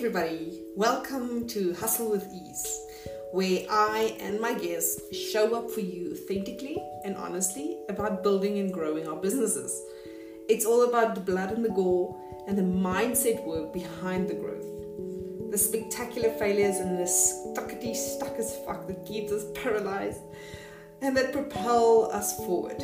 everybody, 0.00 0.62
welcome 0.76 1.46
to 1.46 1.74
Hustle 1.74 2.10
with 2.10 2.26
Ease, 2.32 2.86
where 3.32 3.66
I 3.68 4.16
and 4.18 4.40
my 4.40 4.54
guests 4.54 5.14
show 5.14 5.54
up 5.54 5.70
for 5.70 5.80
you 5.80 6.12
authentically 6.12 6.82
and 7.04 7.14
honestly 7.16 7.76
about 7.90 8.22
building 8.22 8.58
and 8.58 8.72
growing 8.72 9.06
our 9.06 9.16
businesses. 9.16 9.78
It's 10.48 10.64
all 10.64 10.88
about 10.88 11.14
the 11.14 11.20
blood 11.20 11.52
and 11.52 11.62
the 11.62 11.68
gore 11.68 12.18
and 12.48 12.56
the 12.56 12.62
mindset 12.62 13.44
work 13.44 13.74
behind 13.74 14.26
the 14.26 14.34
growth. 14.36 14.64
The 15.50 15.58
spectacular 15.58 16.30
failures 16.30 16.78
and 16.78 16.98
the 16.98 17.04
stuckety 17.04 17.94
stuck 17.94 18.38
as 18.38 18.56
fuck 18.64 18.86
that 18.86 19.04
keeps 19.04 19.30
us 19.32 19.44
paralyzed 19.54 20.22
and 21.02 21.14
that 21.14 21.34
propel 21.34 22.10
us 22.10 22.38
forward. 22.38 22.78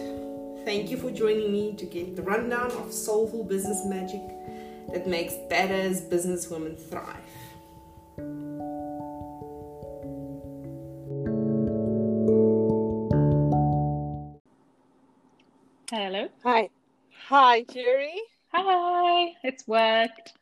Thank 0.66 0.90
you 0.90 0.98
for 0.98 1.10
joining 1.10 1.50
me 1.50 1.76
to 1.76 1.86
get 1.86 2.14
the 2.14 2.22
rundown 2.22 2.72
of 2.72 2.92
soulful 2.92 3.42
business 3.42 3.86
magic 3.86 4.20
that 4.92 5.06
makes 5.06 5.34
badass 5.50 6.08
businesswomen 6.08 6.78
thrive. 6.78 7.16
Hello. 15.90 16.28
Hi. 16.42 16.68
Hi, 17.28 17.64
Jerry. 17.72 18.20
Hi. 18.52 19.34
It's 19.42 19.66
worked. 19.66 20.34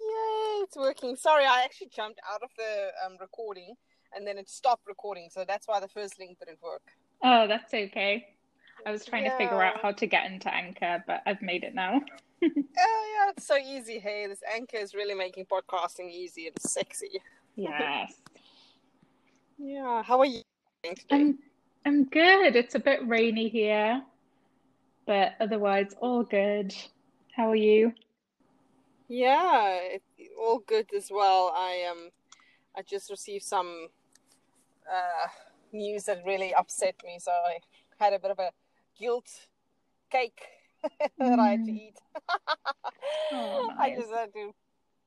Yay, 0.00 0.62
it's 0.62 0.76
working. 0.76 1.16
Sorry, 1.16 1.44
I 1.44 1.62
actually 1.64 1.90
jumped 1.94 2.20
out 2.32 2.42
of 2.42 2.50
the 2.56 2.90
um, 3.04 3.16
recording 3.20 3.74
and 4.14 4.26
then 4.26 4.38
it 4.38 4.48
stopped 4.48 4.86
recording, 4.86 5.28
so 5.30 5.44
that's 5.46 5.66
why 5.66 5.80
the 5.80 5.88
first 5.88 6.18
link 6.18 6.38
didn't 6.38 6.62
work. 6.62 6.82
Oh, 7.22 7.46
that's 7.46 7.72
okay. 7.72 8.26
I 8.84 8.90
was 8.90 9.04
trying 9.04 9.24
to 9.24 9.30
figure 9.36 9.62
out 9.62 9.80
how 9.80 9.92
to 9.92 10.06
get 10.06 10.30
into 10.30 10.52
Anchor, 10.52 11.02
but 11.06 11.22
I've 11.26 11.40
made 11.40 11.64
it 11.64 11.74
now. 11.74 12.00
Oh, 12.78 13.04
yeah, 13.14 13.30
it's 13.36 13.46
so 13.46 13.56
easy. 13.56 13.98
Hey, 13.98 14.26
this 14.26 14.40
anchor 14.52 14.76
is 14.76 14.94
really 14.94 15.14
making 15.14 15.46
podcasting 15.46 16.10
easy 16.10 16.48
and 16.48 16.60
sexy. 16.60 17.20
Yes. 17.54 18.14
Yeah, 19.58 20.02
how 20.02 20.18
are 20.18 20.26
you 20.26 20.42
doing 20.82 20.96
today? 20.96 21.16
I'm 21.16 21.38
I'm 21.84 22.04
good. 22.04 22.56
It's 22.56 22.74
a 22.74 22.80
bit 22.80 23.06
rainy 23.06 23.48
here, 23.48 24.02
but 25.06 25.34
otherwise 25.38 25.94
all 26.00 26.24
good. 26.24 26.74
How 27.36 27.50
are 27.50 27.56
you? 27.56 27.92
Yeah, 29.08 29.78
it, 29.80 30.02
all 30.40 30.60
good 30.66 30.86
as 30.96 31.10
well. 31.12 31.52
I 31.54 31.86
um, 31.90 32.10
I 32.76 32.82
just 32.82 33.08
received 33.10 33.44
some 33.44 33.88
uh, 34.90 35.28
news 35.72 36.04
that 36.04 36.22
really 36.26 36.52
upset 36.54 36.96
me, 37.04 37.18
so 37.20 37.30
I 37.30 37.58
had 38.02 38.14
a 38.14 38.18
bit 38.18 38.32
of 38.32 38.38
a 38.40 38.50
guilt 38.98 39.30
cake 40.10 40.42
that 41.18 41.38
I 41.38 41.50
had 41.50 41.64
to 41.64 41.72
eat. 41.72 41.98
Oh, 43.32 43.70
I 43.78 43.94
just 43.94 44.10
had 44.10 44.32
to 44.34 44.52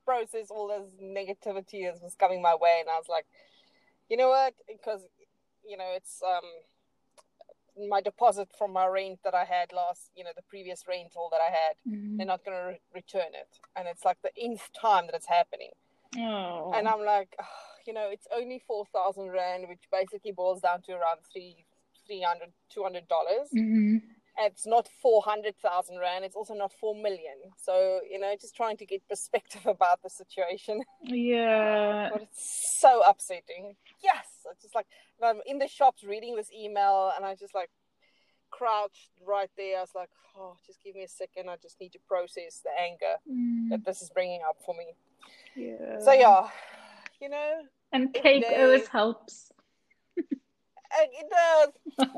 process 0.05 0.47
all 0.49 0.67
this 0.67 0.89
negativity 1.01 1.85
that 1.85 2.01
was 2.01 2.15
coming 2.15 2.41
my 2.41 2.55
way, 2.55 2.77
and 2.79 2.89
I 2.89 2.97
was 2.97 3.07
like, 3.07 3.25
you 4.09 4.17
know 4.17 4.29
what? 4.29 4.53
Because 4.67 5.01
you 5.67 5.77
know 5.77 5.91
it's 5.95 6.21
um 6.25 7.87
my 7.89 8.01
deposit 8.01 8.49
from 8.57 8.71
my 8.73 8.87
rent 8.87 9.19
that 9.23 9.33
I 9.33 9.43
had 9.43 9.73
last, 9.73 10.09
you 10.15 10.23
know, 10.23 10.29
the 10.35 10.43
previous 10.43 10.85
rental 10.87 11.27
that 11.31 11.41
I 11.41 11.51
had. 11.51 11.75
Mm. 11.87 12.17
They're 12.17 12.25
not 12.25 12.45
going 12.45 12.57
to 12.57 12.67
re- 12.67 12.81
return 12.93 13.33
it, 13.33 13.59
and 13.75 13.87
it's 13.87 14.05
like 14.05 14.17
the 14.23 14.31
nth 14.37 14.69
time 14.79 15.07
that 15.07 15.15
it's 15.15 15.27
happening. 15.27 15.71
Oh. 16.17 16.71
And 16.73 16.87
I'm 16.87 17.03
like, 17.03 17.35
you 17.85 17.93
know, 17.93 18.09
it's 18.09 18.27
only 18.35 18.61
four 18.67 18.85
thousand 18.93 19.31
rand, 19.31 19.65
which 19.67 19.83
basically 19.91 20.31
boils 20.31 20.61
down 20.61 20.81
to 20.83 20.93
around 20.93 21.19
three, 21.31 21.65
three 22.07 22.21
hundred, 22.21 22.49
two 22.69 22.83
hundred 22.83 23.07
dollars. 23.07 23.49
Mhm. 23.53 24.01
It's 24.37 24.65
not 24.67 24.89
four 25.01 25.21
hundred 25.23 25.55
thousand 25.57 25.97
rand. 25.99 26.25
It's 26.25 26.35
also 26.35 26.53
not 26.53 26.71
four 26.73 26.93
million. 26.95 27.37
So 27.57 27.99
you 28.09 28.19
know, 28.19 28.33
just 28.39 28.55
trying 28.55 28.77
to 28.77 28.85
get 28.85 29.07
perspective 29.07 29.65
about 29.65 30.01
the 30.03 30.09
situation. 30.09 30.81
Yeah. 31.03 32.09
But 32.11 32.23
it's 32.23 32.79
so 32.79 33.01
upsetting. 33.07 33.75
Yes, 34.03 34.25
it's 34.51 34.61
just 34.63 34.75
like 34.75 34.87
I'm 35.23 35.39
in 35.45 35.59
the 35.59 35.67
shops 35.67 36.03
reading 36.03 36.35
this 36.35 36.49
email, 36.51 37.11
and 37.15 37.25
I 37.25 37.35
just 37.35 37.55
like 37.55 37.69
crouched 38.51 39.11
right 39.25 39.49
there. 39.57 39.77
I 39.77 39.81
was 39.81 39.95
like, 39.95 40.09
oh, 40.37 40.57
just 40.65 40.81
give 40.83 40.95
me 40.95 41.03
a 41.03 41.07
second. 41.07 41.49
I 41.49 41.55
just 41.61 41.79
need 41.79 41.91
to 41.93 41.99
process 42.07 42.61
the 42.63 42.71
anger 42.79 43.15
Mm. 43.29 43.69
that 43.69 43.85
this 43.85 44.01
is 44.01 44.09
bringing 44.09 44.41
up 44.47 44.57
for 44.65 44.75
me. 44.75 44.95
Yeah. 45.55 45.99
So 45.99 46.11
yeah, 46.13 46.47
you 47.21 47.29
know, 47.29 47.61
And 47.91 48.13
cake 48.13 48.45
always 48.57 48.87
helps. 48.87 49.51
And 50.99 51.09
it 51.11 51.27
does. 51.29 51.69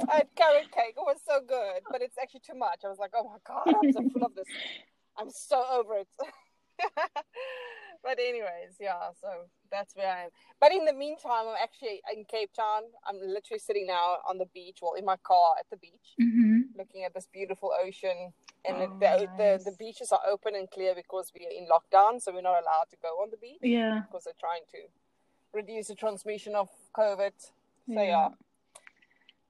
I 0.10 0.16
had 0.18 0.28
carrot 0.36 0.72
cake. 0.72 0.96
It 0.98 1.06
was 1.06 1.18
so 1.28 1.40
good, 1.48 1.82
but 1.92 2.02
it's 2.02 2.18
actually 2.22 2.42
too 2.46 2.58
much. 2.58 2.82
I 2.86 2.90
was 2.90 3.00
like, 3.00 3.12
oh 3.16 3.24
my 3.26 3.38
god, 3.48 3.74
I'm 3.76 3.92
so 3.92 4.10
full 4.12 4.24
of 4.24 4.36
this. 4.36 4.48
I'm 5.18 5.30
so 5.30 5.64
over 5.72 5.96
it. 5.96 6.08
but 8.04 8.20
anyways, 8.20 8.78
yeah. 8.80 9.10
So 9.20 9.28
that's 9.72 9.96
where 9.96 10.08
I 10.12 10.24
am. 10.26 10.30
But 10.62 10.72
in 10.72 10.86
the 10.86 10.94
meantime, 10.94 11.48
I'm 11.50 11.56
actually 11.62 12.02
in 12.16 12.26
Cape 12.26 12.52
Town. 12.54 12.84
I'm 13.08 13.18
literally 13.18 13.60
sitting 13.60 13.88
now 13.88 14.18
on 14.28 14.38
the 14.38 14.46
beach, 14.54 14.80
well, 14.82 14.94
in 14.94 15.06
my 15.06 15.18
car 15.24 15.56
at 15.60 15.66
the 15.72 15.78
beach, 15.78 16.16
hmm 16.20 16.62
looking 16.78 17.04
at 17.04 17.14
this 17.14 17.28
beautiful 17.34 17.72
ocean. 17.84 18.34
And 18.66 18.78
Oh, 18.78 18.98
the, 19.00 19.28
the 19.38 19.72
the 19.72 19.76
beaches 19.80 20.12
are 20.12 20.20
open 20.30 20.54
and 20.56 20.70
clear 20.70 20.94
because 20.94 21.32
we're 21.34 21.50
in 21.50 21.68
lockdown, 21.68 22.22
so 22.22 22.32
we're 22.34 22.42
not 22.42 22.62
allowed 22.62 22.90
to 22.92 22.98
go 23.02 23.10
on 23.22 23.30
the 23.32 23.38
beach 23.38 23.60
Yeah. 23.62 24.02
because 24.06 24.26
they're 24.26 24.34
trying 24.40 24.66
to 24.72 24.78
reduce 25.54 25.88
the 25.88 25.96
transmission 25.96 26.54
of 26.56 26.70
COVID. 26.96 27.32
So 27.40 27.50
Yeah. 27.88 28.04
yeah 28.04 28.30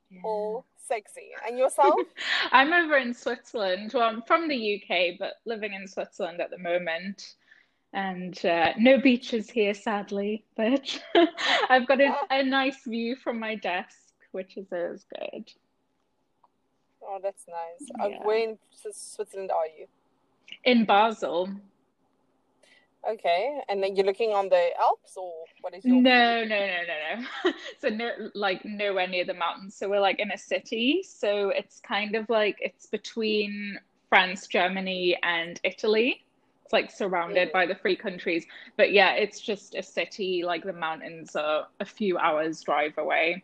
Yeah. 0.09 0.21
all 0.23 0.65
sexy. 0.87 1.29
And 1.47 1.57
yourself? 1.57 1.95
I'm 2.51 2.73
over 2.73 2.97
in 2.97 3.13
Switzerland. 3.13 3.91
Well, 3.93 4.03
I'm 4.03 4.21
from 4.21 4.47
the 4.47 4.81
UK, 4.81 5.19
but 5.19 5.33
living 5.45 5.73
in 5.73 5.87
Switzerland 5.87 6.41
at 6.41 6.49
the 6.49 6.57
moment. 6.57 7.35
And 7.93 8.37
uh, 8.45 8.73
no 8.77 8.99
beaches 8.99 9.49
here, 9.49 9.73
sadly, 9.73 10.45
but 10.55 10.99
I've 11.69 11.87
got 11.87 12.01
a, 12.01 12.13
a 12.31 12.43
nice 12.43 12.83
view 12.85 13.15
from 13.15 13.39
my 13.39 13.55
desk, 13.55 13.97
which 14.31 14.57
is 14.57 14.67
always 14.71 15.05
good. 15.17 15.49
oh, 17.01 17.19
that's 17.21 17.45
nice. 17.47 17.89
Uh, 17.99 18.23
where 18.23 18.49
in 18.49 18.57
Switzerland 18.91 19.51
are 19.51 19.67
you? 19.67 19.87
In 20.63 20.85
Basel. 20.85 21.49
Okay, 23.09 23.59
and 23.69 23.81
then 23.81 23.95
you're 23.95 24.05
looking 24.05 24.31
on 24.31 24.49
the 24.49 24.69
Alps, 24.79 25.15
or 25.15 25.31
what 25.61 25.73
is 25.73 25.85
your? 25.85 26.01
No, 26.01 26.43
no, 26.43 26.59
no, 26.59 26.67
no, 26.87 27.21
no. 27.45 27.51
So 27.79 27.89
no, 27.89 28.11
like 28.35 28.65
nowhere 28.65 29.07
near 29.07 29.23
the 29.25 29.33
mountains. 29.33 29.75
So 29.77 29.89
we're 29.89 30.01
like 30.01 30.19
in 30.19 30.31
a 30.31 30.37
city. 30.37 31.03
So 31.07 31.49
it's 31.49 31.79
kind 31.79 32.15
of 32.15 32.29
like 32.29 32.57
it's 32.59 32.87
between 32.87 33.79
France, 34.09 34.47
Germany, 34.47 35.17
and 35.23 35.59
Italy. 35.63 36.23
It's 36.65 36.73
like 36.73 36.91
surrounded 36.91 37.49
Mm. 37.49 37.53
by 37.53 37.65
the 37.65 37.75
three 37.75 37.95
countries. 37.95 38.45
But 38.75 38.91
yeah, 38.91 39.13
it's 39.13 39.39
just 39.39 39.75
a 39.75 39.83
city. 39.83 40.43
Like 40.45 40.63
the 40.65 40.73
mountains 40.73 41.35
are 41.35 41.67
a 41.79 41.85
few 41.85 42.17
hours 42.17 42.61
drive 42.61 42.97
away. 42.97 43.43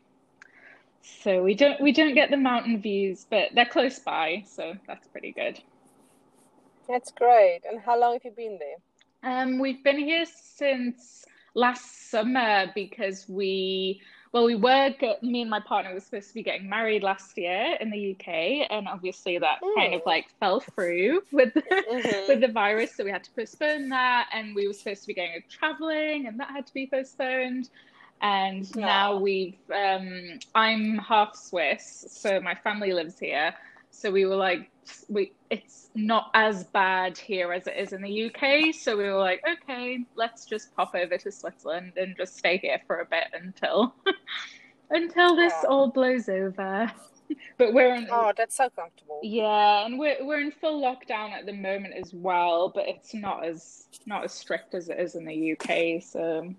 So 1.01 1.43
we 1.43 1.53
don't 1.53 1.79
we 1.81 1.91
don't 1.93 2.15
get 2.15 2.29
the 2.31 2.37
mountain 2.37 2.81
views, 2.81 3.25
but 3.29 3.49
they're 3.55 3.65
close 3.65 3.99
by, 3.99 4.43
so 4.45 4.73
that's 4.87 5.07
pretty 5.07 5.31
good. 5.31 5.59
That's 6.87 7.11
great. 7.11 7.61
And 7.69 7.79
how 7.81 7.99
long 7.99 8.13
have 8.13 8.23
you 8.25 8.31
been 8.31 8.57
there? 8.59 8.77
Um, 9.23 9.57
we've 9.59 9.83
been 9.83 9.97
here 9.97 10.25
since 10.25 11.25
last 11.55 12.09
summer 12.11 12.71
because 12.75 13.25
we, 13.29 14.01
well, 14.33 14.43
we 14.43 14.55
were, 14.55 14.93
me 15.21 15.41
and 15.41 15.49
my 15.49 15.61
partner 15.61 15.93
were 15.93 16.01
supposed 16.01 16.27
to 16.27 16.33
be 16.33 16.43
getting 16.43 16.67
married 16.67 17.03
last 17.03 17.37
year 17.37 17.77
in 17.79 17.89
the 17.89 18.11
UK, 18.11 18.67
and 18.69 18.87
obviously 18.87 19.37
that 19.37 19.59
kind 19.77 19.93
of 19.93 20.01
like 20.05 20.25
fell 20.41 20.59
through 20.59 21.21
with 21.31 21.53
the, 21.53 21.61
Mhm. 21.61 22.27
with 22.27 22.41
the 22.41 22.49
virus, 22.49 22.95
so 22.95 23.05
we 23.05 23.11
had 23.11 23.23
to 23.23 23.31
postpone 23.31 23.89
that, 23.89 24.27
and 24.33 24.53
we 24.55 24.67
were 24.67 24.73
supposed 24.73 25.01
to 25.03 25.07
be 25.07 25.13
going 25.13 25.41
traveling, 25.49 26.27
and 26.27 26.37
that 26.39 26.49
had 26.49 26.67
to 26.67 26.73
be 26.73 26.87
postponed. 26.87 27.69
And 28.21 28.73
now 28.75 29.17
we've, 29.17 29.57
um, 29.73 30.39
I'm 30.55 30.97
half 30.97 31.35
Swiss, 31.35 32.05
so 32.09 32.39
my 32.41 32.55
family 32.55 32.93
lives 32.93 33.19
here. 33.19 33.53
So 33.95 34.11
we 34.11 34.25
were 34.25 34.35
like, 34.35 34.69
we 35.07 35.31
it's 35.49 35.89
not 35.95 36.31
as 36.33 36.63
bad 36.65 37.17
here 37.17 37.53
as 37.53 37.67
it 37.67 37.75
is 37.77 37.93
in 37.93 38.01
the 38.01 38.25
UK. 38.25 38.73
So 38.73 38.97
we 38.97 39.03
were 39.03 39.19
like, 39.19 39.41
okay, 39.47 39.99
let's 40.15 40.45
just 40.45 40.75
pop 40.75 40.93
over 40.95 41.17
to 41.17 41.31
Switzerland 41.31 41.93
and 41.95 42.17
just 42.17 42.35
stay 42.37 42.57
here 42.57 42.79
for 42.87 42.99
a 42.99 43.05
bit 43.05 43.25
until 43.33 43.95
until 44.89 45.35
this 45.35 45.53
Yeah. 45.63 45.69
all 45.69 45.91
blows 45.91 46.27
over. 46.27 46.91
But 47.57 47.73
we're 47.73 47.95
in 47.95 48.07
Oh, 48.11 48.31
that's 48.35 48.57
so 48.57 48.69
comfortable. 48.69 49.19
yeah, 49.23 49.85
and 49.85 49.97
we're 49.97 50.17
we're 50.25 50.41
in 50.41 50.51
full 50.51 50.81
lockdown 50.81 51.31
at 51.31 51.45
the 51.45 51.53
moment 51.53 51.93
as 51.95 52.13
well, 52.13 52.69
but 52.75 52.87
it's 52.87 53.13
not 53.13 53.43
as 53.45 53.87
not 54.05 54.23
as 54.25 54.33
strict 54.33 54.75
as 54.75 54.89
it 54.89 54.99
is 54.99 55.15
in 55.15 55.25
the 55.25 55.53
UK, 55.53 56.03
so 56.03 56.53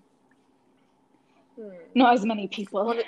Hmm. 1.57 1.69
not 1.93 2.13
as 2.15 2.25
many 2.25 2.47
people. 2.47 2.83
What 2.85 2.97
i- 2.97 3.03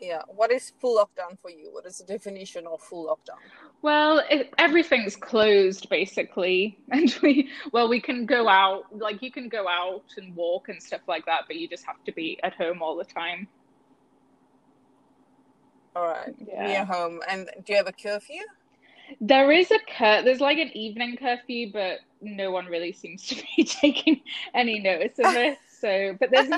Yeah. 0.00 0.22
What 0.28 0.50
is 0.50 0.72
full 0.80 0.96
lockdown 0.98 1.38
for 1.40 1.50
you? 1.50 1.70
What 1.72 1.86
is 1.86 1.98
the 1.98 2.04
definition 2.04 2.66
of 2.66 2.80
full 2.80 3.06
lockdown? 3.06 3.38
Well, 3.82 4.22
it, 4.30 4.52
everything's 4.58 5.16
closed 5.16 5.88
basically, 5.88 6.78
and 6.90 7.14
we 7.22 7.50
well 7.72 7.88
we 7.88 8.00
can 8.00 8.26
go 8.26 8.48
out, 8.48 8.84
like 8.92 9.22
you 9.22 9.30
can 9.30 9.48
go 9.48 9.68
out 9.68 10.04
and 10.16 10.34
walk 10.34 10.68
and 10.68 10.82
stuff 10.82 11.02
like 11.06 11.26
that, 11.26 11.42
but 11.46 11.56
you 11.56 11.68
just 11.68 11.84
have 11.86 12.02
to 12.04 12.12
be 12.12 12.38
at 12.42 12.54
home 12.54 12.82
all 12.82 12.96
the 12.96 13.04
time. 13.04 13.48
All 15.96 16.06
right. 16.06 16.34
Yeah. 16.46 16.66
Near 16.66 16.84
home. 16.84 17.20
And 17.28 17.48
do 17.64 17.72
you 17.72 17.76
have 17.76 17.88
a 17.88 17.92
curfew? 17.92 18.42
There 19.20 19.50
is 19.50 19.70
a 19.70 19.78
cur 19.96 20.22
there's 20.22 20.40
like 20.40 20.58
an 20.58 20.70
evening 20.76 21.16
curfew, 21.16 21.72
but 21.72 22.00
no 22.20 22.50
one 22.50 22.66
really 22.66 22.92
seems 22.92 23.26
to 23.28 23.42
be 23.56 23.64
taking 23.64 24.22
any 24.54 24.80
notice 24.80 25.18
of 25.18 25.34
it. 25.34 25.58
So, 25.80 26.16
but 26.18 26.30
there's 26.30 26.48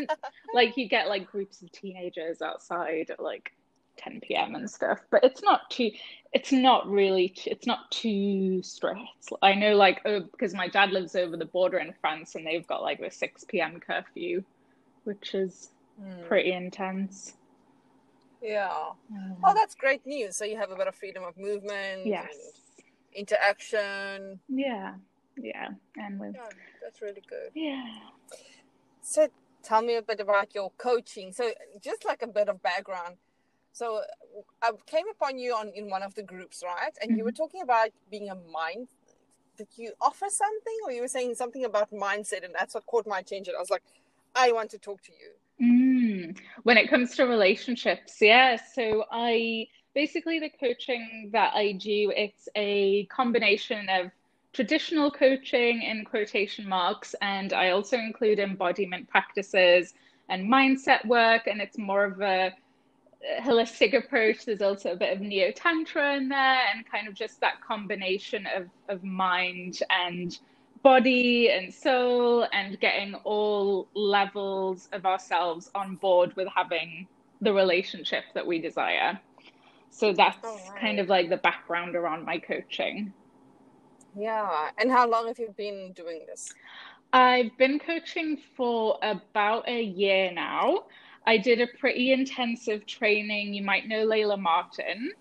like 0.55 0.77
you 0.77 0.89
get 0.89 1.09
like 1.09 1.31
groups 1.31 1.63
of 1.63 1.71
teenagers 1.73 2.41
outside 2.43 3.11
at 3.11 3.21
like 3.21 3.53
10 3.99 4.21
p.m. 4.21 4.55
and 4.55 4.71
stuff, 4.71 5.01
but 5.11 5.23
it's 5.25 5.43
not 5.43 5.69
too, 5.71 5.91
it's 6.33 6.53
not 6.53 6.89
really, 6.89 7.35
it's 7.47 7.67
not 7.67 7.91
too 7.91 8.63
strict. 8.63 8.99
I 9.43 9.55
know 9.55 9.75
like, 9.77 10.01
oh, 10.07 10.21
because 10.21 10.55
my 10.55 10.69
dad 10.69 10.91
lives 10.91 11.15
over 11.17 11.37
the 11.37 11.45
border 11.45 11.79
in 11.79 11.93
France 12.01 12.35
and 12.35 12.47
they've 12.47 12.67
got 12.67 12.83
like 12.83 13.01
the 13.01 13.11
6 13.11 13.45
p.m. 13.49 13.79
curfew, 13.81 14.43
which 15.05 15.35
is 15.35 15.71
Hmm. 16.01 16.23
pretty 16.27 16.53
intense. 16.53 17.35
Yeah. 18.41 18.71
Um, 19.13 19.37
Oh, 19.45 19.53
that's 19.55 19.75
great 19.75 20.07
news. 20.07 20.35
So 20.37 20.47
you 20.47 20.57
have 20.57 20.71
a 20.71 20.77
bit 20.77 20.87
of 20.87 20.95
freedom 20.95 21.25
of 21.25 21.37
movement 21.37 22.07
yes. 22.07 22.29
and 22.33 22.85
interaction. 23.15 24.41
Yeah. 24.49 24.95
Yeah. 25.37 25.69
And 25.97 26.19
with, 26.19 26.35
Yeah, 26.37 26.49
that's 26.83 27.03
really 27.03 27.23
good. 27.29 27.51
yeah. 27.55 27.85
So 29.03 29.29
tell 29.63 29.83
me 29.83 29.97
a 29.97 30.03
bit 30.03 30.21
about 30.21 30.55
your 30.55 30.71
coaching. 30.79 31.33
So 31.33 31.53
just 31.83 32.05
like 32.05 32.23
a 32.23 32.27
bit 32.27 32.49
of 32.49 32.63
background. 32.63 33.17
So 33.73 34.01
I 34.63 34.73
came 34.87 35.07
upon 35.11 35.39
you 35.39 35.55
on 35.55 35.71
in 35.75 35.89
one 35.89 36.03
of 36.03 36.15
the 36.15 36.23
groups, 36.23 36.63
right? 36.65 36.93
And 37.01 37.17
you 37.17 37.25
were 37.25 37.33
talking 37.33 37.63
about 37.63 37.91
being 38.11 38.29
a 38.29 38.35
mind. 38.35 38.89
Did 39.57 39.69
you 39.77 39.93
offer 40.01 40.27
something, 40.29 40.79
or 40.85 40.93
you 40.93 41.03
were 41.03 41.09
saying 41.09 41.35
something 41.35 41.65
about 41.65 41.91
mindset, 41.93 42.45
and 42.45 42.55
that's 42.55 42.75
what 42.75 42.87
caught 42.87 43.07
my 43.07 43.19
attention. 43.19 43.55
I 43.57 43.61
was 43.61 43.71
like, 43.71 43.83
I 44.35 44.53
want 44.53 44.71
to 44.71 44.79
talk 44.79 45.03
to 45.03 45.13
you. 45.13 45.67
Mm. 45.67 46.39
When 46.63 46.79
it 46.79 46.89
comes 46.89 47.15
to 47.17 47.25
relationships, 47.25 48.17
yeah. 48.21 48.57
So 48.75 49.05
I 49.11 49.67
basically 49.95 50.39
the 50.41 50.51
coaching 50.51 51.31
that 51.33 51.53
I 51.55 51.73
do, 51.73 52.13
it's 52.17 52.49
a 52.57 53.05
combination 53.07 53.89
of 53.89 54.11
traditional 54.53 55.11
coaching 55.11 55.83
in 55.83 56.05
quotation 56.05 56.69
marks, 56.69 57.15
and 57.21 57.53
I 57.53 57.71
also 57.71 57.97
include 57.97 58.39
embodiment 58.39 59.09
practices 59.09 59.95
and 60.29 60.51
mindset 60.51 61.05
work, 61.07 61.47
and 61.47 61.61
it's 61.61 61.79
more 61.79 62.05
of 62.05 62.21
a 62.21 62.53
holistic 63.41 63.97
approach. 63.97 64.45
There's 64.45 64.63
also 64.63 64.93
a 64.93 64.97
bit 64.97 65.13
of 65.15 65.21
neo 65.21 65.53
tantra 65.53 66.17
in 66.17 66.29
there, 66.29 66.61
and 66.73 66.89
kind 66.91 67.07
of 67.07 67.15
just 67.15 67.41
that 67.41 67.61
combination 67.61 68.47
of 68.47 68.69
of 68.89 69.05
mind 69.05 69.81
and 69.91 70.39
body 70.83 71.51
and 71.51 71.73
soul, 71.73 72.47
and 72.53 72.81
getting 72.81 73.15
all 73.25 73.87
levels 73.95 74.89
of 74.93 75.05
ourselves 75.05 75.71
on 75.75 75.97
board 75.97 76.35
with 76.37 76.49
having 76.55 77.07
the 77.41 77.53
relationship 77.53 78.25
that 78.35 78.47
we 78.47 78.59
desire. 78.59 79.19
So 79.91 80.13
that's 80.13 80.43
wow. 80.43 80.75
kind 80.81 80.99
of 81.01 81.09
like 81.09 81.29
the 81.29 81.37
background 81.37 81.97
around 81.97 82.25
my 82.25 82.39
coaching. 82.39 83.13
Yeah. 84.17 84.71
And 84.79 84.91
how 84.91 85.09
long 85.09 85.27
have 85.29 85.39
you 85.39 85.55
been 85.57 85.93
doing 85.93 86.23
this? 86.27 86.53
I've 87.13 87.57
been 87.59 87.79
coaching 87.79 88.39
for 88.57 88.99
about 89.03 89.69
a 89.69 89.83
year 89.83 90.31
now. 90.33 90.85
I 91.27 91.37
did 91.39 91.61
a 91.61 91.67
pretty 91.79 92.13
intensive 92.13 92.87
training. 92.87 93.53
You 93.55 93.63
might 93.63 93.89
know 93.89 94.07
Layla 94.07 94.39
Martin. 94.41 95.13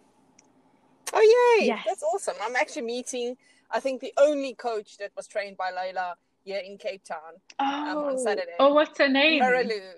Oh, 1.14 1.56
yay! 1.60 1.68
Yes. 1.68 1.84
That's 1.88 2.04
awesome. 2.04 2.36
I'm 2.42 2.56
actually 2.56 2.84
meeting, 2.84 3.36
I 3.72 3.80
think, 3.80 4.02
the 4.02 4.14
only 4.18 4.54
coach 4.54 4.98
that 5.00 5.12
was 5.18 5.28
trained 5.28 5.58
by 5.58 5.72
Layla 5.72 6.14
here 6.44 6.60
in 6.66 6.78
Cape 6.78 7.04
Town, 7.04 7.34
um, 7.60 7.98
Oh, 7.98 8.06
on 8.10 8.18
Saturday. 8.20 8.54
oh, 8.60 8.74
what's 8.74 8.98
her 9.00 9.10
name? 9.10 9.42
Marilu. 9.42 9.94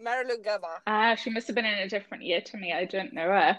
Marilu 0.00 0.42
Gava. 0.44 0.80
Ah, 0.86 1.14
she 1.14 1.30
must 1.30 1.46
have 1.46 1.54
been 1.56 1.64
in 1.64 1.78
a 1.78 1.88
different 1.88 2.24
year 2.24 2.40
to 2.40 2.56
me. 2.56 2.72
I 2.72 2.84
don't 2.84 3.12
know 3.12 3.28
her. 3.28 3.58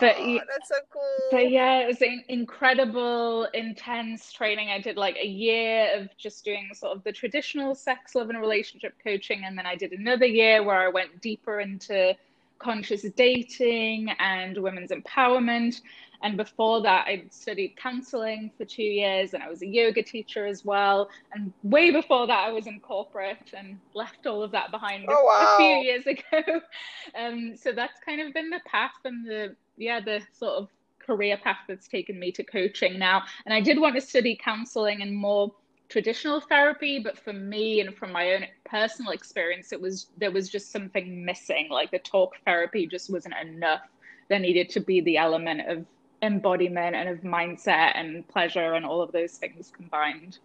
But 0.00 0.16
Oh, 0.18 0.24
you- 0.26 0.40
that's 0.48 0.68
so 0.68 0.76
cool. 0.90 1.02
But 1.30 1.50
yeah, 1.50 1.80
it 1.80 1.86
was 1.86 2.00
an 2.02 2.24
incredible, 2.28 3.44
intense 3.54 4.32
training. 4.32 4.70
I 4.70 4.80
did 4.80 4.96
like 4.96 5.16
a 5.16 5.26
year 5.26 5.90
of 5.94 6.16
just 6.16 6.44
doing 6.44 6.70
sort 6.74 6.96
of 6.96 7.04
the 7.04 7.12
traditional 7.12 7.74
sex, 7.74 8.14
love, 8.14 8.30
and 8.30 8.40
relationship 8.40 8.94
coaching. 9.02 9.44
And 9.44 9.56
then 9.56 9.66
I 9.66 9.76
did 9.76 9.92
another 9.92 10.26
year 10.26 10.62
where 10.62 10.80
I 10.80 10.88
went 10.88 11.20
deeper 11.20 11.60
into 11.60 12.16
conscious 12.58 13.02
dating 13.02 14.10
and 14.18 14.56
women's 14.56 14.90
empowerment. 14.90 15.80
And 16.24 16.38
before 16.38 16.80
that, 16.82 17.06
I 17.06 17.24
studied 17.30 17.76
counseling 17.76 18.50
for 18.56 18.64
two 18.64 18.82
years 18.82 19.34
and 19.34 19.42
I 19.42 19.50
was 19.50 19.60
a 19.60 19.66
yoga 19.66 20.02
teacher 20.02 20.46
as 20.46 20.64
well. 20.64 21.10
And 21.34 21.52
way 21.62 21.90
before 21.90 22.26
that, 22.26 22.38
I 22.48 22.50
was 22.50 22.66
in 22.66 22.80
corporate 22.80 23.52
and 23.56 23.78
left 23.94 24.26
all 24.26 24.42
of 24.42 24.50
that 24.52 24.70
behind 24.70 25.04
a- 25.04 25.08
Oh, 25.12 25.28
a 25.28 25.56
few 25.58 25.76
years 25.92 26.06
ago. 26.06 26.60
Um, 27.14 27.54
so 27.56 27.72
that's 27.72 28.00
kind 28.04 28.20
of 28.22 28.32
been 28.32 28.48
the 28.48 28.60
path 28.66 28.94
and 29.04 29.26
the, 29.26 29.54
yeah, 29.76 30.00
the 30.00 30.22
sort 30.32 30.54
of 30.54 30.68
career 30.98 31.36
path 31.36 31.58
that's 31.68 31.86
taken 31.86 32.18
me 32.18 32.32
to 32.32 32.42
coaching 32.42 32.98
now. 32.98 33.22
And 33.44 33.54
I 33.54 33.60
did 33.60 33.78
want 33.78 33.94
to 33.96 34.00
study 34.00 34.38
counseling 34.42 35.02
and 35.02 35.14
more 35.14 35.54
traditional 35.90 36.40
therapy, 36.40 36.98
but 36.98 37.18
for 37.18 37.34
me 37.34 37.80
and 37.80 37.94
from 37.94 38.10
my 38.12 38.32
own 38.32 38.46
personal 38.64 39.12
experience, 39.12 39.72
it 39.72 39.80
was 39.80 40.06
there 40.16 40.30
was 40.30 40.48
just 40.48 40.72
something 40.72 41.24
missing. 41.24 41.68
Like 41.70 41.90
the 41.90 41.98
talk 41.98 42.32
therapy 42.46 42.86
just 42.86 43.10
wasn't 43.12 43.34
enough. 43.42 43.82
There 44.30 44.38
needed 44.38 44.70
to 44.70 44.80
be 44.80 45.02
the 45.02 45.18
element 45.18 45.68
of 45.68 45.84
embodiment 46.24 46.96
and 46.96 47.08
of 47.08 47.20
mindset 47.20 47.92
and 47.94 48.26
pleasure 48.28 48.74
and 48.74 48.84
all 48.84 49.02
of 49.02 49.12
those 49.12 49.32
things 49.32 49.72
combined. 49.74 50.38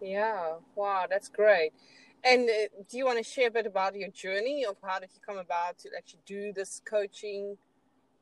Yeah, 0.00 0.54
wow, 0.74 1.06
that's 1.08 1.28
great. 1.28 1.72
And 2.24 2.48
uh, 2.48 2.82
do 2.88 2.98
you 2.98 3.04
want 3.04 3.18
to 3.18 3.24
share 3.24 3.48
a 3.48 3.50
bit 3.50 3.66
about 3.66 3.94
your 3.96 4.10
journey 4.10 4.64
of 4.64 4.76
how 4.82 4.98
did 4.98 5.10
you 5.14 5.20
come 5.24 5.38
about 5.38 5.78
to 5.80 5.88
actually 5.96 6.20
do 6.26 6.52
this 6.52 6.80
coaching? 6.84 7.56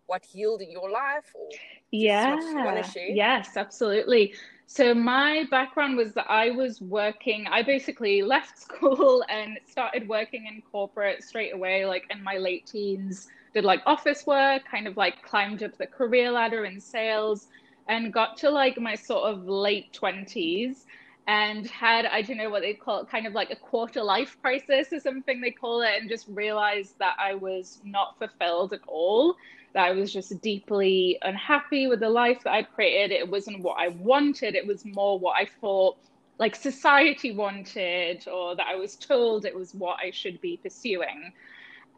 What 0.07 0.25
healed 0.25 0.61
in 0.61 0.71
your 0.71 0.91
life? 0.91 1.35
Or 1.35 1.49
Yeah. 1.91 2.37
you 2.37 2.65
wanna 2.65 2.85
share? 2.85 3.09
Yes, 3.09 3.57
absolutely. 3.57 4.35
So 4.69 4.95
my 4.95 5.45
background 5.51 5.97
was 5.97 6.13
that 6.15 6.27
I 6.29 6.51
was 6.51 6.81
working, 6.81 7.47
I 7.47 7.63
basically 7.63 8.23
left 8.23 8.59
school 8.63 9.25
and 9.29 9.59
started 9.67 10.09
working 10.09 10.47
in 10.47 10.61
corporate 10.63 11.23
straight 11.23 11.55
away, 11.55 11.87
like 11.87 12.05
in 12.11 12.23
my 12.23 12.37
late 12.39 12.67
teens, 12.67 13.27
did 13.55 13.65
like 13.65 13.81
office 13.87 14.25
work, 14.27 14.63
kind 14.71 14.87
of 14.87 14.97
like 14.97 15.23
climbed 15.23 15.63
up 15.63 15.77
the 15.79 15.87
career 15.87 16.31
ladder 16.31 16.65
in 16.65 16.81
sales 16.81 17.47
and 17.89 18.13
got 18.13 18.37
to 18.39 18.51
like 18.51 18.77
my 18.79 18.97
sort 18.97 19.31
of 19.33 19.47
late 19.47 19.93
20s 19.93 20.85
and 21.29 21.67
had, 21.69 22.07
I 22.07 22.23
don't 22.23 22.37
know 22.37 22.51
what 22.51 22.63
they 22.63 22.75
call 22.75 23.01
it, 23.01 23.09
kind 23.09 23.27
of 23.27 23.33
like 23.33 23.51
a 23.51 23.57
quarter 23.57 24.03
life 24.03 24.37
crisis 24.43 24.89
or 24.93 25.01
something 25.01 25.41
they 25.41 25.51
call 25.51 25.83
it, 25.83 25.91
and 26.01 26.09
just 26.09 26.27
realized 26.29 26.95
that 26.99 27.15
I 27.19 27.35
was 27.35 27.81
not 27.85 28.17
fulfilled 28.19 28.73
at 28.73 28.81
all 28.87 29.35
that 29.77 29.85
I 29.85 29.93
was 29.93 30.11
just 30.11 30.41
deeply 30.41 31.19
unhappy 31.21 31.87
with 31.87 32.01
the 32.01 32.09
life 32.09 32.43
that 32.45 32.53
I'd 32.55 32.73
created. 32.73 33.13
It 33.15 33.31
wasn't 33.31 33.63
what 33.63 33.77
I 33.79 33.89
wanted, 33.89 34.55
it 34.55 34.67
was 34.67 34.87
more 34.87 35.19
what 35.19 35.37
I 35.37 35.47
thought 35.61 35.99
like 36.39 36.57
society 36.57 37.33
wanted, 37.33 38.27
or 38.27 38.57
that 38.57 38.67
I 38.67 38.75
was 38.75 38.97
told 38.97 39.45
it 39.45 39.55
was 39.55 39.75
what 39.75 39.99
I 40.03 40.11
should 40.11 40.41
be 40.41 40.59
pursuing. 40.63 41.33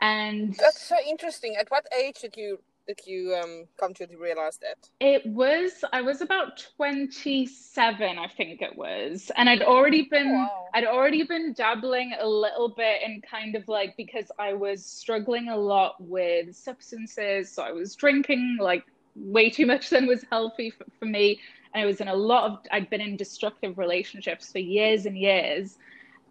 And 0.01 0.55
that's 0.55 0.83
so 0.83 0.97
interesting. 1.09 1.55
At 1.57 1.71
what 1.71 1.87
age 1.97 2.21
did 2.21 2.37
you 2.37 2.59
did 2.89 3.01
you 3.07 3.35
um 3.35 3.67
come 3.79 3.95
to 3.95 4.07
realize 4.19 4.59
that? 4.59 4.89
it 5.01 5.25
was, 5.27 5.85
I 5.93 6.01
was 6.01 6.23
about 6.23 6.65
27, 6.77 8.19
I 8.19 8.29
think 8.29 8.63
it 8.63 8.77
was. 8.77 9.31
And 9.37 9.49
I'd 9.49 9.63
already 9.63 10.09
been 10.11 10.33
Wow. 10.33 10.67
I'd 10.75 10.87
already 10.87 11.23
been 11.23 11.53
dabbling 11.53 12.15
a 12.19 12.27
little 12.27 12.71
bit 12.71 13.03
in 13.05 13.21
kind 13.21 13.55
of 13.55 13.69
like 13.69 13.97
because 13.97 14.33
I 14.39 14.55
was 14.55 14.85
struggling 14.85 15.49
a 15.49 15.57
lot 15.57 15.97
with 16.01 16.57
substances. 16.57 17.53
So 17.53 17.63
I 17.63 17.73
was 17.73 17.95
drinking 17.95 18.59
like 18.61 18.85
way 19.15 19.51
too 19.51 19.67
much 19.67 19.91
than 19.91 20.07
was 20.07 20.25
healthy 20.31 20.71
for, 20.71 20.87
for 20.99 21.05
me. 21.05 21.41
And 21.75 21.83
I 21.83 21.87
was 21.87 22.01
in 22.01 22.09
a 22.09 22.15
lot 22.15 22.51
of, 22.51 22.59
I'd 22.73 22.89
been 22.89 23.03
in 23.03 23.17
destructive 23.17 23.77
relationships 23.79 24.51
for 24.51 24.59
years 24.59 25.05
and 25.07 25.17
years. 25.17 25.77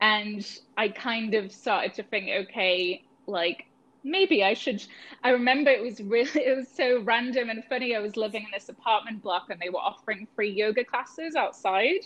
And 0.01 0.45
I 0.77 0.89
kind 0.89 1.35
of 1.35 1.51
started 1.51 1.93
to 1.95 2.03
think, 2.03 2.29
okay, 2.49 3.03
like 3.27 3.66
maybe 4.07 4.43
I 4.43 4.53
should. 4.53 4.83
I 5.23 5.29
remember 5.31 5.71
it 5.71 5.81
was 5.83 6.01
really, 6.01 6.29
it 6.35 6.57
was 6.57 6.69
so 6.69 7.01
random 7.03 7.49
and 7.49 7.63
funny. 7.65 7.95
I 7.95 7.99
was 7.99 8.17
living 8.17 8.43
in 8.43 8.49
this 8.53 8.69
apartment 8.69 9.21
block 9.23 9.45
and 9.49 9.59
they 9.61 9.69
were 9.69 9.79
offering 9.79 10.27
free 10.35 10.51
yoga 10.51 10.83
classes 10.85 11.35
outside 11.35 12.01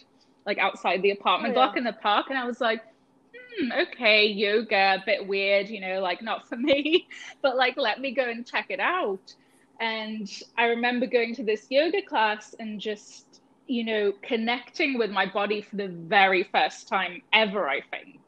like 0.46 0.58
outside 0.60 1.02
the 1.04 1.12
apartment 1.12 1.54
Oh, 1.54 1.56
yeah. 1.56 1.72
block 1.72 1.78
in 1.78 1.84
the 1.84 1.94
park 1.94 2.28
and 2.30 2.38
I 2.40 2.46
was 2.46 2.62
like 2.62 2.82
hmm, 3.60 3.72
okay 3.74 4.26
yoga 4.28 4.96
a 4.96 5.04
bit 5.06 5.28
weird 5.28 5.70
you 5.70 5.82
know 5.82 6.02
like 6.02 6.22
not 6.22 6.48
for 6.48 6.58
me 6.58 7.08
but 7.42 7.58
like 7.58 7.78
let 7.78 8.00
me 8.02 8.14
go 8.14 8.24
and 8.30 8.46
check 8.48 8.68
it 8.70 8.80
out 8.80 9.36
and 9.80 10.28
I 10.58 10.66
remember 10.66 11.08
going 11.08 11.36
to 11.36 11.44
this 11.44 11.68
yoga 11.70 12.02
class 12.02 12.56
and 12.60 12.80
just 12.80 13.42
you 13.68 13.86
know 13.86 14.14
connecting 14.24 14.98
with 14.98 15.12
my 15.12 15.26
body 15.28 15.62
for 15.62 15.78
the 15.78 15.90
very 15.90 16.44
first 16.44 16.88
time 16.88 17.22
ever 17.34 17.70
I 17.70 17.82
think 17.82 18.21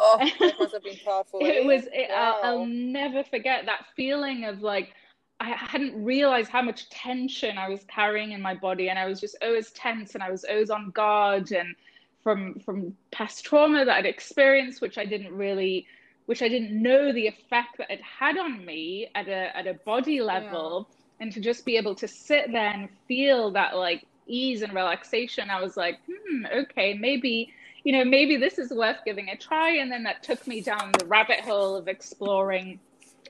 Oh, 0.00 0.18
that 0.38 0.54
must 0.58 0.72
have 0.72 0.84
been 0.84 0.96
powerful. 1.04 1.40
it 1.42 1.64
was 1.64 1.84
it, 1.92 2.10
I'll, 2.14 2.38
I'll 2.42 2.66
never 2.66 3.24
forget 3.24 3.66
that 3.66 3.86
feeling 3.96 4.44
of 4.44 4.62
like 4.62 4.92
I 5.40 5.50
hadn't 5.50 6.02
realized 6.02 6.50
how 6.50 6.62
much 6.62 6.88
tension 6.90 7.58
I 7.58 7.68
was 7.68 7.84
carrying 7.84 8.32
in 8.32 8.40
my 8.42 8.54
body, 8.54 8.88
and 8.88 8.98
I 8.98 9.06
was 9.06 9.20
just 9.20 9.36
always 9.42 9.70
tense, 9.72 10.14
and 10.14 10.22
I 10.22 10.30
was 10.30 10.44
always 10.44 10.70
on 10.70 10.90
guard, 10.90 11.52
and 11.52 11.74
from 12.22 12.58
from 12.60 12.96
past 13.12 13.44
trauma 13.44 13.84
that 13.84 13.96
I'd 13.98 14.06
experienced, 14.06 14.80
which 14.80 14.98
I 14.98 15.04
didn't 15.04 15.32
really, 15.32 15.86
which 16.26 16.42
I 16.42 16.48
didn't 16.48 16.80
know 16.82 17.12
the 17.12 17.26
effect 17.26 17.78
that 17.78 17.90
it 17.90 18.00
had 18.02 18.36
on 18.38 18.64
me 18.64 19.08
at 19.14 19.28
a 19.28 19.56
at 19.56 19.66
a 19.66 19.74
body 19.74 20.20
level. 20.20 20.88
and 21.20 21.32
to 21.32 21.40
just 21.40 21.64
be 21.64 21.76
able 21.76 21.94
to 21.96 22.06
sit 22.06 22.52
there 22.52 22.68
and 22.70 22.88
feel 23.08 23.50
that 23.52 23.76
like 23.76 24.04
ease 24.26 24.62
and 24.62 24.72
relaxation, 24.74 25.50
I 25.50 25.60
was 25.60 25.76
like, 25.76 25.98
hmm, 26.06 26.46
okay, 26.46 26.94
maybe, 26.94 27.52
you 27.88 27.92
know, 27.92 28.04
maybe 28.04 28.36
this 28.36 28.58
is 28.58 28.70
worth 28.70 28.98
giving 29.06 29.30
a 29.30 29.36
try. 29.38 29.78
And 29.78 29.90
then 29.90 30.02
that 30.02 30.22
took 30.22 30.46
me 30.46 30.60
down 30.60 30.92
the 30.98 31.06
rabbit 31.06 31.40
hole 31.40 31.74
of 31.74 31.88
exploring 31.88 32.78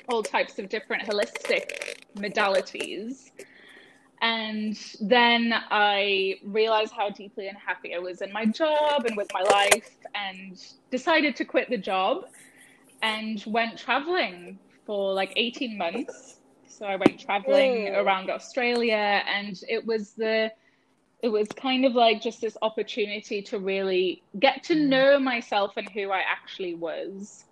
all 0.09 0.21
types 0.21 0.59
of 0.59 0.69
different 0.69 1.05
holistic 1.05 2.00
modalities. 2.17 3.31
And 4.21 4.77
then 5.00 5.55
I 5.71 6.41
realized 6.43 6.93
how 6.93 7.09
deeply 7.09 7.47
unhappy 7.47 7.95
I 7.95 8.00
was 8.00 8.21
in 8.21 8.33
my 8.33 8.47
job 8.47 9.07
and 9.07 9.17
with 9.17 9.29
my 9.33 9.43
life, 9.43 9.97
and 10.17 10.61
decided 10.91 11.37
to 11.37 11.45
quit 11.45 11.71
the 11.71 11.79
job 11.79 12.25
and 13.00 13.41
went 13.47 13.79
traveling 13.79 14.59
for 14.85 15.12
like 15.12 15.33
18 15.37 15.79
months. 15.79 16.38
So 16.67 16.85
I 16.85 16.97
went 16.97 17.21
traveling 17.21 17.93
mm. 17.93 17.97
around 17.97 18.29
Australia, 18.29 19.23
and 19.25 19.62
it 19.69 19.87
was 19.87 20.15
the 20.15 20.50
it 21.21 21.29
was 21.29 21.49
kind 21.49 21.85
of 21.85 21.95
like 21.95 22.23
just 22.23 22.41
this 22.41 22.57
opportunity 22.63 23.43
to 23.43 23.59
really 23.59 24.23
get 24.39 24.63
to 24.65 24.75
hmm. 24.75 24.89
know 24.89 25.19
myself 25.19 25.77
and 25.77 25.89
who 25.91 26.11
I 26.11 26.21
actually 26.21 26.75
was. 26.75 27.45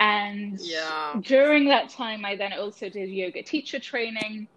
And 0.00 0.58
yeah. 0.60 1.14
during 1.22 1.66
that 1.68 1.88
time, 1.88 2.24
I 2.24 2.36
then 2.36 2.52
also 2.52 2.88
did 2.88 3.08
yoga 3.08 3.42
teacher 3.42 3.78
training. 3.78 4.48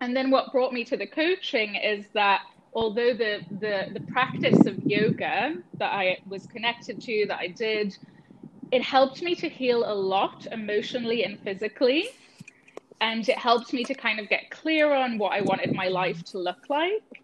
And 0.00 0.16
then 0.16 0.30
what 0.30 0.50
brought 0.52 0.72
me 0.72 0.84
to 0.84 0.96
the 0.96 1.06
coaching 1.06 1.74
is 1.74 2.06
that 2.14 2.42
although 2.72 3.12
the, 3.12 3.40
the, 3.60 3.88
the 3.92 4.00
practice 4.12 4.66
of 4.66 4.78
yoga 4.84 5.56
that 5.74 5.92
I 5.92 6.18
was 6.26 6.46
connected 6.46 7.00
to, 7.02 7.26
that 7.28 7.38
I 7.38 7.48
did, 7.48 7.96
it 8.72 8.82
helped 8.82 9.22
me 9.22 9.34
to 9.34 9.48
heal 9.48 9.84
a 9.84 9.92
lot 9.92 10.46
emotionally 10.50 11.24
and 11.24 11.38
physically. 11.40 12.08
And 13.02 13.28
it 13.28 13.36
helped 13.36 13.72
me 13.72 13.84
to 13.84 13.94
kind 13.94 14.18
of 14.18 14.28
get 14.28 14.50
clear 14.50 14.92
on 14.92 15.18
what 15.18 15.32
I 15.32 15.42
wanted 15.42 15.74
my 15.74 15.88
life 15.88 16.24
to 16.26 16.38
look 16.38 16.70
like 16.70 17.19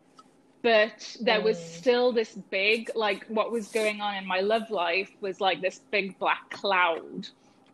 but 0.67 1.17
there 1.21 1.41
was 1.41 1.57
mm. 1.57 1.65
still 1.79 2.11
this 2.11 2.33
big 2.51 2.91
like 2.97 3.25
what 3.29 3.53
was 3.53 3.69
going 3.69 4.01
on 4.01 4.17
in 4.17 4.27
my 4.27 4.41
love 4.41 4.69
life 4.69 5.13
was 5.21 5.41
like 5.41 5.61
this 5.61 5.83
big 5.93 6.19
black 6.19 6.51
cloud 6.51 7.29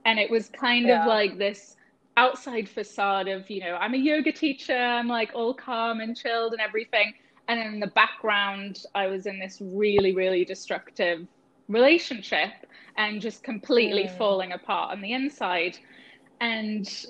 and 0.05 0.19
it 0.19 0.31
was 0.31 0.51
kind 0.51 0.87
yeah. 0.87 1.01
of 1.01 1.09
like 1.09 1.39
this 1.39 1.77
outside 2.19 2.69
facade 2.69 3.29
of 3.29 3.49
you 3.49 3.61
know 3.61 3.77
i'm 3.77 3.95
a 3.95 3.97
yoga 3.97 4.31
teacher 4.31 4.77
i'm 4.77 5.09
like 5.09 5.31
all 5.35 5.55
calm 5.55 6.01
and 6.01 6.15
chilled 6.15 6.53
and 6.53 6.61
everything 6.61 7.15
and 7.49 7.59
in 7.59 7.81
the 7.81 7.87
background 7.87 8.85
i 8.95 9.07
was 9.07 9.25
in 9.25 9.39
this 9.39 9.57
really 9.63 10.15
really 10.15 10.45
destructive 10.45 11.27
relationship 11.69 12.53
and 12.99 13.23
just 13.23 13.43
completely 13.43 14.05
mm. 14.05 14.19
falling 14.19 14.53
apart 14.53 14.93
on 14.93 15.01
the 15.01 15.15
inside 15.15 15.79
and 16.43 17.07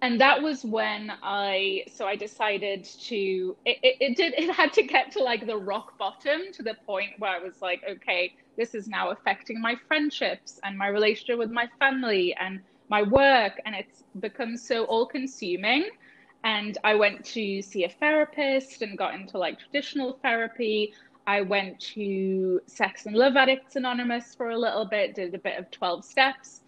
and 0.00 0.20
that 0.20 0.42
was 0.42 0.64
when 0.64 1.12
I 1.22 1.84
so 1.92 2.06
I 2.06 2.16
decided 2.16 2.84
to 2.84 3.56
it, 3.64 3.78
it, 3.82 3.96
it, 4.00 4.16
did 4.16 4.34
it 4.34 4.50
had 4.50 4.72
to 4.74 4.82
get 4.82 5.12
to 5.12 5.22
like 5.22 5.46
the 5.46 5.56
rock 5.56 5.98
bottom 5.98 6.52
to 6.52 6.62
the 6.62 6.74
point 6.86 7.10
where 7.18 7.30
I 7.30 7.38
was 7.38 7.60
like, 7.60 7.82
okay, 7.88 8.34
this 8.56 8.74
is 8.74 8.86
now 8.86 9.10
affecting 9.10 9.60
my 9.60 9.76
friendships 9.88 10.60
and 10.62 10.78
my 10.78 10.88
relationship 10.88 11.38
with 11.38 11.50
my 11.50 11.68
family 11.78 12.34
and 12.38 12.60
my 12.88 13.02
work 13.02 13.60
and 13.64 13.74
it's 13.74 14.04
become 14.20 14.56
so 14.56 14.84
all 14.84 15.06
consuming. 15.06 15.88
And 16.44 16.78
I 16.84 16.94
went 16.94 17.24
to 17.26 17.60
see 17.60 17.84
a 17.84 17.88
therapist 17.88 18.82
and 18.82 18.96
got 18.96 19.14
into 19.14 19.38
like 19.38 19.58
traditional 19.58 20.18
therapy. 20.22 20.94
I 21.26 21.42
went 21.42 21.80
to 21.94 22.60
Sex 22.66 23.06
and 23.06 23.16
Love 23.16 23.36
Addicts 23.36 23.74
Anonymous 23.74 24.34
for 24.34 24.50
a 24.50 24.58
little 24.58 24.84
bit, 24.84 25.14
did 25.16 25.34
a 25.34 25.38
bit 25.38 25.58
of 25.58 25.70
12 25.72 26.04
steps 26.04 26.60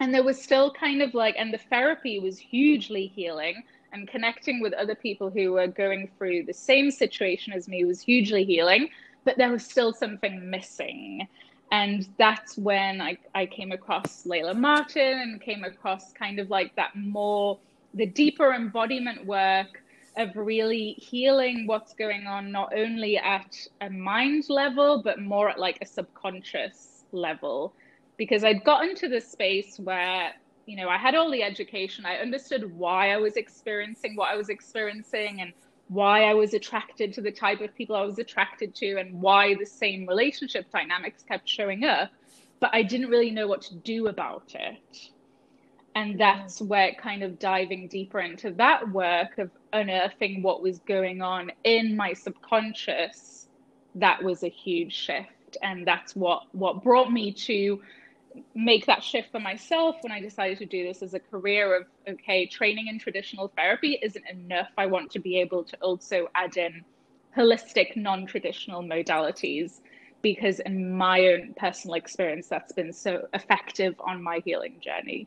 and 0.00 0.14
there 0.14 0.24
was 0.24 0.40
still 0.40 0.72
kind 0.72 1.02
of 1.02 1.14
like 1.14 1.36
and 1.38 1.52
the 1.52 1.58
therapy 1.58 2.18
was 2.18 2.38
hugely 2.38 3.06
healing 3.14 3.62
and 3.92 4.08
connecting 4.08 4.60
with 4.60 4.72
other 4.74 4.94
people 4.94 5.30
who 5.30 5.52
were 5.52 5.66
going 5.66 6.08
through 6.16 6.44
the 6.44 6.54
same 6.54 6.90
situation 6.90 7.52
as 7.52 7.68
me 7.68 7.84
was 7.84 8.00
hugely 8.00 8.44
healing 8.44 8.88
but 9.24 9.36
there 9.36 9.50
was 9.50 9.64
still 9.64 9.92
something 9.92 10.48
missing. 10.50 11.26
And 11.72 12.08
that's 12.18 12.58
when 12.58 13.00
I, 13.00 13.16
I 13.34 13.46
came 13.46 13.70
across 13.70 14.24
Layla 14.24 14.56
Martin 14.56 15.20
and 15.20 15.40
came 15.40 15.62
across 15.62 16.12
kind 16.12 16.38
of 16.40 16.50
like 16.50 16.74
that 16.76 16.96
more 16.96 17.58
the 17.94 18.06
deeper 18.06 18.52
embodiment 18.52 19.24
work 19.26 19.82
of 20.16 20.34
really 20.34 20.92
healing 20.92 21.66
what's 21.66 21.94
going 21.94 22.26
on 22.26 22.50
not 22.50 22.72
only 22.76 23.16
at 23.16 23.56
a 23.80 23.90
mind 23.90 24.44
level 24.48 25.00
but 25.02 25.20
more 25.20 25.48
at 25.48 25.58
like 25.58 25.78
a 25.80 25.86
subconscious 25.86 27.04
level 27.12 27.72
because 28.20 28.44
I'd 28.44 28.64
gotten 28.64 28.94
to 28.96 29.08
the 29.08 29.18
space 29.18 29.78
where, 29.78 30.32
you 30.66 30.76
know, 30.76 30.90
I 30.90 30.98
had 30.98 31.14
all 31.14 31.30
the 31.30 31.42
education. 31.42 32.04
I 32.04 32.16
understood 32.16 32.76
why 32.76 33.12
I 33.12 33.16
was 33.16 33.38
experiencing 33.38 34.14
what 34.14 34.28
I 34.30 34.36
was 34.36 34.50
experiencing 34.50 35.40
and 35.40 35.54
why 35.88 36.24
I 36.24 36.34
was 36.34 36.52
attracted 36.52 37.14
to 37.14 37.22
the 37.22 37.30
type 37.32 37.62
of 37.62 37.74
people 37.74 37.96
I 37.96 38.02
was 38.02 38.18
attracted 38.18 38.74
to 38.74 38.98
and 38.98 39.22
why 39.22 39.54
the 39.54 39.64
same 39.64 40.06
relationship 40.06 40.70
dynamics 40.70 41.22
kept 41.26 41.48
showing 41.48 41.84
up. 41.84 42.10
But 42.60 42.74
I 42.74 42.82
didn't 42.82 43.08
really 43.08 43.30
know 43.30 43.46
what 43.46 43.62
to 43.62 43.74
do 43.76 44.08
about 44.08 44.54
it. 44.54 45.08
And 45.94 46.20
that's 46.20 46.60
where 46.60 46.92
kind 46.92 47.22
of 47.22 47.38
diving 47.38 47.88
deeper 47.88 48.20
into 48.20 48.50
that 48.50 48.86
work 48.92 49.38
of 49.38 49.50
unearthing 49.72 50.42
what 50.42 50.62
was 50.62 50.78
going 50.80 51.22
on 51.22 51.52
in 51.64 51.96
my 51.96 52.12
subconscious, 52.12 53.46
that 53.94 54.22
was 54.22 54.42
a 54.42 54.48
huge 54.48 54.92
shift. 54.92 55.56
And 55.62 55.86
that's 55.86 56.14
what, 56.14 56.42
what 56.52 56.84
brought 56.84 57.10
me 57.10 57.32
to 57.32 57.80
make 58.54 58.86
that 58.86 59.02
shift 59.02 59.30
for 59.30 59.40
myself 59.40 59.96
when 60.02 60.12
I 60.12 60.20
decided 60.20 60.58
to 60.58 60.66
do 60.66 60.84
this 60.84 61.02
as 61.02 61.14
a 61.14 61.20
career 61.20 61.76
of 61.76 61.86
okay, 62.08 62.46
training 62.46 62.86
in 62.88 62.98
traditional 62.98 63.48
therapy 63.56 63.98
isn't 64.02 64.24
enough. 64.28 64.68
I 64.78 64.86
want 64.86 65.10
to 65.12 65.18
be 65.18 65.40
able 65.40 65.64
to 65.64 65.76
also 65.78 66.28
add 66.34 66.56
in 66.56 66.84
holistic, 67.36 67.96
non 67.96 68.26
traditional 68.26 68.82
modalities 68.82 69.80
because, 70.22 70.60
in 70.60 70.96
my 70.96 71.26
own 71.28 71.54
personal 71.56 71.94
experience, 71.94 72.46
that's 72.48 72.72
been 72.72 72.92
so 72.92 73.26
effective 73.34 73.94
on 74.00 74.22
my 74.22 74.40
healing 74.44 74.76
journey. 74.80 75.26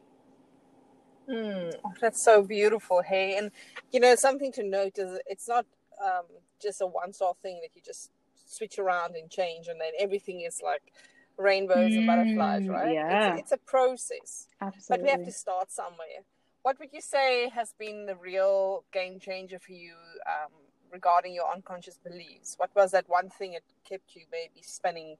Mm, 1.29 1.73
that's 2.01 2.21
so 2.21 2.43
beautiful. 2.43 3.01
Hey, 3.01 3.37
and 3.37 3.51
you 3.91 3.99
know, 3.99 4.15
something 4.15 4.51
to 4.53 4.63
note 4.63 4.97
is 4.97 5.19
it's 5.25 5.47
not 5.47 5.65
um, 6.03 6.25
just 6.61 6.81
a 6.81 6.85
one 6.85 7.11
off 7.21 7.37
thing 7.41 7.59
that 7.61 7.75
you 7.75 7.81
just 7.83 8.11
switch 8.45 8.77
around 8.77 9.15
and 9.15 9.29
change 9.29 9.67
and 9.67 9.79
then 9.79 9.91
everything 9.99 10.41
is 10.41 10.61
like 10.63 10.93
rainbows 11.37 11.91
mm, 11.91 11.97
and 11.97 12.07
butterflies, 12.07 12.67
right? 12.67 12.93
Yeah. 12.93 13.33
It's, 13.33 13.41
it's, 13.41 13.51
a 13.51 13.57
process. 13.57 14.47
Absolutely. 14.61 14.85
But 14.89 15.03
we 15.03 15.09
have 15.09 15.25
to 15.25 15.31
start 15.31 15.71
somewhere. 15.71 16.23
What 16.61 16.79
would 16.79 16.89
you 16.93 17.01
say 17.01 17.49
has 17.49 17.73
been 17.77 18.05
the 18.05 18.15
real 18.15 18.85
game 18.93 19.19
changer 19.19 19.59
for 19.59 19.73
you 19.73 19.93
um, 20.27 20.51
regarding 20.91 21.33
your 21.33 21.51
unconscious 21.51 21.97
beliefs? 21.97 22.55
What 22.57 22.69
was 22.75 22.91
that 22.91 23.05
one 23.07 23.29
thing 23.29 23.51
that 23.51 23.63
kept 23.87 24.15
you 24.15 24.23
maybe 24.31 24.61
spinning 24.61 25.17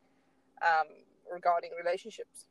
um, 0.62 0.88
regarding 1.32 1.72
relationships? 1.84 2.46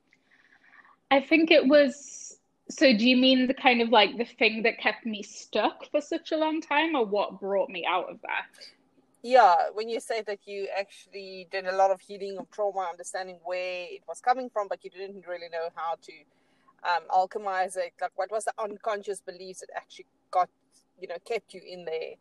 I 1.11 1.21
think 1.21 1.51
it 1.51 1.67
was. 1.67 2.39
So, 2.69 2.97
do 2.97 3.09
you 3.09 3.17
mean 3.17 3.47
the 3.47 3.55
kind 3.55 3.83
of 3.83 3.91
like 3.91 4.17
the 4.17 4.25
thing 4.25 4.63
that 4.63 4.79
kept 4.79 5.05
me 5.05 5.23
stuck 5.23 5.91
for 5.91 6.01
such 6.01 6.33
a 6.33 6.37
long 6.37 6.61
time, 6.61 6.95
or 6.95 7.05
what 7.05 7.41
brought 7.41 7.69
me 7.69 7.85
out 7.89 8.11
of 8.11 8.21
that? 8.23 8.67
Yeah 9.23 9.55
when 9.73 9.89
you 9.89 10.01
say 10.01 10.23
that 10.23 10.41
you 10.47 10.69
actually 10.77 11.47
did 11.51 11.67
a 11.67 11.77
lot 11.77 11.91
of 11.91 12.01
healing 12.01 12.37
of 12.39 12.51
trauma 12.51 12.89
understanding 12.91 13.39
where 13.45 13.87
it 13.89 14.03
was 14.09 14.21
coming 14.21 14.51
from 14.51 14.69
but 14.69 14.83
you 14.85 14.91
didn't 14.91 15.27
really 15.27 15.49
know 15.51 15.69
how 15.75 15.95
to 16.03 16.13
um, 16.85 17.03
alchemize 17.11 17.77
it 17.77 17.93
like 18.01 18.11
what 18.17 18.31
was 18.31 18.45
the 18.45 18.53
unconscious 18.59 19.21
beliefs 19.21 19.61
that 19.61 19.69
actually 19.77 20.07
got 20.31 20.49
you 21.01 21.07
know 21.07 21.17
kept 21.25 21.55
you 21.55 21.61
in 21.67 21.85
there 21.85 22.15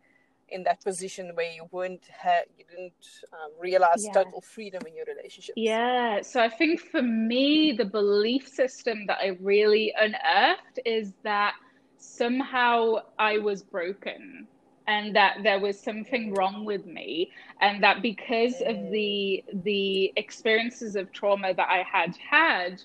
in 0.50 0.64
that 0.64 0.84
position 0.84 1.32
where 1.34 1.52
you 1.52 1.66
weren't 1.72 2.04
ha- 2.22 2.44
you 2.58 2.66
didn't 2.70 2.94
um, 3.34 3.52
realize 3.60 4.06
yeah. 4.06 4.12
total 4.12 4.42
freedom 4.42 4.82
in 4.86 4.96
your 4.96 5.06
relationship 5.06 5.54
yeah 5.56 6.22
so 6.22 6.40
i 6.42 6.50
think 6.50 6.80
for 6.80 7.02
me 7.02 7.72
the 7.72 7.86
belief 7.86 8.48
system 8.48 9.06
that 9.08 9.18
i 9.20 9.38
really 9.40 9.94
unearthed 10.00 10.80
is 10.86 11.14
that 11.24 11.56
somehow 11.98 12.96
i 13.18 13.38
was 13.38 13.64
broken 13.64 14.48
and 14.88 15.16
that 15.16 15.38
there 15.44 15.60
was 15.60 15.80
something 15.80 16.34
wrong 16.34 16.66
with 16.66 16.86
me 16.86 17.32
and 17.62 17.84
that 17.84 18.02
because 18.02 18.62
of 18.62 18.76
mm. 18.76 18.92
the 18.92 19.44
the 19.64 20.14
experiences 20.16 20.96
of 20.96 21.12
trauma 21.12 21.54
that 21.54 21.70
I 21.70 21.84
had 21.84 22.16
had 22.18 22.82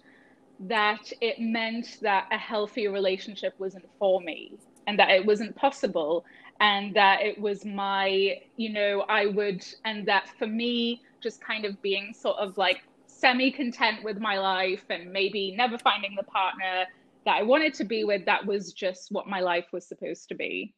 that 0.60 1.12
it 1.20 1.40
meant 1.40 1.98
that 2.02 2.28
a 2.30 2.38
healthy 2.38 2.88
relationship 2.88 3.54
wasn't 3.58 3.86
for 3.98 4.20
me 4.20 4.52
and 4.86 4.98
that 4.98 5.10
it 5.10 5.24
wasn't 5.24 5.54
possible 5.56 6.24
and 6.60 6.94
that 6.94 7.20
it 7.20 7.38
was 7.38 7.64
my 7.64 8.40
you 8.56 8.72
know 8.72 9.04
I 9.08 9.26
would 9.26 9.64
and 9.84 10.06
that 10.06 10.28
for 10.38 10.46
me 10.46 11.02
just 11.22 11.40
kind 11.40 11.64
of 11.64 11.80
being 11.82 12.14
sort 12.14 12.38
of 12.38 12.56
like 12.56 12.82
semi 13.06 13.50
content 13.50 14.04
with 14.04 14.18
my 14.18 14.38
life 14.38 14.84
and 14.90 15.12
maybe 15.12 15.54
never 15.56 15.78
finding 15.78 16.14
the 16.16 16.22
partner 16.24 16.84
that 17.24 17.36
I 17.36 17.42
wanted 17.42 17.74
to 17.74 17.84
be 17.84 18.04
with 18.04 18.24
that 18.26 18.46
was 18.46 18.72
just 18.72 19.10
what 19.10 19.26
my 19.26 19.40
life 19.40 19.66
was 19.72 19.86
supposed 19.86 20.28
to 20.28 20.34
be 20.34 20.74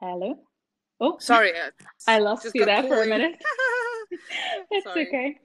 Hello. 0.00 0.38
Oh, 1.00 1.16
sorry. 1.18 1.52
I 2.06 2.18
lost 2.18 2.54
you 2.54 2.64
there 2.64 2.82
for 2.82 3.02
a 3.02 3.06
minute. 3.06 3.36
it's 4.70 4.86
okay. 4.86 5.38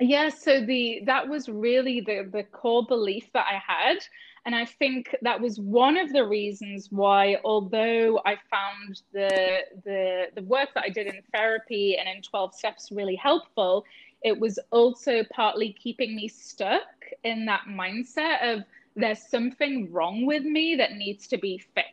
Yeah, 0.00 0.28
so 0.28 0.64
the 0.64 1.02
that 1.06 1.28
was 1.28 1.48
really 1.48 2.00
the 2.00 2.28
the 2.32 2.44
core 2.44 2.86
belief 2.86 3.30
that 3.34 3.46
I 3.50 3.60
had, 3.66 3.98
And 4.46 4.54
I 4.54 4.64
think 4.64 5.14
that 5.22 5.40
was 5.40 5.58
one 5.58 5.98
of 5.98 6.12
the 6.12 6.24
reasons 6.24 6.88
why, 6.90 7.36
although 7.44 8.20
I 8.24 8.36
found 8.50 9.02
the, 9.12 9.58
the, 9.84 10.26
the 10.34 10.42
work 10.42 10.70
that 10.74 10.84
I 10.84 10.88
did 10.88 11.08
in 11.08 11.20
therapy 11.34 11.98
and 11.98 12.08
in 12.08 12.22
12 12.22 12.54
steps 12.54 12.90
really 12.92 13.16
helpful, 13.16 13.84
it 14.22 14.38
was 14.38 14.58
also 14.70 15.24
partly 15.32 15.72
keeping 15.72 16.14
me 16.16 16.28
stuck 16.28 16.86
in 17.24 17.44
that 17.46 17.62
mindset 17.68 18.54
of 18.54 18.64
there's 18.96 19.22
something 19.28 19.92
wrong 19.92 20.24
with 20.26 20.44
me 20.44 20.76
that 20.76 20.92
needs 20.92 21.26
to 21.28 21.38
be 21.38 21.58
fixed. 21.74 21.87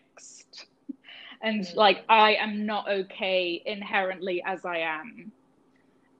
And 1.41 1.67
like, 1.75 2.03
I 2.09 2.35
am 2.35 2.65
not 2.65 2.89
okay 2.89 3.61
inherently 3.65 4.41
as 4.45 4.65
I 4.65 4.77
am. 4.77 5.31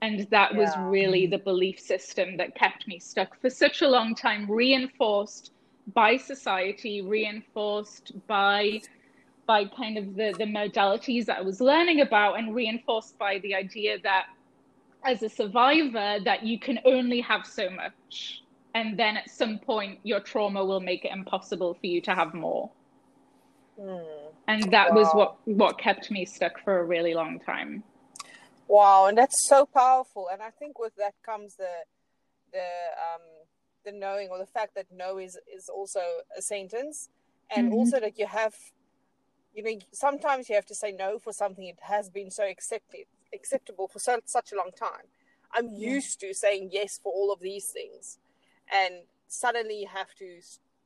And 0.01 0.27
that 0.29 0.53
yeah. 0.53 0.57
was 0.57 0.69
really 0.77 1.25
the 1.25 1.37
belief 1.37 1.79
system 1.79 2.37
that 2.37 2.55
kept 2.55 2.87
me 2.87 2.99
stuck 2.99 3.39
for 3.41 3.49
such 3.49 3.81
a 3.81 3.87
long 3.87 4.13
time, 4.13 4.49
reinforced 4.49 5.51
by 5.93 6.17
society, 6.17 7.01
reinforced 7.01 8.11
by 8.27 8.81
by 9.45 9.65
kind 9.65 9.97
of 9.97 10.15
the, 10.15 10.33
the 10.37 10.45
modalities 10.45 11.25
that 11.25 11.37
I 11.37 11.41
was 11.41 11.61
learning 11.61 12.01
about 12.01 12.39
and 12.39 12.55
reinforced 12.55 13.17
by 13.17 13.39
the 13.39 13.53
idea 13.53 13.99
that 14.01 14.25
as 15.05 15.21
a 15.21 15.29
survivor 15.29 16.17
that 16.23 16.43
you 16.43 16.59
can 16.59 16.79
only 16.83 17.21
have 17.21 17.45
so 17.45 17.69
much 17.69 18.41
and 18.73 18.97
then 18.97 19.17
at 19.17 19.29
some 19.29 19.59
point 19.59 19.99
your 20.03 20.19
trauma 20.19 20.65
will 20.65 20.79
make 20.79 21.05
it 21.05 21.11
impossible 21.11 21.75
for 21.75 21.85
you 21.85 22.01
to 22.01 22.15
have 22.15 22.33
more 22.33 22.71
mm. 23.79 24.24
And 24.47 24.71
that 24.71 24.91
wow. 24.91 24.95
was 24.95 25.07
what 25.13 25.37
what 25.45 25.77
kept 25.77 26.11
me 26.11 26.25
stuck 26.25 26.59
for 26.63 26.79
a 26.79 26.83
really 26.83 27.13
long 27.13 27.39
time 27.39 27.83
wow 28.67 29.05
and 29.07 29.17
that's 29.17 29.47
so 29.47 29.65
powerful 29.65 30.27
and 30.31 30.41
i 30.41 30.49
think 30.49 30.79
with 30.79 30.95
that 30.95 31.13
comes 31.23 31.55
the 31.55 31.69
the 32.51 32.59
um 32.59 33.21
the 33.83 33.91
knowing 33.91 34.29
or 34.29 34.37
the 34.37 34.45
fact 34.45 34.75
that 34.75 34.85
no 34.91 35.17
is 35.17 35.37
is 35.53 35.69
also 35.69 36.01
a 36.37 36.41
sentence 36.41 37.09
and 37.55 37.67
mm-hmm. 37.67 37.75
also 37.75 37.99
that 37.99 38.17
you 38.17 38.25
have 38.25 38.55
you 39.53 39.63
know 39.63 39.71
sometimes 39.93 40.49
you 40.49 40.55
have 40.55 40.65
to 40.65 40.75
say 40.75 40.91
no 40.91 41.19
for 41.19 41.31
something 41.31 41.65
it 41.65 41.79
has 41.81 42.09
been 42.09 42.31
so 42.31 42.43
accepted 42.43 43.05
acceptable 43.33 43.87
for 43.87 43.99
so, 43.99 44.19
such 44.25 44.51
a 44.51 44.55
long 44.55 44.71
time 44.77 45.07
i'm 45.53 45.69
yeah. 45.73 45.89
used 45.91 46.19
to 46.19 46.33
saying 46.33 46.69
yes 46.71 46.99
for 47.01 47.11
all 47.13 47.31
of 47.31 47.39
these 47.39 47.67
things 47.67 48.17
and 48.71 48.95
suddenly 49.27 49.81
you 49.81 49.87
have 49.87 50.13
to 50.15 50.39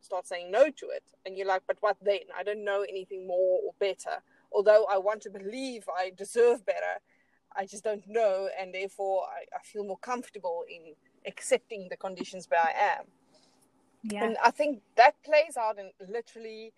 start 0.10 0.28
saying 0.28 0.52
no 0.52 0.66
to 0.66 0.88
it 0.90 1.04
and 1.26 1.38
you're 1.38 1.48
like 1.48 1.64
but 1.68 1.78
what 1.82 1.98
then 2.02 2.20
i 2.38 2.44
don't 2.44 2.64
know 2.64 2.82
anything 2.88 3.28
more 3.28 3.60
or 3.66 3.74
better 3.80 4.22
although 4.52 4.86
i 4.92 4.98
want 4.98 5.22
to 5.22 5.30
believe 5.30 5.84
i 5.98 6.12
deserve 6.18 6.66
better 6.66 6.96
i 7.56 7.66
just 7.66 7.84
don't 7.84 8.08
know 8.08 8.48
and 8.60 8.74
therefore 8.74 9.26
i, 9.38 9.42
I 9.56 9.62
feel 9.64 9.86
more 9.86 9.98
comfortable 9.98 10.64
in 10.70 10.96
accepting 11.26 11.88
the 11.90 11.98
conditions 11.98 12.48
where 12.50 12.62
I 12.62 12.98
am. 12.98 13.06
Yeah. 14.04 14.24
And 14.26 14.38
I 14.44 14.52
think 14.52 14.82
that 14.96 15.22
plays 15.24 15.58
out 15.58 15.78
in 15.78 15.92
literally 16.08 16.74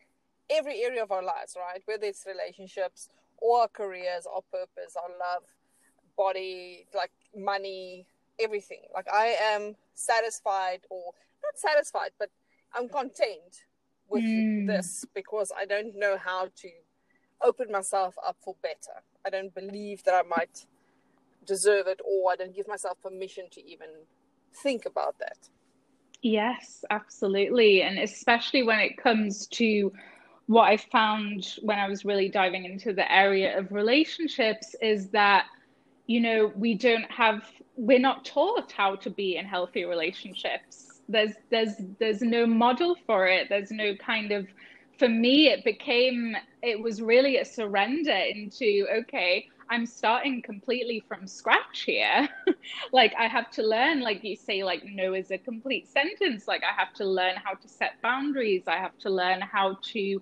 every 0.50 0.81
area 0.83 1.03
of 1.03 1.11
our 1.11 1.23
lives, 1.23 1.55
right? 1.57 1.81
Whether 1.85 2.07
it's 2.07 2.25
relationships 2.25 3.09
or 3.38 3.61
our 3.61 3.67
careers, 3.67 4.25
our 4.33 4.41
purpose, 4.51 4.95
our 4.95 5.09
love, 5.09 5.43
body, 6.17 6.88
like 6.95 7.11
money, 7.35 8.05
everything. 8.39 8.81
Like 8.93 9.07
I 9.11 9.35
am 9.53 9.75
satisfied 9.93 10.81
or 10.89 11.13
not 11.43 11.57
satisfied, 11.57 12.11
but 12.19 12.29
I'm 12.73 12.89
content 12.89 13.65
with 14.09 14.23
mm. 14.23 14.67
this 14.67 15.05
because 15.13 15.51
I 15.57 15.65
don't 15.65 15.97
know 15.97 16.17
how 16.17 16.45
to 16.45 16.69
open 17.43 17.71
myself 17.71 18.15
up 18.25 18.37
for 18.39 18.55
better. 18.61 19.03
I 19.25 19.29
don't 19.29 19.53
believe 19.53 20.03
that 20.03 20.13
I 20.13 20.23
might 20.27 20.65
deserve 21.45 21.87
it 21.87 21.99
or 22.05 22.31
I 22.31 22.35
don't 22.35 22.55
give 22.55 22.67
myself 22.67 23.01
permission 23.01 23.45
to 23.51 23.69
even 23.69 23.89
think 24.53 24.85
about 24.85 25.17
that. 25.19 25.37
Yes, 26.21 26.85
absolutely. 26.89 27.81
And 27.81 27.97
especially 27.97 28.63
when 28.63 28.79
it 28.79 28.97
comes 28.97 29.47
to 29.47 29.91
what 30.47 30.63
I 30.63 30.77
found 30.77 31.57
when 31.61 31.79
I 31.79 31.87
was 31.87 32.05
really 32.05 32.29
diving 32.29 32.65
into 32.65 32.93
the 32.93 33.11
area 33.11 33.57
of 33.57 33.72
relationships 33.72 34.75
is 34.81 35.09
that, 35.09 35.46
you 36.07 36.19
know, 36.19 36.51
we 36.55 36.75
don't 36.75 37.09
have, 37.09 37.50
we're 37.75 38.00
not 38.00 38.25
taught 38.25 38.72
how 38.72 38.96
to 38.98 39.09
be 39.09 39.37
in 39.37 39.46
healthy 39.46 39.85
relationships. 39.85 40.90
There's, 41.09 41.33
there's, 41.50 41.74
there's 42.00 42.22
no 42.22 42.46
model 42.46 42.96
for 43.05 43.27
it. 43.27 43.48
There's 43.50 43.72
no 43.72 43.96
kind 43.96 44.31
of, 44.31 44.48
for 44.98 45.09
me, 45.09 45.48
it 45.48 45.64
became, 45.64 46.35
it 46.61 46.79
was 46.79 47.01
really 47.01 47.37
a 47.37 47.46
surrender 47.46 48.11
into, 48.11 48.87
okay, 49.00 49.46
I'm 49.72 49.85
starting 49.85 50.42
completely 50.42 51.01
from 51.07 51.25
scratch 51.25 51.83
here. 51.85 52.27
like 52.92 53.14
I 53.18 53.27
have 53.27 53.50
to 53.51 53.64
learn, 53.64 54.01
like 54.01 54.22
you 54.22 54.35
say, 54.35 54.66
like 54.66 54.83
no 54.83 55.14
is 55.14 55.31
a 55.31 55.37
complete 55.37 55.87
sentence. 55.87 56.46
Like 56.46 56.61
I 56.64 56.77
have 56.77 56.94
to 56.96 57.05
learn 57.05 57.35
how 57.42 57.53
to 57.53 57.70
set 57.70 57.94
boundaries. 58.03 58.64
I 58.68 58.75
have 58.75 58.98
to 59.00 59.09
learn 59.09 59.40
how 59.40 59.77
to 59.94 60.22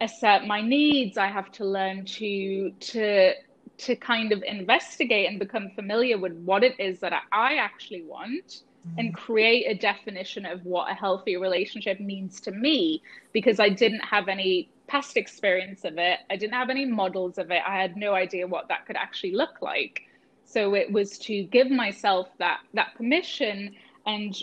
assert 0.00 0.46
my 0.46 0.60
needs. 0.60 1.18
I 1.18 1.26
have 1.26 1.50
to 1.52 1.64
learn 1.64 2.04
to 2.04 2.70
to 2.70 3.32
to 3.76 3.96
kind 3.96 4.30
of 4.30 4.44
investigate 4.44 5.28
and 5.28 5.40
become 5.40 5.70
familiar 5.74 6.16
with 6.16 6.34
what 6.44 6.62
it 6.62 6.78
is 6.78 7.00
that 7.00 7.12
I 7.32 7.56
actually 7.56 8.04
want. 8.04 8.62
And 8.98 9.14
create 9.14 9.64
a 9.66 9.74
definition 9.74 10.46
of 10.46 10.64
what 10.64 10.90
a 10.90 10.94
healthy 10.94 11.36
relationship 11.36 12.00
means 12.00 12.40
to 12.42 12.50
me 12.52 13.02
because 13.32 13.58
I 13.58 13.68
didn't 13.68 14.04
have 14.04 14.28
any 14.28 14.70
past 14.86 15.16
experience 15.16 15.84
of 15.84 15.98
it. 15.98 16.20
I 16.30 16.36
didn't 16.36 16.54
have 16.54 16.70
any 16.70 16.84
models 16.84 17.38
of 17.38 17.50
it. 17.50 17.62
I 17.66 17.80
had 17.80 17.96
no 17.96 18.14
idea 18.14 18.46
what 18.46 18.68
that 18.68 18.86
could 18.86 18.96
actually 18.96 19.32
look 19.32 19.60
like. 19.60 20.02
So 20.44 20.74
it 20.74 20.92
was 20.92 21.18
to 21.20 21.44
give 21.44 21.70
myself 21.70 22.28
that 22.38 22.60
that 22.74 22.94
permission 22.96 23.74
and 24.06 24.36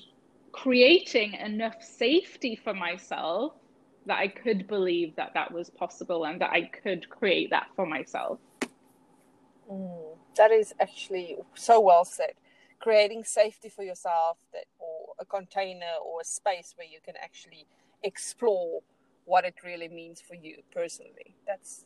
creating 0.51 1.33
enough 1.35 1.81
safety 1.81 2.55
for 2.55 2.73
myself 2.73 3.53
that 4.05 4.17
I 4.17 4.27
could 4.27 4.67
believe 4.67 5.15
that 5.15 5.33
that 5.35 5.51
was 5.51 5.69
possible 5.69 6.25
and 6.25 6.41
that 6.41 6.49
I 6.49 6.63
could 6.63 7.07
create 7.09 7.51
that 7.51 7.67
for 7.75 7.85
myself. 7.85 8.39
Mm, 9.71 10.17
that 10.35 10.51
is 10.51 10.73
actually 10.79 11.37
so 11.53 11.79
well 11.79 12.03
said. 12.03 12.33
Creating 12.81 13.23
safety 13.23 13.69
for 13.69 13.83
yourself 13.83 14.37
that 14.53 14.65
or 14.79 15.13
a 15.19 15.25
container 15.25 15.93
or 16.03 16.21
a 16.21 16.25
space 16.25 16.73
where 16.75 16.87
you 16.87 16.99
can 17.03 17.15
actually 17.21 17.65
explore 18.03 18.81
what 19.25 19.45
it 19.45 19.55
really 19.63 19.87
means 19.87 20.21
for 20.21 20.35
you 20.35 20.57
personally. 20.73 21.35
That's 21.45 21.85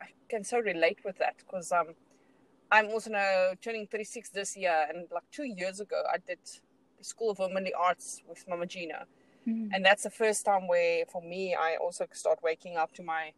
I 0.00 0.06
can 0.28 0.44
so 0.44 0.58
relate 0.58 0.98
with 1.04 1.18
that 1.18 1.36
because 1.38 1.70
um, 1.72 1.94
I'm 2.72 2.86
also 2.86 3.10
now 3.10 3.52
turning 3.60 3.86
36 3.86 4.30
this 4.30 4.56
year, 4.56 4.86
and 4.88 5.06
like 5.12 5.24
two 5.30 5.44
years 5.44 5.78
ago, 5.80 6.02
I 6.12 6.16
did 6.26 6.38
the 6.98 7.04
School 7.04 7.30
of 7.30 7.38
Womanly 7.38 7.72
Arts 7.74 8.22
with 8.26 8.44
Mama 8.48 8.66
Gena, 8.66 9.06
mm-hmm. 9.46 9.72
and 9.72 9.84
that's 9.84 10.04
the 10.04 10.10
first 10.10 10.44
time 10.44 10.66
where, 10.66 11.04
for 11.04 11.22
me, 11.22 11.54
I 11.54 11.76
also 11.76 12.06
start 12.12 12.38
waking 12.42 12.76
up 12.76 12.92
to 12.94 13.02
my 13.02 13.32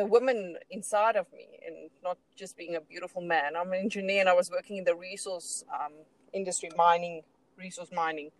the 0.00 0.06
woman 0.06 0.56
inside 0.70 1.16
of 1.16 1.26
me, 1.32 1.46
and 1.66 1.76
not 2.02 2.18
just 2.34 2.56
being 2.56 2.74
a 2.76 2.80
beautiful 2.80 3.22
man. 3.34 3.50
I'm 3.58 3.72
an 3.72 3.80
engineer, 3.80 4.20
and 4.20 4.28
I 4.28 4.36
was 4.42 4.50
working 4.50 4.76
in 4.78 4.84
the 4.84 4.94
resource 4.94 5.64
um, 5.78 5.92
industry, 6.32 6.70
mining, 6.76 7.22
resource 7.58 7.90
mining, 7.92 8.30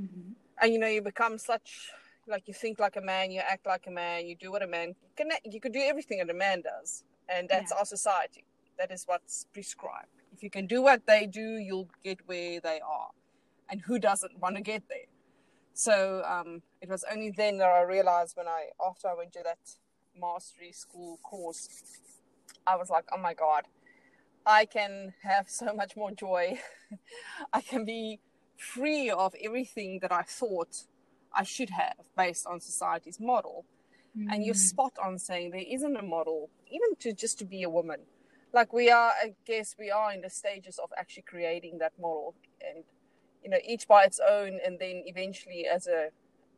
mm-hmm. 0.00 0.32
and 0.60 0.72
you 0.72 0.78
know, 0.78 0.86
you 0.96 1.02
become 1.02 1.36
such 1.36 1.90
like 2.26 2.44
you 2.46 2.54
think 2.54 2.78
like 2.78 2.96
a 2.96 3.00
man, 3.00 3.30
you 3.30 3.40
act 3.54 3.66
like 3.66 3.86
a 3.86 3.90
man, 3.90 4.26
you 4.26 4.34
do 4.36 4.50
what 4.50 4.62
a 4.62 4.66
man 4.66 4.88
you 4.88 5.12
can. 5.18 5.28
You 5.44 5.60
can 5.60 5.72
do 5.72 5.82
everything 5.92 6.18
that 6.18 6.30
a 6.30 6.38
man 6.46 6.62
does, 6.62 7.04
and 7.28 7.48
that's 7.48 7.70
yeah. 7.70 7.78
our 7.78 7.84
society. 7.84 8.44
That 8.78 8.90
is 8.90 9.04
what's 9.06 9.46
prescribed. 9.52 10.16
If 10.32 10.42
you 10.42 10.50
can 10.50 10.66
do 10.66 10.80
what 10.82 11.06
they 11.06 11.26
do, 11.26 11.46
you'll 11.66 11.90
get 12.02 12.18
where 12.26 12.58
they 12.60 12.80
are, 12.80 13.10
and 13.68 13.82
who 13.82 13.98
doesn't 13.98 14.38
want 14.38 14.56
to 14.56 14.62
get 14.62 14.82
there? 14.88 15.10
So 15.74 16.22
um, 16.26 16.62
it 16.80 16.88
was 16.88 17.04
only 17.12 17.30
then 17.30 17.58
that 17.58 17.68
I 17.68 17.82
realized 17.82 18.36
when 18.36 18.48
I 18.48 18.60
after 18.88 19.08
I 19.08 19.14
went 19.14 19.32
to 19.34 19.42
that 19.44 19.58
mastery 20.18 20.72
school 20.72 21.18
course, 21.22 21.68
I 22.66 22.76
was 22.76 22.90
like, 22.90 23.04
oh 23.12 23.20
my 23.20 23.34
god, 23.34 23.64
I 24.46 24.64
can 24.64 25.14
have 25.22 25.48
so 25.48 25.74
much 25.74 25.96
more 25.96 26.10
joy. 26.10 26.58
I 27.52 27.60
can 27.60 27.84
be 27.84 28.20
free 28.56 29.10
of 29.10 29.34
everything 29.42 29.98
that 30.02 30.12
I 30.12 30.22
thought 30.22 30.84
I 31.34 31.42
should 31.42 31.70
have 31.70 31.96
based 32.16 32.46
on 32.46 32.60
society's 32.60 33.18
model. 33.20 33.64
Mm. 34.16 34.26
And 34.30 34.44
you're 34.44 34.54
mm. 34.54 34.58
spot 34.58 34.92
on 35.02 35.18
saying 35.18 35.50
there 35.50 35.64
isn't 35.66 35.96
a 35.96 36.02
model, 36.02 36.50
even 36.70 36.96
to 37.00 37.12
just 37.12 37.38
to 37.38 37.44
be 37.44 37.62
a 37.62 37.70
woman. 37.70 38.00
Like 38.52 38.72
we 38.72 38.90
are, 38.90 39.10
I 39.10 39.34
guess 39.46 39.74
we 39.78 39.90
are 39.90 40.12
in 40.12 40.20
the 40.20 40.30
stages 40.30 40.78
of 40.78 40.90
actually 40.98 41.22
creating 41.22 41.78
that 41.78 41.92
model, 41.98 42.34
and 42.60 42.84
you 43.42 43.48
know, 43.48 43.56
each 43.66 43.88
by 43.88 44.04
its 44.04 44.20
own, 44.20 44.60
and 44.64 44.78
then 44.78 45.02
eventually 45.06 45.66
as 45.66 45.86
a 45.86 46.10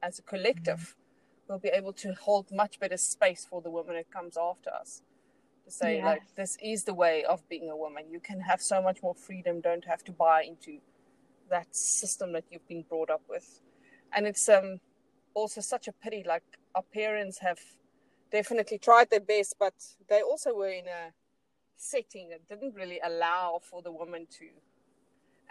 as 0.02 0.18
a 0.18 0.22
collective, 0.22 0.96
mm. 0.98 1.03
We'll 1.48 1.58
be 1.58 1.68
able 1.68 1.92
to 1.92 2.14
hold 2.14 2.50
much 2.50 2.78
better 2.80 2.96
space 2.96 3.46
for 3.48 3.60
the 3.60 3.70
woman 3.70 3.96
that 3.96 4.10
comes 4.10 4.36
after 4.36 4.70
us. 4.70 5.02
To 5.64 5.70
say 5.70 5.96
yes. 5.96 6.04
like 6.04 6.22
this 6.36 6.58
is 6.62 6.84
the 6.84 6.94
way 6.94 7.24
of 7.24 7.48
being 7.48 7.70
a 7.70 7.76
woman. 7.76 8.04
You 8.10 8.20
can 8.20 8.40
have 8.40 8.60
so 8.60 8.82
much 8.82 9.02
more 9.02 9.14
freedom. 9.14 9.60
Don't 9.60 9.84
have 9.86 10.04
to 10.04 10.12
buy 10.12 10.42
into 10.42 10.78
that 11.50 11.74
system 11.74 12.32
that 12.32 12.44
you've 12.50 12.66
been 12.68 12.84
brought 12.88 13.10
up 13.10 13.22
with 13.28 13.60
and 14.14 14.26
it's 14.26 14.48
um 14.48 14.80
also 15.34 15.60
such 15.60 15.88
a 15.88 15.92
pity 15.92 16.22
like 16.26 16.42
our 16.74 16.84
parents 16.92 17.38
have 17.38 17.58
definitely 18.30 18.78
tried 18.78 19.10
their 19.10 19.20
best 19.20 19.56
but 19.58 19.74
they 20.08 20.22
also 20.22 20.54
were 20.54 20.68
in 20.68 20.86
a 20.86 21.12
setting 21.76 22.28
that 22.30 22.48
didn't 22.48 22.74
really 22.74 23.00
allow 23.04 23.60
for 23.62 23.82
the 23.82 23.90
woman 23.90 24.26
to 24.30 24.46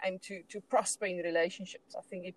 and 0.04 0.20
to 0.22 0.42
to 0.48 0.60
prosper 0.60 1.06
in 1.06 1.18
relationships 1.18 1.94
i 1.96 2.00
think 2.02 2.26
it 2.26 2.34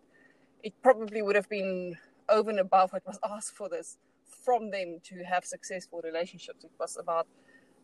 it 0.64 0.74
probably 0.82 1.22
would 1.22 1.36
have 1.36 1.50
been 1.50 1.96
over 2.30 2.50
and 2.50 2.60
above 2.60 2.94
what 2.94 3.06
was 3.06 3.20
asked 3.24 3.54
for 3.54 3.70
this 3.70 3.98
from 4.44 4.70
them 4.70 5.00
to 5.04 5.24
have 5.24 5.46
successful 5.46 6.02
relationships. 6.04 6.64
It 6.64 6.72
was 6.80 6.98
about 6.98 7.28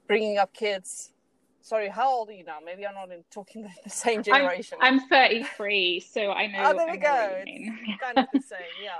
bringing 0.07 0.37
up 0.37 0.53
kids. 0.53 1.13
Sorry, 1.61 1.87
how 1.89 2.09
old 2.09 2.29
are 2.29 2.33
you 2.33 2.43
now? 2.43 2.59
Maybe 2.63 2.85
I'm 2.85 2.95
not 2.95 3.11
in 3.11 3.23
talking 3.31 3.69
the 3.83 3.89
same 3.89 4.23
generation. 4.23 4.77
I'm, 4.81 4.99
I'm 4.99 5.07
33, 5.09 5.99
so 5.99 6.31
I 6.31 6.47
know. 6.47 6.59
Oh, 6.63 6.77
there 6.77 6.91
we 6.91 6.97
go. 6.97 7.43
Kind 8.01 8.17
of 8.17 8.25
the 8.33 8.39
same, 8.53 8.59
yeah. 8.81 8.91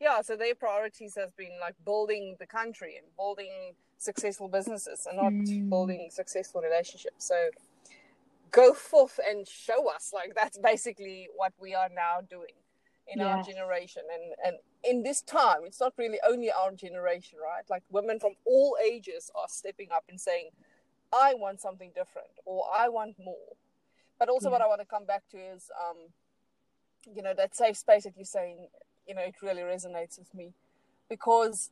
Yeah, 0.00 0.20
so 0.22 0.36
their 0.36 0.54
priorities 0.54 1.14
has 1.16 1.32
been 1.32 1.52
like 1.60 1.76
building 1.84 2.36
the 2.38 2.46
country 2.46 2.96
and 2.96 3.06
building 3.16 3.74
successful 3.98 4.48
businesses 4.48 5.06
and 5.08 5.16
not 5.16 5.32
mm. 5.32 5.70
building 5.70 6.08
successful 6.10 6.60
relationships. 6.60 7.26
So 7.26 7.48
go 8.50 8.74
forth 8.74 9.18
and 9.28 9.46
show 9.46 9.88
us. 9.88 10.12
Like 10.12 10.34
that's 10.34 10.58
basically 10.58 11.28
what 11.36 11.52
we 11.60 11.74
are 11.74 11.88
now 11.94 12.20
doing 12.28 12.54
in 13.08 13.20
yes. 13.20 13.28
our 13.28 13.42
generation. 13.42 14.02
And 14.12 14.34
and 14.44 14.56
in 14.82 15.02
this 15.02 15.22
time, 15.22 15.58
it's 15.64 15.80
not 15.80 15.94
really 15.96 16.18
only 16.28 16.50
our 16.50 16.72
generation, 16.72 17.38
right? 17.42 17.64
Like 17.68 17.82
women 17.90 18.20
from 18.20 18.32
all 18.44 18.76
ages 18.84 19.30
are 19.34 19.48
stepping 19.48 19.88
up 19.92 20.04
and 20.08 20.20
saying, 20.20 20.50
I 21.12 21.34
want 21.34 21.60
something 21.60 21.92
different 21.94 22.28
or 22.44 22.64
I 22.72 22.88
want 22.88 23.16
more. 23.18 23.56
But 24.18 24.28
also, 24.28 24.48
yeah. 24.48 24.52
what 24.52 24.62
I 24.62 24.66
want 24.66 24.80
to 24.80 24.86
come 24.86 25.04
back 25.04 25.22
to 25.30 25.36
is, 25.38 25.70
um, 25.88 25.96
you 27.14 27.22
know, 27.22 27.34
that 27.34 27.56
safe 27.56 27.76
space 27.76 28.04
that 28.04 28.16
you're 28.16 28.24
saying, 28.24 28.68
you 29.06 29.14
know, 29.14 29.22
it 29.22 29.34
really 29.42 29.62
resonates 29.62 30.18
with 30.18 30.32
me 30.34 30.54
because 31.08 31.70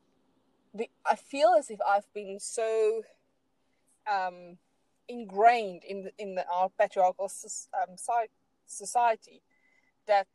the, 0.75 0.89
I 1.07 1.17
feel 1.17 1.55
as 1.59 1.71
if 1.71 1.79
I've 1.87 2.13
been 2.13 2.39
so 2.41 3.03
um, 4.11 4.59
ingrained 5.09 5.85
in 5.85 6.05
the, 6.05 6.13
in 6.19 6.35
the, 6.35 6.45
our 6.53 6.71
patriarchal 6.79 7.31
um, 7.75 7.97
society 8.67 9.43
that 10.07 10.29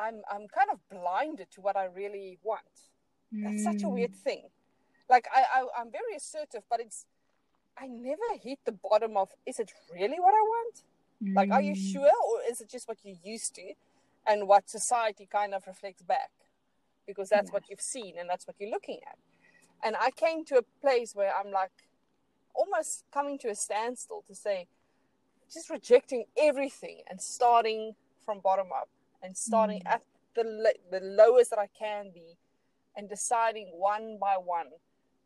I'm 0.00 0.22
I'm 0.30 0.48
kind 0.48 0.70
of 0.72 0.78
blinded 0.88 1.48
to 1.52 1.60
what 1.60 1.76
I 1.76 1.84
really 1.84 2.38
want. 2.42 2.62
That's 3.32 3.62
such 3.62 3.82
a 3.82 3.88
weird 3.88 4.12
mm. 4.12 4.16
thing. 4.16 4.42
Like 5.08 5.26
I, 5.34 5.60
I 5.60 5.80
I'm 5.80 5.90
very 5.90 6.16
assertive, 6.16 6.62
but 6.70 6.80
it's 6.80 7.06
I 7.78 7.86
never 7.86 8.36
hit 8.42 8.58
the 8.64 8.72
bottom 8.72 9.16
of 9.16 9.30
is 9.46 9.58
it 9.58 9.72
really 9.92 10.18
what 10.18 10.34
I 10.34 10.42
want? 10.42 10.82
Mm. 11.22 11.34
Like, 11.34 11.50
are 11.50 11.60
you 11.60 11.74
mm. 11.74 11.92
sure, 11.92 12.02
or 12.02 12.40
is 12.50 12.60
it 12.60 12.68
just 12.68 12.88
what 12.88 12.98
you're 13.04 13.16
used 13.22 13.54
to, 13.56 13.74
and 14.26 14.48
what 14.48 14.68
society 14.68 15.28
kind 15.30 15.54
of 15.54 15.66
reflects 15.66 16.02
back? 16.02 16.30
Because 17.06 17.28
that's 17.28 17.52
what 17.52 17.64
you've 17.68 17.80
seen 17.80 18.14
and 18.18 18.28
that's 18.28 18.46
what 18.46 18.56
you're 18.58 18.70
looking 18.70 19.00
at. 19.06 19.18
And 19.82 19.96
I 19.98 20.10
came 20.10 20.44
to 20.46 20.58
a 20.58 20.62
place 20.80 21.14
where 21.14 21.32
I'm 21.34 21.50
like, 21.50 21.72
almost 22.54 23.04
coming 23.12 23.38
to 23.38 23.48
a 23.48 23.54
standstill 23.54 24.22
to 24.28 24.34
say, 24.34 24.66
just 25.52 25.70
rejecting 25.70 26.26
everything 26.38 27.00
and 27.08 27.20
starting 27.20 27.94
from 28.24 28.38
bottom 28.38 28.68
up 28.76 28.88
and 29.22 29.36
starting 29.36 29.80
mm. 29.80 29.90
at 29.90 30.02
the 30.34 30.74
the 30.90 31.00
lowest 31.00 31.50
that 31.50 31.58
I 31.58 31.68
can 31.78 32.10
be, 32.12 32.36
and 32.96 33.08
deciding 33.08 33.68
one 33.72 34.18
by 34.20 34.34
one, 34.34 34.66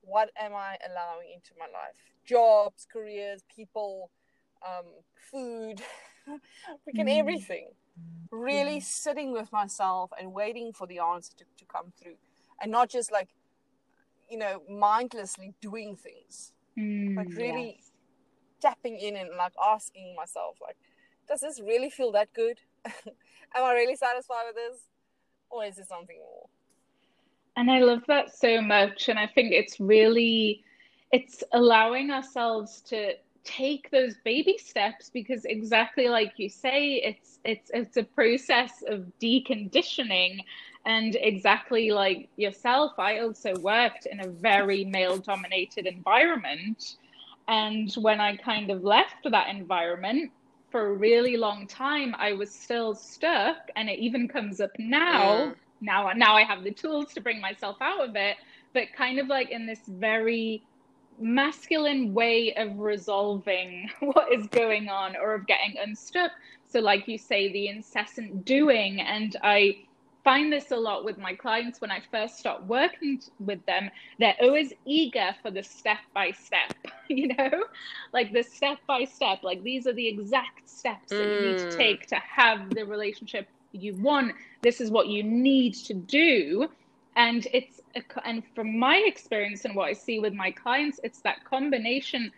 what 0.03 0.31
am 0.39 0.55
I 0.55 0.77
allowing 0.89 1.29
into 1.35 1.53
my 1.59 1.67
life? 1.67 1.95
Jobs, 2.25 2.87
careers, 2.91 3.43
people, 3.55 4.11
um, 4.67 4.87
food, 5.31 5.83
freaking 6.29 7.07
mm. 7.09 7.19
everything. 7.19 7.69
Really 8.31 8.75
yeah. 8.75 8.83
sitting 8.83 9.33
with 9.33 9.53
myself 9.53 10.11
and 10.19 10.33
waiting 10.33 10.73
for 10.73 10.87
the 10.87 10.99
answer 10.99 11.33
to, 11.39 11.45
to 11.59 11.65
come 11.67 11.93
through, 12.01 12.17
and 12.61 12.73
not 12.73 12.89
just 12.89 13.13
like, 13.13 13.29
you 14.29 14.39
know, 14.39 14.63
mindlessly 14.69 15.55
doing 15.61 15.97
things. 15.97 16.53
Mm, 16.79 17.17
like 17.17 17.29
really 17.37 17.77
yes. 17.79 17.93
tapping 18.61 18.99
in 18.99 19.17
and 19.17 19.31
like 19.37 19.53
asking 19.65 20.17
myself, 20.17 20.57
like, 20.61 20.77
does 21.29 21.41
this 21.41 21.61
really 21.61 21.91
feel 21.91 22.11
that 22.13 22.33
good? 22.33 22.59
Am 23.55 23.65
I 23.65 23.73
really 23.73 23.97
satisfied 23.97 24.45
with 24.47 24.57
this? 24.57 24.83
Or 25.51 25.65
is 25.65 25.79
it 25.79 25.89
something 25.89 26.17
more? 26.19 26.49
And 27.57 27.71
I 27.71 27.81
love 27.81 28.03
that 28.09 28.37
so 28.37 28.61
much. 28.61 29.09
And 29.09 29.19
I 29.19 29.27
think 29.27 29.53
it's 29.53 29.79
really 29.79 30.65
it's 31.13 31.45
allowing 31.53 32.11
ourselves 32.11 32.81
to 32.81 33.13
take 33.45 33.91
those 33.91 34.15
baby 34.25 34.59
steps 34.59 35.11
because 35.11 35.45
exactly 35.45 36.09
like 36.09 36.33
you 36.39 36.49
say, 36.49 36.95
it's 36.95 37.39
it's 37.45 37.71
it's 37.73 37.97
a 37.97 38.03
process 38.03 38.83
of 38.89 39.07
deconditioning 39.21 40.41
and 40.87 41.17
exactly 41.21 41.91
like 41.91 42.29
yourself, 42.37 42.93
I 42.99 43.21
also 43.21 43.55
worked 43.61 44.07
in 44.07 44.21
a 44.21 44.29
very 44.29 44.85
male 44.85 45.17
dominated 45.17 45.87
environment. 45.87 46.97
And 47.49 47.93
when 47.95 48.21
I 48.21 48.37
kind 48.37 48.71
of 48.71 48.85
left 48.85 49.27
that 49.31 49.49
environment, 49.49 50.31
for 50.75 50.89
a 50.89 50.93
really 50.93 51.37
long 51.37 51.69
time, 51.69 52.17
I 52.19 52.33
was 52.33 52.51
still 52.51 52.97
stuck, 52.97 53.71
and 53.77 53.89
it 53.89 54.01
even 54.01 54.27
comes 54.27 54.61
up 54.61 54.73
now. 54.77 55.37
Mm. 55.37 55.55
Now, 55.81 56.11
now 56.17 56.35
I 56.35 56.43
have 56.43 56.65
the 56.65 56.73
tools 56.73 57.15
to 57.15 57.21
bring 57.21 57.41
myself 57.41 57.77
out 57.81 58.09
of 58.09 58.17
it, 58.17 58.39
but 58.73 58.93
kind 58.93 59.21
of 59.21 59.29
like 59.29 59.53
in 59.53 59.67
this 59.67 59.79
very 59.87 60.65
masculine 61.21 62.13
way 62.13 62.55
of 62.55 62.77
resolving 62.77 63.89
what 64.01 64.33
is 64.33 64.49
going 64.49 64.89
on 64.89 65.15
or 65.15 65.35
of 65.35 65.47
getting 65.47 65.77
unstuck. 65.79 66.33
So, 66.69 66.81
like 66.81 67.07
you 67.07 67.19
say, 67.19 67.53
the 67.53 67.69
incessant 67.69 68.45
doing, 68.45 69.01
and 69.01 69.37
I 69.45 69.77
find 70.25 70.51
this 70.51 70.71
a 70.71 70.77
lot 70.77 71.05
with 71.05 71.19
my 71.19 71.35
clients 71.35 71.81
when 71.81 71.91
I 71.91 72.01
first 72.11 72.39
start 72.39 72.65
working 72.65 73.21
with 73.39 73.65
them. 73.67 73.91
They're 74.19 74.37
always 74.41 74.73
eager 74.87 75.35
for 75.43 75.51
the 75.51 75.63
step 75.63 75.99
by 76.15 76.33
step, 76.33 76.75
you 77.09 77.29
know, 77.29 77.65
like 78.13 78.33
the 78.33 78.43
step 78.43 78.79
by 78.87 79.05
step. 79.05 79.43
Like 79.43 79.63
these 79.63 79.87
are 79.87 79.93
the 79.93 80.09
exact 80.09 80.69
steps 80.69 81.11
that 81.11 81.19
you 81.19 81.51
need 81.51 81.59
to 81.59 81.67
mm. 81.67 81.77
take 81.77 82.07
to 82.09 82.17
have 82.17 82.71
the 82.75 82.85
relationship 82.85 83.49
you 83.73 83.95
want. 83.97 84.33
This 84.63 84.81
is 84.81 84.91
what 84.91 85.09
you 85.09 85.23
need 85.23 85.75
to 85.75 85.95
do. 85.95 86.69
And 87.17 87.47
it's, 87.53 87.81
a, 87.95 88.03
and 88.27 88.43
from 88.55 88.79
my 88.79 88.97
experience 89.07 89.65
and 89.67 89.77
what 89.77 89.89
I 89.89 89.93
see 89.93 90.19
with 90.19 90.33
my 90.33 90.51
clients, 90.51 90.99
it's 91.05 91.21
that 91.21 91.45
combination 91.45 92.33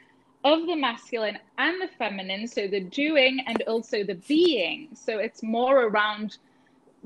of 0.45 0.67
the 0.67 0.77
masculine 0.77 1.39
and 1.59 1.81
the 1.81 1.89
feminine. 1.99 2.47
So 2.49 2.67
the 2.67 2.81
doing 2.81 3.41
and 3.47 3.63
also 3.63 4.03
the 4.03 4.17
being. 4.27 4.89
So 4.95 5.19
it's 5.19 5.43
more 5.43 5.85
around 5.85 6.39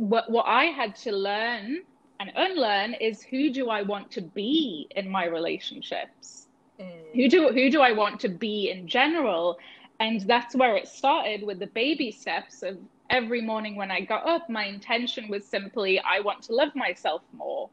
what 0.01 0.31
what 0.31 0.47
I 0.47 0.65
had 0.67 0.97
to 0.97 1.13
learn 1.13 1.83
and 2.19 2.33
unlearn 2.35 2.95
is 2.95 3.23
who 3.23 3.51
do 3.51 3.71
I 3.71 3.83
want 3.83 4.11
to 4.13 4.23
be 4.23 4.89
in 4.97 5.09
my 5.09 5.27
relationships? 5.27 6.47
Mm. 6.81 7.15
Who 7.15 7.29
do 7.29 7.49
who 7.49 7.71
do 7.71 7.81
I 7.81 7.93
want 7.93 8.21
to 8.21 8.29
be 8.29 8.71
in 8.71 8.89
general? 8.89 9.59
And 10.01 10.23
that's 10.23 10.57
where 10.57 10.77
it 10.77 10.89
started 10.89 11.43
with 11.43 11.59
the 11.59 11.67
baby 11.67 12.11
steps 12.11 12.63
of 12.63 12.79
every 13.11 13.43
morning 13.43 13.77
when 13.77 13.91
I 13.91 14.01
got 14.01 14.27
up, 14.27 14.49
my 14.49 14.65
intention 14.65 15.29
was 15.29 15.45
simply 15.45 16.01
I 16.01 16.21
want 16.21 16.43
to 16.45 16.55
love 16.55 16.75
myself 16.75 17.23
more. 17.33 17.69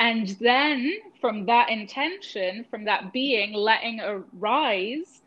And 0.00 0.28
then 0.40 0.92
from 1.20 1.44
that 1.46 1.68
intention, 1.68 2.64
from 2.70 2.84
that 2.84 3.12
being, 3.12 3.52
letting 3.52 4.00
arise 4.00 5.20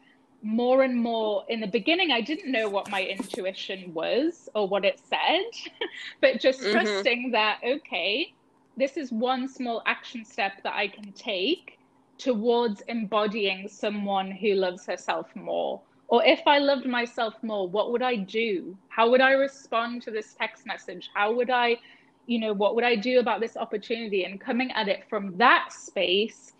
more 0.47 0.83
and 0.83 0.95
more. 0.95 1.43
In 1.49 1.59
the 1.59 1.67
beginning 1.67 2.11
i 2.11 2.21
didn't 2.21 2.51
know 2.51 2.69
what 2.69 2.89
my 2.89 3.03
intuition 3.03 3.93
was 3.93 4.49
or 4.55 4.67
what 4.67 4.85
it 4.85 5.01
said 5.13 5.49
but 6.21 6.39
just 6.39 6.61
mm-hmm. 6.61 6.71
trusting 6.71 7.31
that 7.31 7.59
okay 7.65 8.33
this 8.77 8.95
is 8.95 9.11
one 9.11 9.47
small 9.47 9.81
action 9.85 10.23
step 10.23 10.63
that 10.63 10.73
i 10.73 10.87
can 10.87 11.11
take 11.11 11.77
towards 12.17 12.81
embodying 12.87 13.67
someone 13.67 14.31
who 14.31 14.53
loves 14.53 14.85
herself 14.85 15.35
more. 15.35 15.81
Or 16.07 16.23
if 16.25 16.41
i 16.47 16.57
loved 16.57 16.85
myself 16.85 17.35
more 17.41 17.67
what 17.67 17.91
would 17.91 18.01
i 18.01 18.15
do? 18.15 18.77
How 18.87 19.09
would 19.09 19.21
i 19.21 19.31
respond 19.31 20.01
to 20.03 20.11
this 20.11 20.33
text 20.33 20.65
message? 20.65 21.09
How 21.13 21.33
would 21.33 21.49
i 21.49 21.77
you 22.25 22.39
know 22.39 22.53
what 22.53 22.75
would 22.75 22.83
i 22.83 22.95
do 22.95 23.19
about 23.19 23.41
this 23.41 23.57
opportunity? 23.57 24.23
And 24.23 24.39
coming 24.39 24.71
at 24.71 24.87
it 24.87 25.03
from 25.09 25.35
that 25.37 25.73
space 25.73 26.53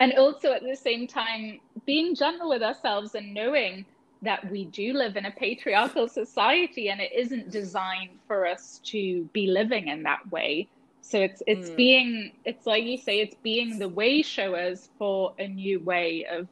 and 0.00 0.12
also 0.14 0.52
at 0.52 0.62
the 0.62 0.76
same 0.76 1.06
time 1.06 1.60
being 1.86 2.14
gentle 2.14 2.48
with 2.48 2.62
ourselves 2.62 3.14
and 3.14 3.32
knowing 3.32 3.84
that 4.22 4.50
we 4.50 4.64
do 4.66 4.92
live 4.92 5.16
in 5.16 5.26
a 5.26 5.30
patriarchal 5.30 6.08
society 6.08 6.88
and 6.88 7.00
it 7.00 7.12
isn't 7.14 7.50
designed 7.50 8.10
for 8.26 8.46
us 8.46 8.80
to 8.84 9.24
be 9.32 9.46
living 9.46 9.88
in 9.88 10.02
that 10.02 10.30
way. 10.30 10.66
So 11.02 11.20
it's 11.20 11.42
it's 11.46 11.68
mm. 11.68 11.76
being 11.76 12.32
it's 12.44 12.66
like 12.66 12.84
you 12.84 12.96
say 12.96 13.20
it's 13.20 13.36
being 13.42 13.78
the 13.78 13.88
way 13.88 14.22
showers 14.22 14.88
for 14.98 15.34
a 15.38 15.46
new 15.46 15.78
way 15.80 16.24
of 16.24 16.48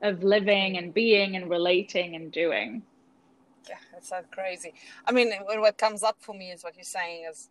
of 0.00 0.22
living 0.22 0.78
and 0.78 0.94
being 0.94 1.36
and 1.36 1.50
relating 1.50 2.16
and 2.16 2.32
doing. 2.32 2.82
Yeah 3.68 3.76
that 3.92 4.04
sounds 4.04 4.26
crazy. 4.30 4.72
I 5.06 5.12
mean 5.12 5.30
what 5.44 5.76
comes 5.76 6.02
up 6.02 6.16
for 6.20 6.34
me 6.34 6.50
is 6.50 6.64
what 6.64 6.74
you're 6.76 6.84
saying 6.84 7.26
is 7.30 7.50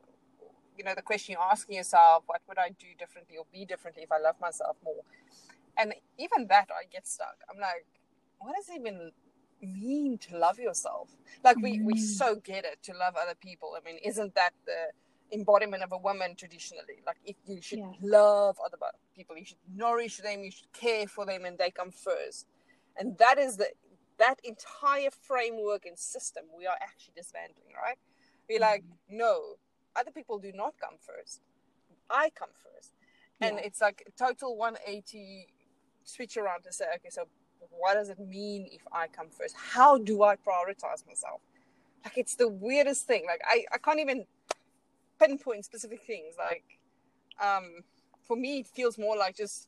you 0.80 0.84
know 0.86 0.96
the 0.96 1.02
question 1.02 1.34
you're 1.34 1.52
asking 1.52 1.76
yourself 1.76 2.24
what 2.26 2.42
would 2.48 2.58
i 2.58 2.70
do 2.80 2.88
differently 2.98 3.38
or 3.38 3.46
be 3.54 3.66
differently 3.66 4.02
if 4.02 4.12
i 4.12 4.18
love 4.18 4.36
myself 4.42 4.76
more 4.84 5.04
and 5.80 5.94
even 6.18 6.48
that 6.48 6.68
I 6.70 6.86
get 6.92 7.08
stuck. 7.08 7.38
I'm 7.50 7.60
like, 7.60 7.86
what 8.40 8.54
does 8.56 8.70
it 8.70 8.80
even 8.82 9.12
mean 9.62 10.18
to 10.18 10.38
love 10.38 10.60
yourself? 10.60 11.10
Like 11.44 11.58
we, 11.62 11.80
mm. 11.80 11.86
we 11.86 11.98
so 11.98 12.36
get 12.36 12.66
it 12.66 12.80
to 12.84 12.94
love 12.98 13.16
other 13.16 13.36
people. 13.36 13.76
I 13.78 13.84
mean, 13.84 14.00
isn't 14.04 14.36
that 14.36 14.52
the 14.66 15.36
embodiment 15.36 15.84
of 15.84 15.94
a 15.94 15.98
woman 15.98 16.36
traditionally? 16.36 17.02
Like 17.08 17.18
if 17.26 17.38
you 17.46 17.62
should 17.62 17.80
yeah. 17.80 17.92
love 18.02 18.58
other 18.64 18.78
people, 19.16 19.38
you 19.38 19.46
should 19.46 19.58
nourish 19.74 20.18
them, 20.18 20.44
you 20.44 20.52
should 20.52 20.72
care 20.74 21.08
for 21.08 21.26
them, 21.26 21.46
and 21.46 21.58
they 21.58 21.72
come 21.72 21.92
first. 21.92 22.48
And 22.98 23.18
that 23.18 23.40
is 23.40 23.58
the 23.58 23.68
that 24.18 24.36
entire 24.44 25.12
framework 25.22 25.86
and 25.86 25.98
system 25.98 26.44
we 26.58 26.68
are 26.68 26.76
actually 26.82 27.14
dismantling, 27.16 27.72
right? 27.82 27.98
We're 28.50 28.60
like, 28.60 28.84
mm. 28.84 29.18
no, 29.18 29.56
other 29.96 30.12
people 30.12 30.40
do 30.40 30.52
not 30.54 30.74
come 30.80 30.98
first. 31.00 31.42
I 32.10 32.30
come 32.36 32.50
first. 32.54 32.92
And 33.42 33.58
Yeah. 33.58 33.66
it's 33.66 33.82
like 33.82 34.04
a 34.08 34.12
total 34.12 34.56
180 34.58 35.48
switch 36.04 36.38
around 36.38 36.64
to 36.64 36.74
say, 36.74 36.86
okay, 36.96 37.10
so 37.10 37.28
what 37.70 37.94
does 37.96 38.10
it 38.10 38.20
mean 38.20 38.68
if 38.72 38.82
I 38.92 39.08
come 39.08 39.30
first? 39.30 39.56
How 39.56 39.98
do 39.98 40.24
I 40.24 40.36
prioritize 40.36 41.06
myself? 41.08 41.42
Like 42.04 42.18
it's 42.18 42.36
the 42.36 42.48
weirdest 42.48 43.06
thing. 43.08 43.26
Like 43.28 43.42
I, 43.46 43.66
I 43.72 43.78
can't 43.78 44.00
even 44.00 44.26
pinpoint 45.20 45.66
specific 45.66 46.02
things. 46.06 46.36
Like 46.38 46.64
um 47.42 47.82
for 48.28 48.36
me 48.38 48.60
it 48.60 48.68
feels 48.68 48.98
more 48.98 49.18
like 49.18 49.36
just 49.36 49.68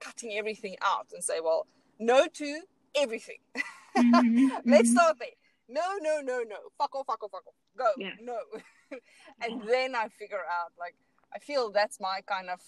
cutting 0.00 0.32
everything 0.36 0.76
out 0.82 1.06
and 1.12 1.22
say, 1.24 1.40
well, 1.40 1.66
no 1.98 2.26
to 2.26 2.60
everything. 2.94 3.38
Mhm, 3.96 4.50
Let's 4.66 4.88
mhm. 4.88 4.92
start 4.92 5.18
there. 5.20 5.28
No, 5.68 5.98
no, 6.00 6.20
no, 6.20 6.42
no. 6.42 6.56
Fuck 6.76 6.96
off, 6.96 7.06
fuck 7.06 7.22
off, 7.22 7.30
fuck 7.30 7.46
off. 7.46 7.54
Go. 7.78 7.90
Yeah. 7.96 8.10
No. 8.20 8.38
and 9.42 9.62
then 9.68 9.94
I 9.94 10.08
figure 10.08 10.44
out, 10.50 10.72
like, 10.78 10.94
I 11.34 11.38
feel 11.38 11.70
that's 11.70 12.00
my 12.00 12.20
kind 12.26 12.50
of 12.50 12.60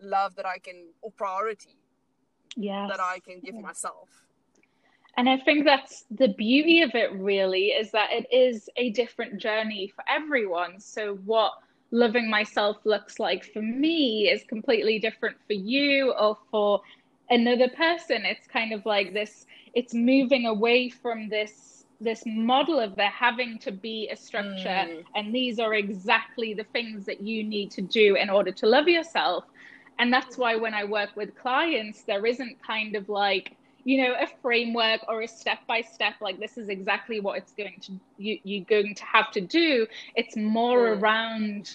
love 0.00 0.36
that 0.36 0.46
I 0.46 0.58
can, 0.58 0.88
or 1.02 1.10
priority 1.12 1.76
Yes. 2.56 2.88
that 2.90 3.00
I 3.00 3.20
can 3.20 3.40
give 3.40 3.54
myself. 3.54 4.08
And 5.16 5.28
I 5.28 5.36
think 5.38 5.64
that's 5.64 6.04
the 6.10 6.28
beauty 6.28 6.82
of 6.82 6.94
it, 6.94 7.12
really, 7.12 7.66
is 7.68 7.90
that 7.92 8.10
it 8.12 8.26
is 8.32 8.68
a 8.76 8.90
different 8.90 9.38
journey 9.38 9.88
for 9.94 10.04
everyone. 10.08 10.80
So, 10.80 11.16
what 11.24 11.52
loving 11.90 12.30
myself 12.30 12.76
looks 12.84 13.18
like 13.18 13.44
for 13.44 13.62
me 13.62 14.28
is 14.28 14.44
completely 14.44 14.98
different 14.98 15.36
for 15.46 15.54
you 15.54 16.12
or 16.12 16.36
for 16.50 16.82
another 17.30 17.68
person. 17.68 18.24
It's 18.24 18.46
kind 18.46 18.72
of 18.72 18.84
like 18.86 19.12
this, 19.12 19.46
it's 19.74 19.94
moving 19.94 20.46
away 20.46 20.88
from 20.88 21.28
this. 21.28 21.77
This 22.00 22.22
model 22.26 22.78
of 22.80 22.94
there 22.96 23.10
having 23.10 23.58
to 23.60 23.72
be 23.72 24.08
a 24.12 24.16
structure, 24.16 24.88
Mm. 24.88 25.04
and 25.14 25.34
these 25.34 25.58
are 25.58 25.74
exactly 25.74 26.54
the 26.54 26.64
things 26.64 27.06
that 27.06 27.20
you 27.20 27.42
need 27.44 27.70
to 27.72 27.82
do 27.82 28.16
in 28.16 28.30
order 28.30 28.52
to 28.52 28.66
love 28.66 28.88
yourself. 28.88 29.44
And 29.98 30.12
that's 30.12 30.38
why 30.38 30.56
when 30.56 30.74
I 30.74 30.84
work 30.84 31.10
with 31.16 31.34
clients, 31.36 32.04
there 32.04 32.24
isn't 32.26 32.58
kind 32.64 32.96
of 32.96 33.08
like, 33.08 33.56
you 33.84 34.02
know, 34.02 34.14
a 34.14 34.26
framework 34.42 35.00
or 35.08 35.22
a 35.22 35.28
step 35.28 35.58
by 35.66 35.80
step, 35.82 36.14
like 36.20 36.38
this 36.38 36.56
is 36.56 36.68
exactly 36.68 37.20
what 37.20 37.38
it's 37.38 37.52
going 37.54 37.78
to 37.82 38.00
you 38.16 38.38
you're 38.44 38.64
going 38.66 38.94
to 38.94 39.04
have 39.04 39.30
to 39.32 39.40
do. 39.40 39.86
It's 40.14 40.36
more 40.36 40.96
Mm. 40.96 41.00
around 41.00 41.70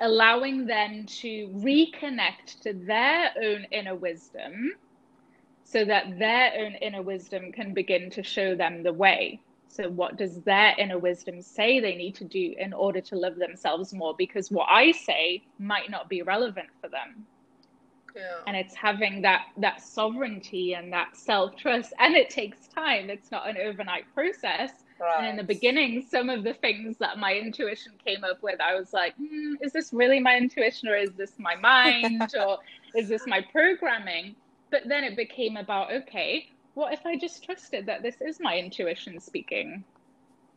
allowing 0.00 0.66
them 0.66 1.06
to 1.06 1.48
reconnect 1.48 2.60
to 2.62 2.74
their 2.74 3.32
own 3.42 3.66
inner 3.72 3.94
wisdom 3.96 4.72
so 5.64 5.84
that 5.84 6.18
their 6.18 6.52
own 6.58 6.74
inner 6.76 7.02
wisdom 7.02 7.52
can 7.52 7.74
begin 7.74 8.10
to 8.10 8.22
show 8.22 8.54
them 8.54 8.82
the 8.82 8.92
way. 8.92 9.42
So, 9.68 9.88
what 9.90 10.16
does 10.16 10.42
their 10.42 10.74
inner 10.78 10.98
wisdom 10.98 11.42
say 11.42 11.80
they 11.80 11.94
need 11.96 12.14
to 12.16 12.24
do 12.24 12.54
in 12.58 12.72
order 12.72 13.00
to 13.02 13.16
love 13.16 13.36
themselves 13.36 13.92
more? 13.94 14.14
Because 14.16 14.50
what 14.50 14.68
I 14.70 14.92
say 14.92 15.44
might 15.58 15.90
not 15.90 16.08
be 16.08 16.22
relevant 16.22 16.68
for 16.80 16.88
them 16.88 17.26
Yeah. 18.16 18.38
and 18.46 18.56
it's 18.56 18.74
having 18.74 19.22
that 19.22 19.46
that 19.58 19.80
sovereignty 19.82 20.74
and 20.74 20.92
that 20.92 21.16
self 21.16 21.56
trust 21.56 21.92
and 21.98 22.16
it 22.16 22.30
takes 22.30 22.66
time 22.68 23.10
it's 23.10 23.30
not 23.30 23.48
an 23.48 23.56
overnight 23.58 24.04
process 24.14 24.72
right. 25.00 25.18
and 25.18 25.26
in 25.28 25.36
the 25.36 25.44
beginning 25.44 26.02
some 26.02 26.28
of 26.30 26.42
the 26.44 26.54
things 26.54 26.96
that 26.98 27.18
my 27.18 27.34
intuition 27.34 27.92
came 28.04 28.24
up 28.24 28.42
with 28.42 28.60
i 28.60 28.74
was 28.74 28.92
like 28.92 29.14
hmm, 29.16 29.54
is 29.62 29.72
this 29.72 29.92
really 29.92 30.20
my 30.20 30.36
intuition 30.36 30.88
or 30.88 30.96
is 30.96 31.12
this 31.14 31.32
my 31.38 31.54
mind 31.70 32.32
or 32.40 32.58
is 32.96 33.08
this 33.08 33.26
my 33.26 33.40
programming 33.52 34.34
but 34.70 34.82
then 34.88 35.04
it 35.04 35.16
became 35.16 35.56
about 35.56 35.92
okay 35.92 36.48
what 36.74 36.92
if 36.92 37.04
i 37.06 37.16
just 37.16 37.44
trusted 37.44 37.86
that 37.86 38.02
this 38.02 38.20
is 38.20 38.38
my 38.40 38.56
intuition 38.58 39.18
speaking 39.20 39.84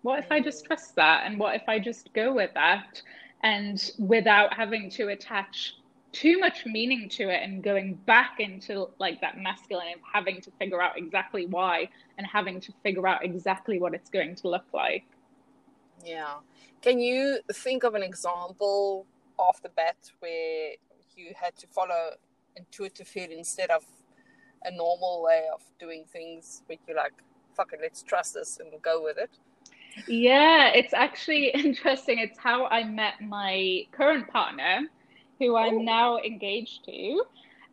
what 0.01 0.19
if 0.19 0.31
i 0.31 0.39
mm. 0.39 0.43
just 0.43 0.65
trust 0.65 0.95
that 0.95 1.23
and 1.25 1.39
what 1.39 1.55
if 1.55 1.63
i 1.67 1.77
just 1.79 2.13
go 2.13 2.33
with 2.33 2.51
that 2.53 3.01
and 3.43 3.91
without 3.97 4.53
having 4.53 4.89
to 4.89 5.07
attach 5.09 5.75
too 6.11 6.39
much 6.39 6.65
meaning 6.65 7.07
to 7.07 7.29
it 7.29 7.41
and 7.41 7.63
going 7.63 7.93
back 8.05 8.39
into 8.39 8.89
like 8.99 9.21
that 9.21 9.37
masculine 9.37 9.87
and 9.93 10.01
having 10.11 10.41
to 10.41 10.51
figure 10.59 10.81
out 10.81 10.97
exactly 10.97 11.45
why 11.45 11.87
and 12.17 12.27
having 12.27 12.59
to 12.59 12.73
figure 12.83 13.07
out 13.07 13.23
exactly 13.23 13.79
what 13.79 13.93
it's 13.93 14.09
going 14.09 14.35
to 14.35 14.49
look 14.49 14.65
like. 14.73 15.05
Yeah. 16.03 16.35
Can 16.81 16.99
you 16.99 17.39
think 17.53 17.83
of 17.83 17.95
an 17.95 18.03
example 18.03 19.05
off 19.37 19.61
the 19.61 19.69
bat 19.69 19.95
where 20.19 20.71
you 21.15 21.33
had 21.35 21.55
to 21.57 21.67
follow 21.67 22.11
intuitive 22.55 23.07
feed 23.07 23.31
instead 23.31 23.69
of 23.69 23.85
a 24.63 24.71
normal 24.71 25.23
way 25.23 25.45
of 25.53 25.61
doing 25.79 26.05
things 26.11 26.63
where 26.67 26.77
you're 26.87 26.97
like, 26.97 27.13
fuck 27.55 27.73
it, 27.73 27.79
let's 27.81 28.03
trust 28.03 28.33
this 28.35 28.57
and 28.59 28.69
we'll 28.71 28.79
go 28.79 29.03
with 29.03 29.17
it? 29.17 29.31
Yeah, 30.07 30.69
it's 30.69 30.93
actually 30.93 31.49
interesting. 31.53 32.19
It's 32.19 32.37
how 32.37 32.65
I 32.67 32.83
met 32.83 33.21
my 33.21 33.83
current 33.91 34.27
partner, 34.29 34.81
who 35.39 35.55
I'm 35.55 35.79
Oh. 35.79 35.83
now 35.83 36.17
engaged 36.19 36.85
to. 36.85 37.23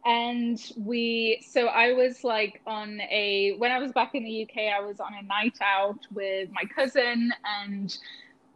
And 0.05 0.59
we, 0.77 1.43
so 1.47 1.67
I 1.67 1.93
was 1.93 2.25
like 2.25 2.61
on 2.67 3.01
a, 3.11 3.55
when 3.59 3.71
I 3.73 3.79
was 3.79 3.93
back 3.93 4.15
in 4.15 4.25
the 4.25 4.43
UK, 4.43 4.69
I 4.75 4.81
was 4.81 5.01
on 5.01 5.13
a 5.15 5.23
night 5.23 5.57
out 5.61 5.99
with 6.13 6.49
my 6.53 6.65
cousin. 6.65 7.33
And 7.45 7.97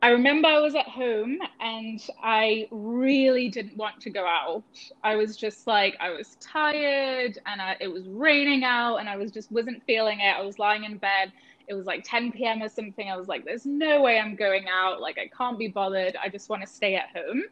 I 0.03 0.11
remember 0.11 0.49
I 0.49 0.61
was 0.61 0.75
at 0.75 0.89
home 0.89 1.39
and 1.61 2.01
I 2.23 2.69
really 2.73 3.51
didn't 3.51 3.77
want 3.79 4.01
to 4.03 4.11
go 4.11 4.27
out. 4.27 4.65
I 5.05 5.17
was 5.17 5.37
just 5.37 5.67
like, 5.67 5.97
I 6.01 6.11
was 6.11 6.37
tired 6.43 7.39
and 7.47 7.63
I, 7.63 7.77
it 7.81 7.89
was 7.89 8.09
raining 8.09 8.65
out 8.65 8.99
and 8.99 9.09
I 9.09 9.17
was 9.17 9.33
just 9.33 9.53
wasn't 9.53 9.83
feeling 9.87 10.21
it. 10.21 10.37
I 10.37 10.43
was 10.43 10.59
lying 10.59 10.85
in 10.85 10.99
bed 10.99 11.33
it 11.69 11.75
was 11.75 11.87
like 11.87 12.03
10 12.05 12.33
p.m. 12.33 12.63
or 12.63 12.69
something. 12.69 13.09
I 13.09 13.17
was 13.17 13.29
like, 13.29 13.45
there's 13.45 13.67
no 13.67 14.03
way 14.03 14.19
I'm 14.19 14.37
going 14.37 14.67
out. 14.69 15.01
Like, 15.01 15.19
I 15.19 15.29
can't 15.37 15.59
be 15.59 15.69
bothered. 15.69 16.17
I 16.23 16.29
just 16.29 16.49
want 16.49 16.63
to 16.63 16.69
stay 16.69 16.97
at 16.97 17.07
home. 17.15 17.43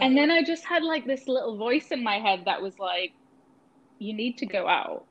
And 0.00 0.16
then 0.16 0.30
I 0.30 0.42
just 0.44 0.64
had 0.66 0.84
like 0.84 1.06
this 1.06 1.28
little 1.28 1.58
voice 1.58 1.88
in 1.90 2.04
my 2.04 2.18
head 2.18 2.44
that 2.46 2.62
was 2.62 2.78
like, 2.78 3.14
you 3.98 4.14
need 4.14 4.38
to 4.38 4.46
go 4.46 4.68
out. 4.68 5.06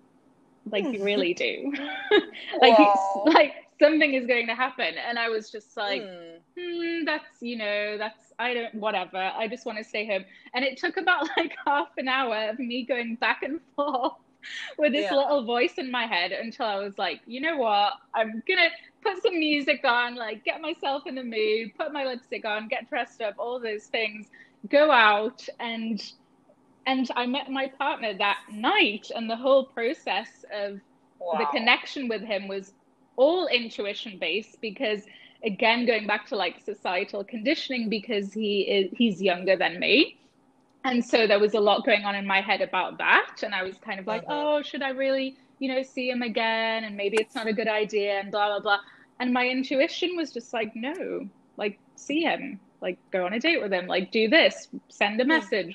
Like, 0.72 0.92
you 0.94 1.04
really 1.04 1.34
do. 1.36 1.74
like, 2.62 2.78
Wow. 2.78 3.26
like, 3.26 3.54
something 3.82 4.16
is 4.16 4.28
going 4.28 4.48
to 4.48 4.56
happen. 4.56 4.96
And 5.10 5.20
I 5.20 5.30
was 5.30 5.52
just 5.52 5.78
like, 5.78 6.06
Hmm. 6.06 6.42
hmm, 6.60 7.06
that's 7.06 7.42
you 7.42 7.58
know 7.58 7.98
that's 7.98 8.34
i 8.40 8.54
don't 8.54 8.76
whatever 8.76 9.18
i 9.38 9.48
just 9.48 9.66
want 9.66 9.78
to 9.78 9.84
stay 9.84 10.06
home 10.08 10.26
and 10.54 10.66
it 10.66 10.78
took 10.78 10.98
about 10.98 11.28
like 11.38 11.54
half 11.68 11.90
an 11.98 12.08
hour 12.10 12.50
of 12.50 12.60
me 12.60 12.86
going 12.86 13.16
back 13.16 13.44
and 13.44 13.60
forth 13.76 14.14
with 14.78 14.94
this 14.94 15.12
Yeah. 15.12 15.12
little 15.12 15.44
voice 15.46 15.76
in 15.78 15.92
my 15.92 16.06
head 16.06 16.32
until 16.32 16.66
i 16.66 16.78
was 16.78 16.98
like 16.98 17.22
you 17.26 17.42
know 17.42 17.58
what 17.58 17.94
i'm 18.16 18.44
gonna 18.48 18.70
put 19.04 19.22
some 19.22 19.40
music 19.40 19.82
on 19.86 20.16
like 20.16 20.44
get 20.44 20.62
myself 20.62 21.04
in 21.08 21.16
the 21.16 21.24
mood 21.24 21.70
put 21.78 21.94
my 21.94 22.06
lipstick 22.06 22.46
on 22.46 22.68
get 22.68 22.90
dressed 22.90 23.22
up 23.22 23.36
all 23.38 23.60
those 23.60 23.86
things 23.86 24.28
go 24.70 24.92
out 24.92 25.42
and 25.60 26.02
and 26.86 27.10
i 27.16 27.26
met 27.26 27.50
my 27.50 27.68
partner 27.78 28.14
that 28.18 28.38
night 28.52 29.08
and 29.16 29.30
the 29.30 29.36
whole 29.38 29.66
process 29.66 30.46
of 30.54 30.80
wow. 31.20 31.34
the 31.34 31.46
connection 31.46 32.08
with 32.08 32.22
him 32.24 32.48
was 32.48 32.74
all 33.26 33.48
intuition 33.62 34.14
based 34.28 34.56
because 34.68 35.02
again 35.52 35.86
going 35.92 36.06
back 36.12 36.24
to 36.32 36.36
like 36.44 36.56
societal 36.72 37.24
conditioning 37.34 37.84
because 37.98 38.28
he 38.34 38.54
is 38.78 38.86
he's 39.02 39.18
younger 39.32 39.56
than 39.64 39.74
me. 39.86 39.96
And 40.84 41.04
so 41.12 41.28
there 41.28 41.40
was 41.46 41.54
a 41.54 41.60
lot 41.70 41.86
going 41.86 42.06
on 42.10 42.16
in 42.22 42.26
my 42.36 42.42
head 42.50 42.62
about 42.70 42.98
that. 43.06 43.44
And 43.44 43.54
i 43.60 43.64
was 43.70 43.78
kind 43.88 44.00
of 44.02 44.06
like 44.14 44.24
Mhm. 44.26 44.36
oh 44.38 44.62
should 44.70 44.84
i 44.90 44.92
really 45.06 45.28
you 45.60 45.68
know 45.72 45.82
see 45.84 46.08
him 46.14 46.22
again? 46.32 46.84
And 46.86 46.94
maybe 47.02 47.18
it's 47.24 47.36
not 47.40 47.48
a 47.54 47.56
good 47.60 47.68
idea 47.84 48.12
and 48.20 48.32
blah 48.36 48.48
blah 48.52 48.62
blah. 48.66 48.80
And 49.20 49.28
my 49.40 49.46
intuition 49.56 50.10
was 50.22 50.32
just 50.38 50.54
like 50.60 50.72
no 50.76 50.98
like 51.62 51.76
see 51.96 52.22
him. 52.32 52.60
Like 52.86 52.98
go 53.16 53.20
on 53.28 53.34
a 53.34 53.40
date 53.40 53.62
with 53.64 53.72
him. 53.78 53.86
Like 53.96 54.08
do 54.20 54.24
this. 54.38 54.56
Send 55.02 55.22
a 55.22 55.26
message. 55.36 55.72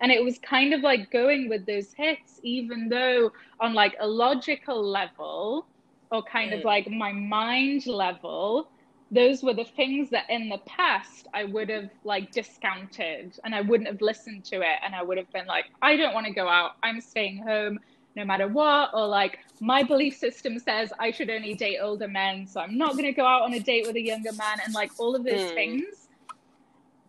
And 0.00 0.10
it 0.16 0.22
was 0.28 0.36
kind 0.56 0.70
of 0.76 0.80
like 0.90 1.02
going 1.20 1.48
with 1.52 1.62
those 1.66 1.88
hits 2.02 2.40
even 2.56 2.88
though 2.94 3.32
on 3.64 3.70
like 3.82 3.94
a 4.00 4.08
logical 4.24 4.80
level 4.98 5.66
or 6.10 6.22
kind 6.22 6.54
of 6.54 6.60
Mm. 6.60 6.64
like 6.64 6.88
my 6.90 7.12
mind 7.12 7.86
level 7.86 8.68
those 9.10 9.42
were 9.42 9.54
the 9.54 9.64
things 9.64 10.10
that 10.10 10.26
in 10.28 10.48
the 10.50 10.58
past 10.68 11.28
I 11.34 11.44
would 11.44 11.70
have 11.70 11.90
like 12.04 12.30
discounted 12.32 13.34
and 13.44 13.54
I 13.54 13.62
wouldn't 13.62 13.88
have 13.88 14.02
listened 14.02 14.44
to 14.46 14.56
it. 14.56 14.78
And 14.84 14.94
I 14.94 15.02
would 15.02 15.16
have 15.18 15.32
been 15.32 15.46
like 15.46 15.64
I 15.82 15.96
don't 15.96 16.14
want 16.14 16.26
to 16.26 16.32
go 16.34 16.48
out. 16.48 16.72
I'm 16.82 17.00
staying 17.00 17.42
home 17.46 17.78
no 18.16 18.24
matter 18.26 18.48
what. 18.48 18.90
Or 18.92 19.06
like 19.06 19.38
my 19.60 19.82
belief 19.82 20.16
system 20.16 20.58
says 20.58 20.92
I 21.00 21.10
should 21.10 21.30
only 21.30 21.54
date 21.54 21.78
older 21.82 22.08
men 22.08 22.46
so 22.46 22.60
I'm 22.60 22.76
not 22.76 22.92
going 22.98 23.06
to 23.06 23.12
go 23.12 23.26
out 23.26 23.42
on 23.42 23.54
a 23.54 23.60
date 23.60 23.86
with 23.86 23.96
a 23.96 24.02
younger 24.02 24.32
man. 24.32 24.58
And 24.64 24.74
like 24.74 24.92
all 24.98 25.16
of 25.16 25.24
those 25.24 25.50
Mm. 25.50 25.54
things. 25.54 25.84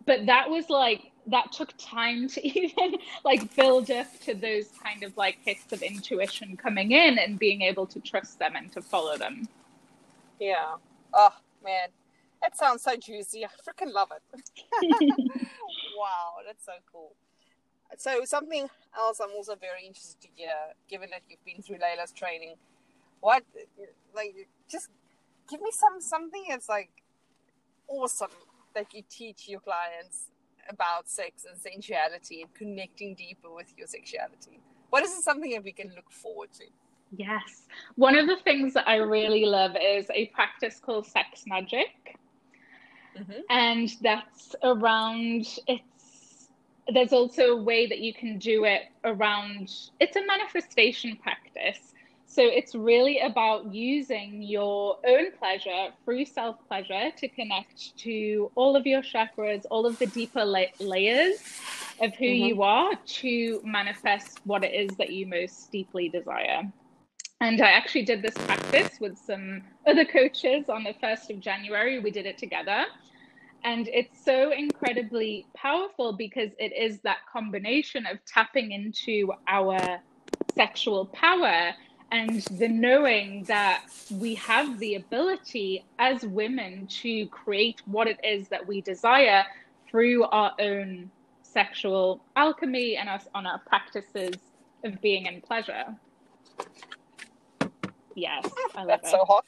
But 0.06 0.26
that 0.26 0.50
was 0.50 0.70
like 0.70 1.09
that 1.30 1.52
took 1.52 1.72
time 1.78 2.28
to 2.28 2.46
even 2.58 2.96
like 3.24 3.54
build 3.56 3.90
up 3.90 4.06
to 4.20 4.34
those 4.34 4.68
kind 4.82 5.02
of 5.02 5.16
like 5.16 5.38
hits 5.44 5.72
of 5.72 5.82
intuition 5.82 6.56
coming 6.56 6.92
in 6.92 7.18
and 7.18 7.38
being 7.38 7.62
able 7.62 7.86
to 7.86 8.00
trust 8.00 8.38
them 8.38 8.56
and 8.56 8.72
to 8.72 8.82
follow 8.82 9.16
them 9.16 9.48
Yeah. 10.40 10.76
Oh 11.12 11.34
man, 11.64 11.88
that 12.42 12.56
sounds 12.56 12.82
so 12.82 12.96
juicy. 12.96 13.44
I 13.44 13.48
freaking 13.48 13.92
love 13.92 14.10
it. 14.12 14.40
wow, 15.96 16.36
that's 16.46 16.64
so 16.64 16.72
cool. 16.92 17.12
So 17.98 18.24
something 18.24 18.68
else 18.98 19.20
I'm 19.20 19.30
also 19.36 19.56
very 19.56 19.86
interested 19.86 20.20
to 20.22 20.28
hear, 20.36 20.52
given 20.88 21.10
that 21.10 21.22
you've 21.28 21.44
been 21.44 21.62
through 21.62 21.78
Layla's 21.78 22.12
training, 22.12 22.54
what 23.20 23.44
like 24.14 24.34
just 24.70 24.88
give 25.50 25.60
me 25.60 25.70
some 25.72 26.00
something 26.00 26.44
that's 26.48 26.68
like 26.68 26.90
awesome 27.88 28.30
that 28.74 28.94
you 28.94 29.02
teach 29.10 29.48
your 29.48 29.60
clients 29.60 30.29
about 30.70 31.08
sex 31.08 31.44
and 31.44 31.58
sensuality 31.58 32.42
and 32.42 32.54
connecting 32.54 33.14
deeper 33.14 33.52
with 33.52 33.72
your 33.76 33.86
sexuality? 33.86 34.60
What 34.90 35.04
is 35.04 35.24
something 35.24 35.50
that 35.52 35.64
we 35.64 35.72
can 35.72 35.92
look 35.94 36.10
forward 36.10 36.52
to? 36.54 36.64
Yes. 37.16 37.66
One 37.96 38.16
of 38.16 38.26
the 38.26 38.36
things 38.36 38.74
that 38.74 38.88
I 38.88 38.96
really 38.96 39.44
love 39.44 39.76
is 39.80 40.06
a 40.14 40.26
practice 40.26 40.80
called 40.80 41.06
sex 41.06 41.44
magic. 41.46 42.16
Mm-hmm. 43.18 43.40
And 43.50 43.88
that's 44.00 44.54
around 44.62 45.46
it's 45.66 46.48
there's 46.92 47.12
also 47.12 47.42
a 47.42 47.62
way 47.62 47.86
that 47.86 47.98
you 47.98 48.12
can 48.12 48.38
do 48.38 48.64
it 48.64 48.82
around 49.04 49.72
it's 50.00 50.16
a 50.16 50.26
manifestation 50.26 51.16
practice. 51.16 51.94
So 52.30 52.42
it's 52.42 52.76
really 52.76 53.18
about 53.18 53.74
using 53.74 54.40
your 54.40 54.98
own 55.04 55.32
pleasure 55.36 55.88
through 56.04 56.26
self 56.26 56.56
pleasure 56.68 57.10
to 57.16 57.28
connect 57.28 57.98
to 57.98 58.52
all 58.54 58.76
of 58.76 58.86
your 58.86 59.02
chakras, 59.02 59.64
all 59.68 59.84
of 59.84 59.98
the 59.98 60.06
deeper 60.06 60.44
la- 60.44 60.76
layers 60.78 61.42
of 62.00 62.14
who 62.14 62.26
mm-hmm. 62.26 62.44
you 62.44 62.62
are 62.62 62.92
to 62.94 63.60
manifest 63.64 64.38
what 64.44 64.62
it 64.62 64.72
is 64.72 64.96
that 64.96 65.10
you 65.10 65.26
most 65.26 65.72
deeply 65.72 66.08
desire. 66.08 66.62
And 67.40 67.60
I 67.60 67.72
actually 67.72 68.04
did 68.04 68.22
this 68.22 68.34
practice 68.34 69.00
with 69.00 69.18
some 69.18 69.62
other 69.84 70.04
coaches 70.04 70.68
on 70.68 70.84
the 70.84 70.94
1st 71.02 71.30
of 71.30 71.40
January. 71.40 71.98
We 71.98 72.12
did 72.12 72.26
it 72.26 72.38
together. 72.38 72.84
And 73.64 73.88
it's 73.88 74.24
so 74.24 74.52
incredibly 74.52 75.46
powerful 75.56 76.12
because 76.12 76.50
it 76.60 76.72
is 76.78 77.00
that 77.00 77.18
combination 77.30 78.06
of 78.06 78.24
tapping 78.24 78.70
into 78.70 79.32
our 79.48 79.98
sexual 80.54 81.06
power 81.06 81.74
and 82.12 82.42
the 82.58 82.68
knowing 82.68 83.44
that 83.44 83.84
we 84.10 84.34
have 84.34 84.78
the 84.78 84.96
ability 84.96 85.84
as 85.98 86.24
women 86.24 86.86
to 86.88 87.26
create 87.26 87.82
what 87.86 88.08
it 88.08 88.18
is 88.24 88.48
that 88.48 88.66
we 88.66 88.80
desire 88.80 89.44
through 89.88 90.24
our 90.24 90.52
own 90.58 91.10
sexual 91.42 92.24
alchemy 92.36 92.96
and 92.96 93.08
us 93.08 93.26
on 93.34 93.46
our 93.46 93.58
practices 93.60 94.34
of 94.84 95.00
being 95.00 95.26
in 95.26 95.40
pleasure. 95.40 95.84
Yes, 98.14 98.48
I 98.74 98.80
love 98.80 98.88
That's 98.88 99.08
it. 99.08 99.10
so 99.10 99.24
hot. 99.24 99.46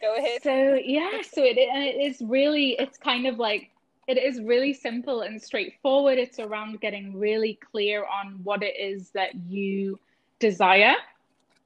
Go 0.00 0.16
ahead. 0.16 0.42
So 0.42 0.78
yeah, 0.84 1.22
so 1.22 1.42
it 1.42 1.58
it 1.58 2.00
is 2.00 2.22
really 2.22 2.76
it's 2.78 2.96
kind 2.96 3.26
of 3.26 3.38
like 3.38 3.70
it 4.06 4.16
is 4.16 4.40
really 4.40 4.72
simple 4.72 5.22
and 5.22 5.40
straightforward. 5.40 6.18
It's 6.18 6.38
around 6.38 6.80
getting 6.80 7.18
really 7.18 7.58
clear 7.70 8.04
on 8.04 8.40
what 8.42 8.62
it 8.62 8.74
is 8.78 9.10
that 9.10 9.34
you 9.34 9.98
desire. 10.38 10.94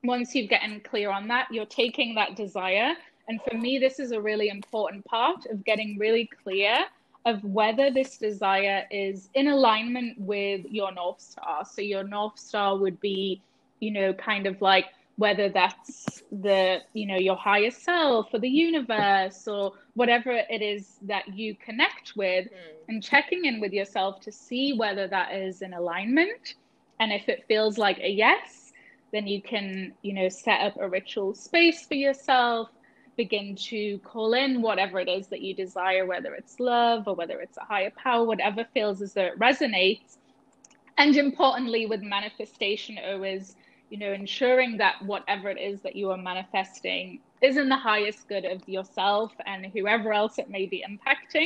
Once 0.05 0.35
you've 0.35 0.51
gotten 0.51 0.81
clear 0.81 1.11
on 1.11 1.29
that, 1.29 1.47
you're 1.51 1.67
taking 1.67 2.15
that 2.15 2.35
desire. 2.37 2.95
And 3.29 3.41
for 3.49 3.57
me, 3.57 3.79
this 3.79 3.99
is 4.01 4.12
a 4.12 4.21
really 4.21 4.49
important 4.49 5.05
part 5.05 5.47
of 5.47 5.65
getting 5.65 5.99
really 5.99 6.29
clear 6.43 6.85
of 7.25 7.43
whether 7.45 7.91
this 7.91 8.19
desire 8.19 8.85
is 8.91 9.29
in 9.35 9.47
alignment 9.47 10.19
with 10.19 10.65
your 10.69 10.93
North 10.93 11.21
Star. 11.21 11.65
So, 11.65 11.83
your 11.83 12.03
North 12.03 12.38
Star 12.38 12.77
would 12.77 13.01
be, 13.01 13.41
you 13.79 13.93
know, 13.93 14.12
kind 14.12 14.47
of 14.47 14.61
like 14.61 14.87
whether 15.17 15.49
that's 15.49 16.23
the 16.33 16.79
you 16.95 17.07
know 17.07 17.17
your 17.17 17.37
higher 17.37 17.71
self 17.71 18.27
or 18.33 18.38
the 18.38 18.49
universe 18.49 19.47
or 19.47 19.73
whatever 19.95 20.33
it 20.33 20.62
is 20.62 20.97
that 21.03 21.29
you 21.37 21.55
connect 21.55 22.15
with 22.17 22.47
mm. 22.47 22.88
and 22.88 23.03
checking 23.03 23.45
in 23.45 23.61
with 23.61 23.73
yourself 23.73 24.21
to 24.21 24.33
see 24.33 24.73
whether 24.73 25.07
that 25.07 25.33
is 25.35 25.62
in 25.62 25.75
alignment 25.75 26.55
and 26.99 27.12
if 27.12 27.29
it 27.29 27.45
feels 27.47 27.77
like 27.77 27.99
a 27.99 28.09
yes 28.09 28.62
then 29.12 29.27
you 29.27 29.42
can 29.42 29.92
you 30.03 30.12
know 30.12 30.29
set 30.29 30.61
up 30.61 30.75
a 30.81 30.88
ritual 30.88 31.35
space 31.35 31.87
for 31.87 31.94
yourself 31.94 32.68
begin 33.16 33.55
to 33.55 33.98
call 33.98 34.33
in 34.35 34.62
whatever 34.62 34.98
it 34.98 35.09
is 35.09 35.29
that 35.29 35.42
you 35.42 35.55
desire 35.55 36.07
whether 36.07 36.35
it's 36.35 36.59
love 36.59 37.07
or 37.07 37.14
whether 37.14 37.40
it's 37.40 37.59
a 37.59 37.64
higher 37.64 37.92
power 38.03 38.25
whatever 38.25 38.66
feels 38.72 39.03
as 39.03 39.12
though 39.14 39.27
it 39.27 39.38
resonates 39.38 40.16
and 40.98 41.16
importantly 41.16 41.87
with 41.87 42.03
manifestation 42.03 42.98
always 43.05 43.55
you 43.92 43.98
know, 43.98 44.14
ensuring 44.14 44.79
that 44.79 44.94
whatever 45.05 45.51
it 45.51 45.61
is 45.61 45.83
that 45.83 45.94
you 45.94 46.11
are 46.11 46.16
manifesting 46.16 47.20
is 47.42 47.59
in 47.59 47.68
the 47.68 47.77
highest 47.77 48.27
good 48.27 48.46
of 48.46 48.66
yourself 48.66 49.33
and 49.44 49.66
whoever 49.66 50.14
else 50.14 50.38
it 50.38 50.48
may 50.48 50.64
be 50.64 50.83
impacting. 50.88 51.44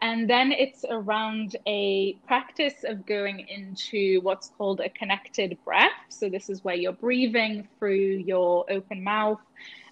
And 0.00 0.30
then 0.30 0.52
it's 0.52 0.84
around 0.88 1.56
a 1.66 2.14
practice 2.26 2.84
of 2.84 3.04
going 3.04 3.40
into 3.40 4.20
what's 4.20 4.50
called 4.56 4.80
a 4.80 4.88
connected 4.88 5.58
breath. 5.64 5.90
So, 6.08 6.28
this 6.28 6.48
is 6.48 6.62
where 6.62 6.76
you're 6.76 6.92
breathing 6.92 7.66
through 7.78 8.22
your 8.26 8.64
open 8.70 9.02
mouth. 9.02 9.40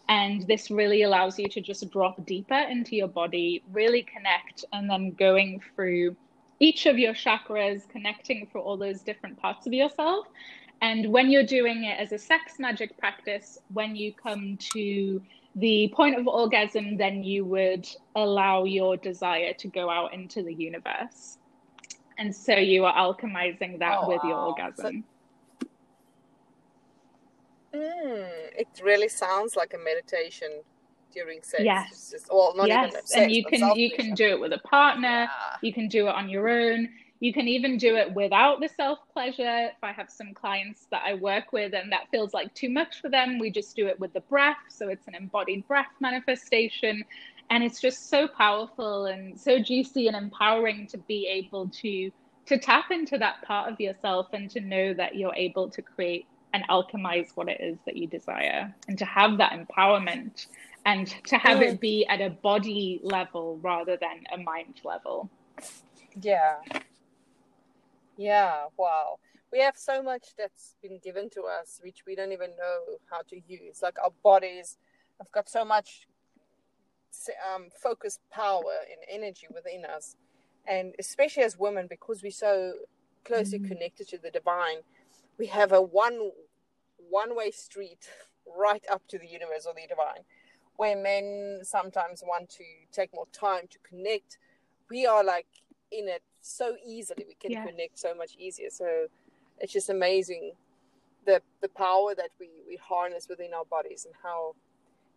And 0.08 0.46
this 0.46 0.70
really 0.70 1.02
allows 1.02 1.38
you 1.38 1.48
to 1.48 1.60
just 1.60 1.90
drop 1.90 2.24
deeper 2.24 2.54
into 2.54 2.94
your 2.94 3.08
body, 3.08 3.64
really 3.72 4.02
connect, 4.04 4.64
and 4.72 4.88
then 4.88 5.10
going 5.10 5.60
through 5.74 6.14
each 6.60 6.86
of 6.86 6.96
your 6.96 7.12
chakras, 7.12 7.88
connecting 7.88 8.46
for 8.52 8.58
all 8.60 8.76
those 8.76 9.02
different 9.02 9.36
parts 9.40 9.66
of 9.66 9.72
yourself 9.72 10.28
and 10.80 11.10
when 11.10 11.30
you're 11.30 11.42
doing 11.42 11.84
it 11.84 11.98
as 11.98 12.12
a 12.12 12.18
sex 12.18 12.58
magic 12.58 12.98
practice, 12.98 13.58
when 13.72 13.96
you 13.96 14.12
come 14.12 14.58
to 14.74 15.22
the 15.56 15.90
point 15.94 16.18
of 16.18 16.28
orgasm, 16.28 16.96
then 16.96 17.24
you 17.24 17.44
would 17.44 17.88
allow 18.14 18.64
your 18.64 18.96
desire 18.96 19.54
to 19.54 19.68
go 19.68 19.88
out 19.88 20.12
into 20.12 20.42
the 20.42 20.52
universe. 20.52 21.38
And 22.18 22.34
so 22.34 22.54
you 22.54 22.84
are 22.84 22.94
alchemizing 22.94 23.78
that 23.78 23.98
oh, 24.02 24.08
with 24.08 24.22
wow. 24.22 24.28
your 24.28 24.38
orgasm. 24.38 25.04
So, 27.72 27.78
mm, 27.78 28.28
it 28.56 28.68
really 28.82 29.08
sounds 29.08 29.56
like 29.56 29.74
a 29.74 29.78
meditation 29.78 30.60
during 31.12 31.42
sex. 31.42 31.62
Yes. 31.64 32.10
Just, 32.10 32.28
well, 32.30 32.54
not 32.54 32.68
yes. 32.68 32.88
even 32.88 33.06
sex, 33.06 33.12
and 33.16 33.32
you 33.32 33.44
can 33.44 33.76
you 33.76 33.90
can 33.90 34.14
do 34.14 34.28
it 34.28 34.40
with 34.40 34.52
a 34.52 34.58
partner. 34.58 35.08
Yeah. 35.08 35.28
You 35.62 35.72
can 35.72 35.88
do 35.88 36.08
it 36.08 36.14
on 36.14 36.28
your 36.28 36.48
own. 36.48 36.88
You 37.20 37.32
can 37.32 37.48
even 37.48 37.78
do 37.78 37.96
it 37.96 38.12
without 38.12 38.60
the 38.60 38.68
self 38.68 38.98
pleasure. 39.12 39.70
If 39.72 39.82
I 39.82 39.92
have 39.92 40.10
some 40.10 40.34
clients 40.34 40.86
that 40.90 41.02
I 41.04 41.14
work 41.14 41.52
with 41.52 41.74
and 41.74 41.90
that 41.92 42.08
feels 42.10 42.34
like 42.34 42.52
too 42.54 42.68
much 42.68 43.00
for 43.00 43.08
them, 43.08 43.38
we 43.38 43.50
just 43.50 43.74
do 43.74 43.86
it 43.86 43.98
with 43.98 44.12
the 44.12 44.20
breath. 44.20 44.58
So 44.68 44.88
it's 44.88 45.06
an 45.06 45.14
embodied 45.14 45.66
breath 45.66 45.92
manifestation. 46.00 47.04
And 47.48 47.62
it's 47.62 47.80
just 47.80 48.10
so 48.10 48.26
powerful 48.26 49.06
and 49.06 49.38
so 49.40 49.58
juicy 49.58 50.08
and 50.08 50.16
empowering 50.16 50.86
to 50.88 50.98
be 50.98 51.26
able 51.28 51.68
to 51.68 52.10
to 52.46 52.58
tap 52.58 52.90
into 52.90 53.18
that 53.18 53.42
part 53.42 53.72
of 53.72 53.80
yourself 53.80 54.28
and 54.32 54.48
to 54.50 54.60
know 54.60 54.94
that 54.94 55.16
you're 55.16 55.34
able 55.34 55.68
to 55.68 55.82
create 55.82 56.26
and 56.52 56.66
alchemize 56.68 57.30
what 57.34 57.48
it 57.48 57.60
is 57.60 57.76
that 57.86 57.96
you 57.96 58.06
desire 58.06 58.72
and 58.88 58.96
to 58.98 59.04
have 59.04 59.36
that 59.38 59.52
empowerment 59.52 60.46
and 60.84 61.08
to 61.26 61.36
have 61.36 61.60
it 61.60 61.76
mm. 61.76 61.80
be 61.80 62.06
at 62.06 62.20
a 62.20 62.30
body 62.30 63.00
level 63.02 63.58
rather 63.60 63.96
than 63.96 64.24
a 64.32 64.38
mind 64.38 64.80
level. 64.84 65.28
Yeah. 66.22 66.56
Yeah, 68.16 68.64
wow. 68.76 69.18
We 69.52 69.60
have 69.60 69.76
so 69.76 70.02
much 70.02 70.28
that's 70.36 70.76
been 70.82 70.98
given 71.02 71.30
to 71.30 71.42
us 71.42 71.80
which 71.82 72.04
we 72.06 72.14
don't 72.14 72.32
even 72.32 72.50
know 72.50 72.98
how 73.10 73.22
to 73.28 73.40
use. 73.46 73.82
Like 73.82 73.96
our 74.02 74.12
bodies 74.22 74.78
have 75.18 75.30
got 75.32 75.48
so 75.48 75.64
much 75.64 76.06
um, 77.54 77.68
focused 77.82 78.20
power 78.30 78.74
and 78.90 79.22
energy 79.22 79.46
within 79.54 79.84
us. 79.84 80.16
And 80.66 80.94
especially 80.98 81.44
as 81.44 81.58
women, 81.58 81.86
because 81.88 82.22
we're 82.22 82.32
so 82.32 82.72
closely 83.24 83.58
mm-hmm. 83.58 83.68
connected 83.68 84.08
to 84.08 84.18
the 84.18 84.30
divine, 84.30 84.78
we 85.38 85.46
have 85.46 85.72
a 85.72 85.80
one 85.80 86.30
one 87.08 87.36
way 87.36 87.50
street 87.50 88.08
right 88.58 88.84
up 88.90 89.02
to 89.08 89.18
the 89.18 89.26
universe 89.26 89.66
or 89.66 89.74
the 89.74 89.86
divine. 89.88 90.24
Where 90.76 90.96
men 90.96 91.60
sometimes 91.62 92.22
want 92.26 92.50
to 92.50 92.64
take 92.92 93.14
more 93.14 93.26
time 93.32 93.66
to 93.70 93.78
connect, 93.88 94.38
we 94.90 95.06
are 95.06 95.24
like 95.24 95.46
in 95.90 96.08
it 96.08 96.22
so 96.46 96.76
easily. 96.84 97.24
We 97.28 97.34
can 97.34 97.50
yeah. 97.50 97.66
connect 97.66 97.98
so 97.98 98.14
much 98.14 98.36
easier. 98.38 98.70
So 98.70 99.06
it's 99.58 99.72
just 99.72 99.90
amazing 99.90 100.52
the 101.24 101.42
the 101.60 101.68
power 101.68 102.14
that 102.14 102.30
we 102.38 102.48
we 102.66 102.76
harness 102.76 103.28
within 103.28 103.52
our 103.52 103.64
bodies 103.64 104.04
and 104.04 104.14
how 104.22 104.54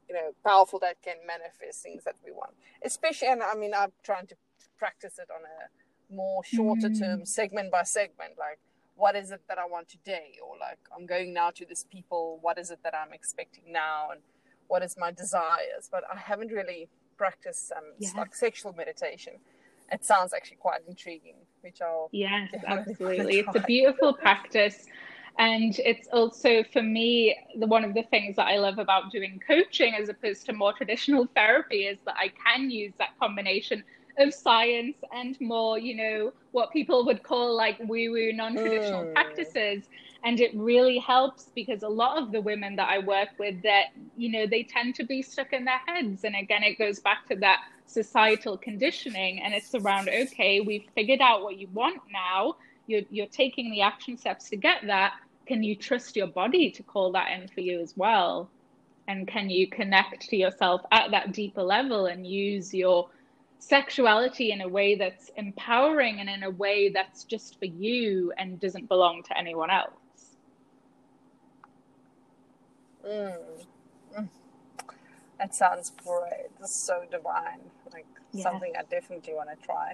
you 0.08 0.16
know 0.16 0.32
powerful 0.46 0.80
that 0.80 1.02
can 1.02 1.18
manifest 1.26 1.84
things 1.84 2.04
that 2.04 2.16
we 2.26 2.32
want. 2.32 2.54
Especially, 2.84 3.28
and 3.28 3.44
I 3.44 3.56
mean, 3.56 3.74
I'm 3.74 3.92
trying 4.04 4.28
to 4.28 4.36
practice 4.78 5.20
it 5.20 5.30
on 5.30 5.42
a 5.44 6.14
more 6.14 6.44
shorter 6.44 6.90
mm. 6.90 7.00
term, 7.00 7.26
segment 7.26 7.72
by 7.72 7.84
segment, 7.84 8.34
like. 8.38 8.60
What 8.96 9.16
is 9.16 9.32
it 9.32 9.40
that 9.48 9.58
I 9.58 9.66
want 9.66 9.88
today? 9.88 10.34
Or 10.46 10.58
like, 10.60 10.78
I'm 10.94 11.06
going 11.06 11.34
now 11.34 11.52
to 11.52 11.66
this 11.66 11.86
people. 11.90 12.38
What 12.42 12.58
is 12.58 12.70
it 12.70 12.80
that 12.84 12.94
I'm 12.94 13.14
expecting 13.14 13.64
now? 13.72 14.10
And 14.12 14.20
what 14.68 14.84
is 14.84 14.98
my 14.98 15.10
desires? 15.10 15.88
But 15.90 16.04
I 16.14 16.18
haven't 16.18 16.52
really 16.52 16.90
practiced 17.16 17.72
um, 17.72 17.84
yeah. 17.98 18.10
like 18.18 18.36
sexual 18.36 18.74
meditation 18.74 19.36
it 19.92 20.06
sounds 20.06 20.34
actually 20.34 20.58
quite 20.58 20.82
intriguing, 20.88 21.36
which 21.62 21.82
I'll 21.82 22.10
yes, 22.12 22.54
absolutely. 22.68 23.40
It's 23.40 23.56
a 23.56 23.62
beautiful 23.62 24.14
practice. 24.14 24.88
And 25.38 25.80
it's 25.80 26.08
also 26.12 26.64
for 26.64 26.82
me 26.82 27.38
the 27.58 27.66
one 27.66 27.86
of 27.86 27.94
the 27.94 28.04
things 28.04 28.36
that 28.36 28.48
I 28.48 28.58
love 28.58 28.78
about 28.78 29.10
doing 29.12 29.40
coaching 29.46 29.96
as 29.96 30.10
opposed 30.10 30.46
to 30.48 30.54
more 30.54 30.74
traditional 30.74 31.28
therapy 31.36 31.86
is 31.86 31.98
that 32.06 32.16
I 32.18 32.32
can 32.46 32.70
use 32.70 32.94
that 33.00 33.18
combination 33.20 33.84
of 34.18 34.34
science 34.34 34.98
and 35.14 35.40
more, 35.40 35.80
you 35.80 35.96
know, 35.96 36.34
what 36.52 36.72
people 36.72 37.06
would 37.06 37.24
call 37.24 37.56
like 37.56 37.78
woo-woo 37.80 38.34
non-traditional 38.34 39.06
mm. 39.06 39.14
practices. 39.14 39.86
And 40.26 40.42
it 40.42 40.52
really 40.54 40.98
helps 40.98 41.46
because 41.56 41.84
a 41.84 41.88
lot 41.88 42.22
of 42.22 42.34
the 42.34 42.42
women 42.42 42.76
that 42.76 42.90
I 42.90 43.00
work 43.00 43.30
with 43.38 43.62
that, 43.64 43.86
you 44.18 44.30
know, 44.30 44.46
they 44.46 44.64
tend 44.64 44.96
to 44.96 45.06
be 45.06 45.22
stuck 45.22 45.54
in 45.54 45.64
their 45.64 45.80
heads. 45.86 46.26
And 46.26 46.36
again, 46.36 46.64
it 46.64 46.78
goes 46.78 47.00
back 47.00 47.26
to 47.30 47.36
that 47.38 47.62
societal 47.90 48.56
conditioning 48.58 49.42
and 49.42 49.54
it's 49.54 49.74
around 49.74 50.10
okay 50.10 50.62
we've 50.62 50.86
figured 50.94 51.22
out 51.22 51.42
what 51.42 51.58
you 51.58 51.68
want 51.74 52.02
now. 52.12 52.56
You're, 52.88 53.02
you're 53.10 53.28
taking 53.28 53.72
the 53.72 53.82
action 53.82 54.18
steps 54.18 54.50
to 54.50 54.56
get 54.56 54.82
that. 54.86 55.14
Can 55.48 55.64
you 55.64 55.76
trust 55.76 56.16
your 56.16 56.28
body 56.28 56.70
to 56.72 56.84
call 56.84 57.12
that 57.14 57.32
in 57.32 57.48
for 57.48 57.62
you 57.62 57.80
as 57.82 57.96
well? 57.98 58.50
And 59.08 59.28
can 59.28 59.50
you 59.50 59.68
connect 59.68 60.30
to 60.30 60.38
yourself 60.38 60.82
at 60.92 61.10
that 61.12 61.34
deeper 61.34 61.64
level 61.64 62.06
and 62.06 62.26
use 62.26 62.74
your 62.74 63.10
sexuality 63.58 64.52
in 64.52 64.62
a 64.62 64.68
way 64.68 64.96
that's 64.96 65.32
empowering 65.36 66.20
and 66.20 66.30
in 66.30 66.44
a 66.44 66.50
way 66.52 66.90
that's 66.90 67.24
just 67.24 67.58
for 67.58 67.66
you 67.66 68.32
and 68.38 68.60
doesn't 68.60 68.88
belong 68.88 69.24
to 69.24 69.38
anyone 69.38 69.72
else? 69.72 69.94
Mm. 73.04 73.34
Mm. 74.16 74.30
that 75.40 75.56
sounds 75.56 75.92
great. 76.04 76.50
That's 76.60 76.76
so 76.76 77.06
divine 77.10 77.62
like 77.94 78.06
yeah. 78.32 78.44
something 78.44 78.74
i 78.78 78.84
definitely 78.84 79.34
want 79.34 79.50
to 79.50 79.66
try 79.66 79.94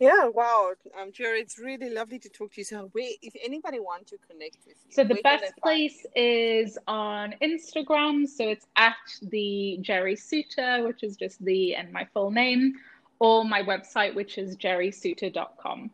Yeah, 0.00 0.28
wow, 0.28 0.72
um, 0.98 1.12
Jerry, 1.12 1.40
it's 1.40 1.58
really 1.58 1.90
lovely 1.90 2.18
to 2.20 2.30
talk 2.30 2.54
to 2.54 2.62
you. 2.62 2.64
So, 2.64 2.88
where, 2.92 3.10
if 3.20 3.34
anybody 3.44 3.80
wants 3.80 4.10
to 4.12 4.16
connect 4.30 4.56
with 4.66 4.76
you, 4.86 4.94
so 4.94 5.04
the 5.04 5.20
best 5.22 5.52
place 5.62 6.06
is 6.16 6.78
on 6.88 7.34
Instagram. 7.42 8.26
So 8.26 8.48
it's 8.48 8.66
at 8.76 8.94
the 9.20 9.76
Jerry 9.82 10.16
Suter, 10.16 10.86
which 10.86 11.02
is 11.02 11.18
just 11.18 11.44
the 11.44 11.74
and 11.74 11.92
my 11.92 12.06
full 12.14 12.30
name, 12.30 12.76
or 13.18 13.44
my 13.44 13.62
website, 13.62 14.14
which 14.14 14.38
is 14.38 14.56
jerrysuter.com. 14.56 15.90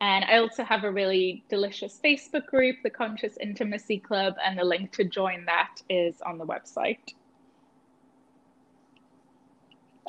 And 0.00 0.24
I 0.24 0.38
also 0.38 0.64
have 0.64 0.84
a 0.84 0.90
really 0.90 1.44
delicious 1.50 2.00
Facebook 2.02 2.46
group, 2.46 2.76
the 2.82 2.90
Conscious 2.90 3.36
Intimacy 3.38 3.98
Club, 3.98 4.36
and 4.42 4.58
the 4.58 4.64
link 4.64 4.92
to 4.92 5.04
join 5.04 5.44
that 5.44 5.82
is 5.90 6.22
on 6.22 6.38
the 6.38 6.46
website. 6.46 7.12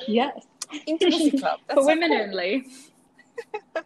Yes. 0.06 0.46
Intimacy 0.86 1.38
Club. 1.38 1.60
For 1.72 1.84
women 1.86 2.10
cool. 2.10 2.22
only. 2.22 2.66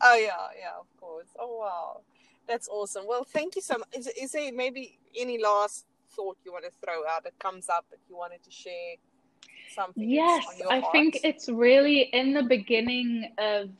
oh 0.00 0.16
yeah, 0.16 0.48
yeah, 0.58 0.78
of 0.78 0.86
course. 1.00 1.28
Oh 1.38 1.58
wow, 1.58 2.00
that's 2.48 2.68
awesome. 2.68 3.04
Well, 3.06 3.24
thank 3.24 3.56
you 3.56 3.62
so 3.62 3.78
much. 3.78 3.88
Is, 3.96 4.06
is 4.20 4.32
there 4.32 4.52
maybe 4.52 4.98
any 5.16 5.42
last 5.42 5.86
thought 6.10 6.36
you 6.44 6.52
want 6.52 6.64
to 6.64 6.70
throw 6.84 7.06
out 7.06 7.24
that 7.24 7.38
comes 7.38 7.68
up 7.68 7.84
that 7.90 7.98
you 8.08 8.16
wanted 8.16 8.42
to 8.44 8.50
share? 8.50 8.96
Something 9.68 10.08
yes, 10.08 10.44
I 10.70 10.80
heart? 10.80 10.92
think 10.92 11.18
it's 11.24 11.48
really 11.48 12.02
in 12.12 12.32
the 12.32 12.44
beginning 12.44 13.32
of 13.38 13.70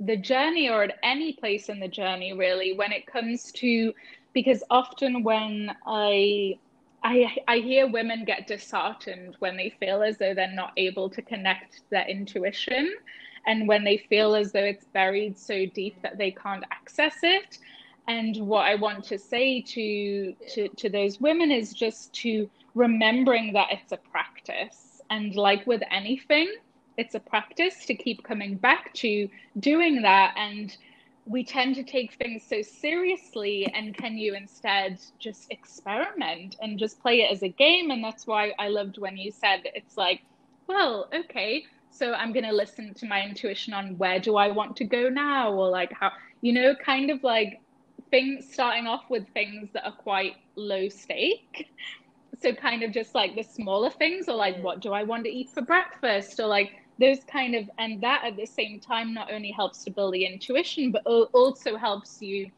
the 0.00 0.16
journey 0.16 0.68
or 0.68 0.82
at 0.82 0.98
any 1.02 1.34
place 1.34 1.68
in 1.68 1.78
the 1.78 1.88
journey 1.88 2.32
really 2.32 2.72
when 2.72 2.90
it 2.92 3.06
comes 3.06 3.52
to 3.52 3.94
because 4.32 4.64
often 4.70 5.22
when 5.22 5.70
I 5.86 6.58
I, 7.04 7.36
I 7.46 7.58
hear 7.58 7.86
women 7.86 8.24
get 8.24 8.46
disheartened 8.46 9.36
when 9.38 9.58
they 9.58 9.70
feel 9.78 10.02
as 10.02 10.16
though 10.16 10.32
they're 10.32 10.50
not 10.50 10.72
able 10.78 11.10
to 11.10 11.20
connect 11.20 11.82
their 11.90 12.08
intuition 12.08 12.94
and 13.46 13.68
when 13.68 13.84
they 13.84 13.98
feel 13.98 14.34
as 14.34 14.52
though 14.52 14.64
it's 14.64 14.86
buried 14.86 15.38
so 15.38 15.66
deep 15.66 16.00
that 16.02 16.16
they 16.16 16.30
can't 16.30 16.64
access 16.70 17.16
it. 17.22 17.58
And 18.08 18.36
what 18.46 18.66
i 18.66 18.74
want 18.74 19.04
to 19.04 19.18
say 19.18 19.60
to 19.62 20.34
to, 20.54 20.68
to 20.68 20.88
those 20.88 21.20
women 21.20 21.50
is 21.50 21.72
just 21.72 22.12
to 22.22 22.50
remembering 22.74 23.52
that 23.52 23.68
it's 23.70 23.92
a 23.92 23.98
practice. 23.98 25.02
And 25.10 25.34
like 25.34 25.66
with 25.66 25.82
anything 25.90 26.52
it's 26.96 27.14
a 27.14 27.20
practice 27.20 27.84
to 27.86 27.94
keep 27.94 28.22
coming 28.22 28.56
back 28.56 28.92
to 28.94 29.28
doing 29.58 30.02
that 30.02 30.34
and 30.36 30.76
we 31.26 31.42
tend 31.42 31.74
to 31.74 31.82
take 31.82 32.12
things 32.14 32.42
so 32.46 32.60
seriously 32.60 33.66
and 33.74 33.96
can 33.96 34.18
you 34.18 34.34
instead 34.34 34.98
just 35.18 35.50
experiment 35.50 36.56
and 36.60 36.78
just 36.78 37.00
play 37.00 37.22
it 37.22 37.32
as 37.32 37.42
a 37.42 37.48
game? 37.48 37.90
And 37.90 38.04
that's 38.04 38.26
why 38.26 38.52
i 38.58 38.68
loved 38.68 38.98
when 38.98 39.16
you 39.16 39.30
said 39.30 39.62
it's 39.74 39.96
like 39.96 40.20
well 40.66 41.08
okay 41.14 41.64
so 41.94 42.12
I'm 42.12 42.32
going 42.32 42.44
to 42.44 42.52
listen 42.52 42.92
to 42.94 43.06
my 43.06 43.22
intuition 43.22 43.72
on 43.72 43.96
where 43.98 44.18
do 44.18 44.36
I 44.36 44.48
want 44.48 44.76
to 44.78 44.84
go 44.84 45.08
now? 45.08 45.52
Or 45.52 45.68
like 45.68 45.92
how, 45.92 46.10
you 46.40 46.52
know, 46.52 46.74
kind 46.74 47.08
of 47.08 47.22
like 47.22 47.60
things 48.10 48.52
starting 48.52 48.88
off 48.88 49.04
with 49.08 49.28
things 49.28 49.68
that 49.74 49.86
are 49.86 49.92
quite 49.92 50.34
low 50.56 50.88
stake. 50.88 51.70
So 52.42 52.52
kind 52.52 52.82
of 52.82 52.90
just 52.90 53.14
like 53.14 53.36
the 53.36 53.44
smaller 53.44 53.90
things 53.90 54.28
or 54.28 54.34
like, 54.34 54.56
mm. 54.56 54.62
what 54.62 54.80
do 54.80 54.92
I 54.92 55.04
want 55.04 55.22
to 55.24 55.30
eat 55.30 55.50
for 55.50 55.62
breakfast? 55.62 56.40
Or 56.40 56.48
like 56.48 56.72
those 56.98 57.18
kind 57.24 57.54
of, 57.54 57.68
and 57.78 58.00
that 58.02 58.22
at 58.24 58.36
the 58.36 58.46
same 58.46 58.80
time 58.80 59.14
not 59.14 59.32
only 59.32 59.50
helps 59.50 59.84
to 59.84 59.90
build 59.90 60.14
the 60.14 60.24
intuition, 60.24 60.92
but 60.92 61.02
also 61.04 61.76
helps 61.76 62.22
you 62.22 62.50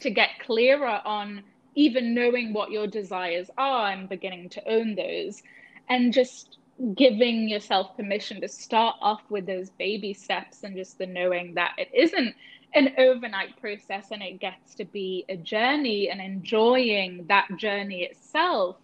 to 0.00 0.10
get 0.10 0.30
clearer 0.44 1.00
on 1.04 1.42
even 1.74 2.14
knowing 2.14 2.52
what 2.52 2.70
your 2.70 2.86
desires 2.86 3.50
are 3.58 3.90
and 3.90 4.08
beginning 4.08 4.48
to 4.48 4.68
own 4.68 4.94
those 4.94 5.42
and 5.88 6.12
just 6.12 6.58
giving 6.94 7.48
yourself 7.48 7.96
permission 7.96 8.40
to 8.40 8.48
start 8.48 8.96
off 9.00 9.22
with 9.30 9.46
those 9.46 9.70
baby 9.70 10.12
steps 10.12 10.62
and 10.62 10.76
just 10.76 10.98
the 10.98 11.06
knowing 11.06 11.54
that 11.54 11.72
it 11.78 11.90
isn't 11.94 12.34
an 12.74 12.92
overnight 12.98 13.58
process 13.58 14.08
and 14.10 14.22
it 14.22 14.38
gets 14.38 14.74
to 14.74 14.84
be 14.84 15.24
a 15.28 15.36
journey 15.36 16.10
and 16.10 16.20
enjoying 16.20 17.24
that 17.28 17.48
journey 17.56 18.02
itself 18.02 18.76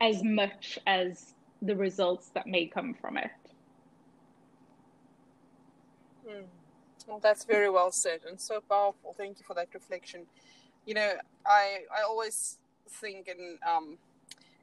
as 0.00 0.22
much 0.22 0.78
as 0.86 1.34
the 1.62 1.74
results 1.74 2.28
that 2.34 2.46
may 2.46 2.66
come 2.66 2.94
from 2.94 3.16
it. 3.16 3.30
Mm. 6.28 6.44
Well, 7.06 7.20
that's 7.20 7.44
very 7.44 7.70
well 7.70 7.92
said 7.92 8.20
and 8.28 8.40
so 8.40 8.60
powerful. 8.60 9.14
Thank 9.16 9.38
you 9.38 9.44
for 9.46 9.54
that 9.54 9.68
reflection. 9.74 10.26
You 10.86 10.94
know, 10.94 11.12
I 11.46 11.80
I 11.96 12.02
always 12.02 12.58
think 12.88 13.28
and 13.28 13.58
um, 13.68 13.98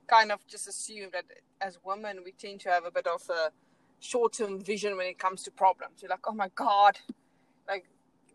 kind 0.07 0.31
of 0.31 0.45
just 0.47 0.67
assume 0.67 1.09
that 1.13 1.25
as 1.61 1.79
women 1.83 2.19
we 2.25 2.31
tend 2.33 2.61
to 2.61 2.69
have 2.69 2.85
a 2.85 2.91
bit 2.91 3.07
of 3.07 3.21
a 3.29 3.51
short-term 3.99 4.59
vision 4.61 4.97
when 4.97 5.07
it 5.07 5.19
comes 5.19 5.43
to 5.43 5.51
problems. 5.51 6.01
You're 6.01 6.09
like, 6.09 6.27
oh 6.27 6.33
my 6.33 6.49
god, 6.55 6.99
like 7.67 7.85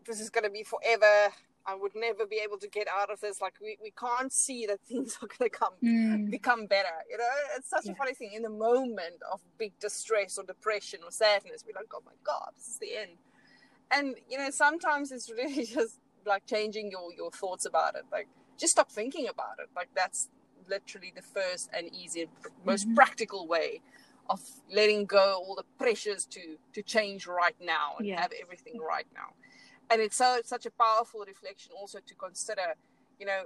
this 0.05 0.19
is 0.21 0.29
gonna 0.29 0.49
be 0.49 0.63
forever. 0.63 1.33
I 1.67 1.75
would 1.75 1.91
never 1.95 2.25
be 2.25 2.39
able 2.41 2.57
to 2.59 2.67
get 2.67 2.87
out 2.87 3.11
of 3.11 3.19
this. 3.19 3.41
Like 3.41 3.55
we, 3.61 3.77
we 3.81 3.91
can't 3.91 4.31
see 4.31 4.65
that 4.67 4.79
things 4.87 5.17
are 5.21 5.27
gonna 5.27 5.49
come 5.49 5.73
mm. 5.83 6.31
become 6.31 6.65
better. 6.65 6.87
You 7.09 7.17
know, 7.17 7.25
it's 7.57 7.69
such 7.69 7.85
yeah. 7.85 7.91
a 7.91 7.95
funny 7.95 8.13
thing. 8.13 8.31
In 8.33 8.41
the 8.41 8.49
moment 8.49 9.21
of 9.31 9.41
big 9.57 9.77
distress 9.79 10.37
or 10.37 10.45
depression 10.45 11.01
or 11.03 11.11
sadness, 11.11 11.63
we're 11.65 11.75
like, 11.75 11.91
oh 11.93 12.01
my 12.05 12.13
god, 12.23 12.51
this 12.55 12.69
is 12.69 12.77
the 12.79 12.95
end. 12.95 13.17
And 13.91 14.15
you 14.29 14.37
know, 14.37 14.49
sometimes 14.49 15.11
it's 15.11 15.29
really 15.29 15.65
just 15.75 15.99
like 16.25 16.45
changing 16.45 16.89
your 16.89 17.13
your 17.13 17.31
thoughts 17.31 17.65
about 17.65 17.95
it. 17.95 18.03
Like 18.11 18.29
just 18.57 18.71
stop 18.71 18.89
thinking 18.89 19.27
about 19.27 19.59
it. 19.59 19.67
Like 19.75 19.89
that's 19.93 20.29
literally 20.69 21.11
the 21.15 21.21
first 21.21 21.69
and 21.73 21.93
easiest, 21.93 22.31
most 22.65 22.85
mm-hmm. 22.85 22.95
practical 22.95 23.47
way 23.47 23.81
of 24.29 24.41
letting 24.73 25.05
go 25.05 25.41
all 25.45 25.55
the 25.55 25.63
pressures 25.77 26.25
to 26.25 26.57
to 26.73 26.81
change 26.81 27.27
right 27.27 27.55
now 27.61 27.95
and 27.97 28.07
yes. 28.07 28.19
have 28.19 28.31
everything 28.41 28.79
right 28.79 29.07
now. 29.13 29.33
And 29.89 30.01
it's 30.01 30.17
so 30.17 30.35
it's 30.35 30.49
such 30.49 30.65
a 30.65 30.71
powerful 30.71 31.23
reflection 31.25 31.71
also 31.79 31.99
to 32.05 32.15
consider, 32.15 32.75
you 33.19 33.25
know, 33.25 33.43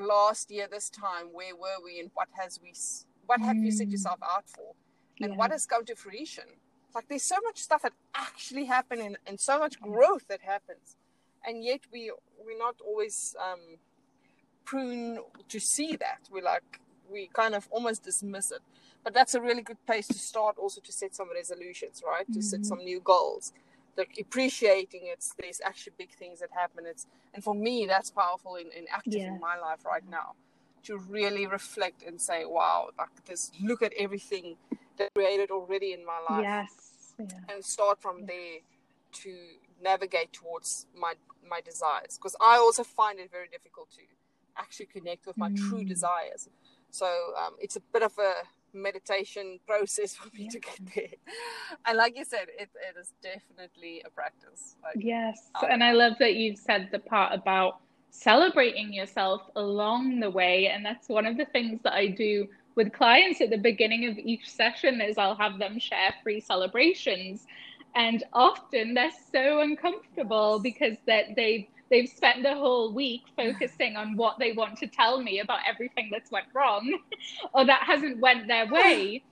last 0.00 0.50
year 0.50 0.66
this 0.70 0.88
time 0.88 1.26
where 1.32 1.54
were 1.54 1.78
we 1.84 2.00
and 2.00 2.10
what 2.14 2.28
has 2.32 2.58
we 2.62 2.72
what 3.26 3.40
have 3.40 3.56
mm. 3.56 3.64
you 3.64 3.70
set 3.70 3.88
mm. 3.88 3.92
yourself 3.92 4.18
out 4.22 4.48
for, 4.48 4.74
and 5.20 5.32
yeah. 5.32 5.36
what 5.36 5.50
has 5.50 5.66
come 5.66 5.84
to 5.84 5.94
fruition. 5.94 6.44
Like 6.94 7.08
there's 7.08 7.22
so 7.22 7.36
much 7.44 7.58
stuff 7.58 7.82
that 7.82 7.92
actually 8.14 8.66
happened 8.66 9.00
and, 9.00 9.16
and 9.26 9.40
so 9.40 9.58
much 9.58 9.80
growth 9.80 10.28
that 10.28 10.40
happens, 10.40 10.96
and 11.46 11.64
yet 11.64 11.80
we 11.92 12.12
we're 12.44 12.58
not 12.58 12.76
always 12.84 13.36
um, 13.40 13.60
prune 14.64 15.18
to 15.48 15.60
see 15.60 15.96
that. 15.96 16.20
We 16.30 16.40
like 16.40 16.80
we 17.10 17.28
kind 17.32 17.54
of 17.54 17.68
almost 17.70 18.02
dismiss 18.02 18.50
it. 18.50 18.60
But 19.04 19.14
that's 19.14 19.34
a 19.34 19.40
really 19.40 19.62
good 19.62 19.84
place 19.84 20.06
to 20.08 20.18
start 20.18 20.56
also 20.58 20.80
to 20.80 20.92
set 20.92 21.14
some 21.14 21.28
resolutions, 21.34 22.02
right? 22.06 22.26
To 22.26 22.32
mm-hmm. 22.32 22.40
set 22.40 22.64
some 22.64 22.78
new 22.78 23.00
goals. 23.00 23.52
Like 23.96 24.16
appreciating 24.20 25.02
it's 25.04 25.34
there's 25.38 25.60
actually 25.64 25.92
big 25.98 26.10
things 26.10 26.40
that 26.40 26.50
happen. 26.52 26.84
It's 26.86 27.06
and 27.34 27.42
for 27.44 27.54
me 27.54 27.86
that's 27.86 28.10
powerful 28.10 28.56
in, 28.56 28.66
in 28.76 28.86
active 28.90 29.14
yeah. 29.14 29.28
in 29.28 29.40
my 29.40 29.58
life 29.58 29.84
right 29.84 30.08
now. 30.08 30.34
To 30.84 30.98
really 30.98 31.46
reflect 31.46 32.02
and 32.02 32.20
say, 32.20 32.44
Wow, 32.44 32.88
like 32.98 33.24
this 33.26 33.52
look 33.62 33.82
at 33.82 33.92
everything 33.98 34.56
that 34.98 35.14
created 35.14 35.50
already 35.50 35.92
in 35.92 36.04
my 36.04 36.20
life. 36.28 36.42
Yes. 36.42 37.14
Yeah. 37.18 37.54
And 37.54 37.64
start 37.64 38.00
from 38.00 38.20
yeah. 38.20 38.26
there 38.26 38.58
to 39.12 39.36
navigate 39.82 40.32
towards 40.32 40.86
my 40.96 41.14
my 41.48 41.60
desires. 41.60 42.18
Because 42.18 42.36
I 42.40 42.56
also 42.56 42.82
find 42.84 43.18
it 43.18 43.30
very 43.30 43.48
difficult 43.48 43.90
to 43.92 44.02
actually 44.56 44.86
connect 44.86 45.26
with 45.26 45.36
my 45.36 45.50
mm. 45.50 45.56
true 45.56 45.84
desires. 45.84 46.48
So 46.90 47.06
um, 47.40 47.54
it's 47.58 47.76
a 47.76 47.80
bit 47.80 48.02
of 48.02 48.12
a 48.18 48.32
meditation 48.72 49.58
process 49.66 50.14
for 50.16 50.28
me 50.36 50.44
yeah. 50.44 50.50
to 50.50 50.60
get 50.60 50.94
there. 50.94 51.34
And 51.86 51.98
like 51.98 52.16
you 52.16 52.24
said, 52.24 52.48
it, 52.58 52.70
it 52.88 52.98
is 52.98 53.12
definitely 53.22 54.02
a 54.04 54.10
practice. 54.10 54.76
Like, 54.82 55.04
yes. 55.04 55.50
Um, 55.62 55.68
and 55.70 55.84
I 55.84 55.92
love 55.92 56.14
that 56.18 56.34
you've 56.34 56.58
said 56.58 56.88
the 56.92 56.98
part 56.98 57.34
about 57.34 57.80
celebrating 58.10 58.92
yourself 58.92 59.42
along 59.56 60.20
the 60.20 60.30
way. 60.30 60.68
And 60.68 60.84
that's 60.84 61.08
one 61.08 61.26
of 61.26 61.36
the 61.36 61.46
things 61.46 61.80
that 61.82 61.94
I 61.94 62.06
do 62.08 62.46
with 62.74 62.92
clients 62.92 63.40
at 63.40 63.50
the 63.50 63.58
beginning 63.58 64.08
of 64.08 64.18
each 64.18 64.50
session 64.50 65.00
is 65.00 65.18
I'll 65.18 65.34
have 65.34 65.58
them 65.58 65.78
share 65.78 66.14
free 66.22 66.40
celebrations. 66.40 67.46
And 67.94 68.24
often 68.32 68.94
they're 68.94 69.10
so 69.32 69.60
uncomfortable 69.60 70.58
because 70.58 70.96
that 71.06 71.34
they've 71.36 71.66
they've 71.92 72.10
spent 72.10 72.42
the 72.42 72.56
whole 72.56 72.92
week 72.92 73.22
focusing 73.36 73.96
on 73.96 74.16
what 74.16 74.40
they 74.40 74.52
want 74.52 74.78
to 74.78 74.88
tell 74.88 75.22
me 75.22 75.40
about 75.40 75.60
everything 75.68 76.10
that's 76.12 76.32
went 76.32 76.48
wrong 76.54 76.98
or 77.54 77.66
that 77.66 77.84
hasn't 77.84 78.18
went 78.20 78.48
their 78.48 78.66
way 78.68 79.22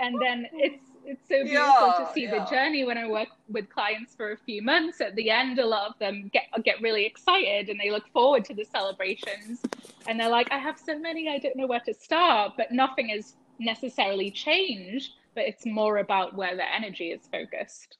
and 0.00 0.16
then 0.22 0.46
it's 0.54 0.84
it's 1.06 1.28
so 1.28 1.44
beautiful 1.44 1.94
Yeah, 1.98 2.04
to 2.06 2.12
see 2.14 2.24
yeah. 2.24 2.44
the 2.44 2.50
journey 2.50 2.84
when 2.84 2.98
I 2.98 3.08
work 3.08 3.28
with 3.48 3.68
clients 3.70 4.14
for 4.14 4.32
a 4.32 4.36
few 4.36 4.62
months. 4.62 5.00
At 5.00 5.16
the 5.16 5.30
end, 5.30 5.58
a 5.58 5.66
lot 5.66 5.88
of 5.90 5.98
them 5.98 6.30
get 6.32 6.44
get 6.64 6.80
really 6.82 7.04
excited 7.06 7.68
and 7.68 7.80
they 7.80 7.90
look 7.90 8.08
forward 8.12 8.44
to 8.46 8.54
the 8.54 8.64
celebrations. 8.64 9.60
And 10.06 10.20
they're 10.20 10.28
like, 10.30 10.52
I 10.52 10.58
have 10.58 10.78
so 10.78 10.98
many, 10.98 11.28
I 11.28 11.38
don't 11.38 11.56
know 11.56 11.66
where 11.66 11.80
to 11.80 11.94
start. 11.94 12.52
But 12.56 12.72
nothing 12.72 13.08
has 13.08 13.34
necessarily 13.58 14.30
changed, 14.30 15.12
but 15.34 15.44
it's 15.44 15.66
more 15.66 15.98
about 15.98 16.36
where 16.36 16.56
the 16.56 16.74
energy 16.74 17.10
is 17.10 17.26
focused. 17.32 17.98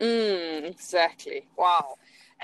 Mm, 0.00 0.64
exactly. 0.64 1.48
Wow. 1.58 1.96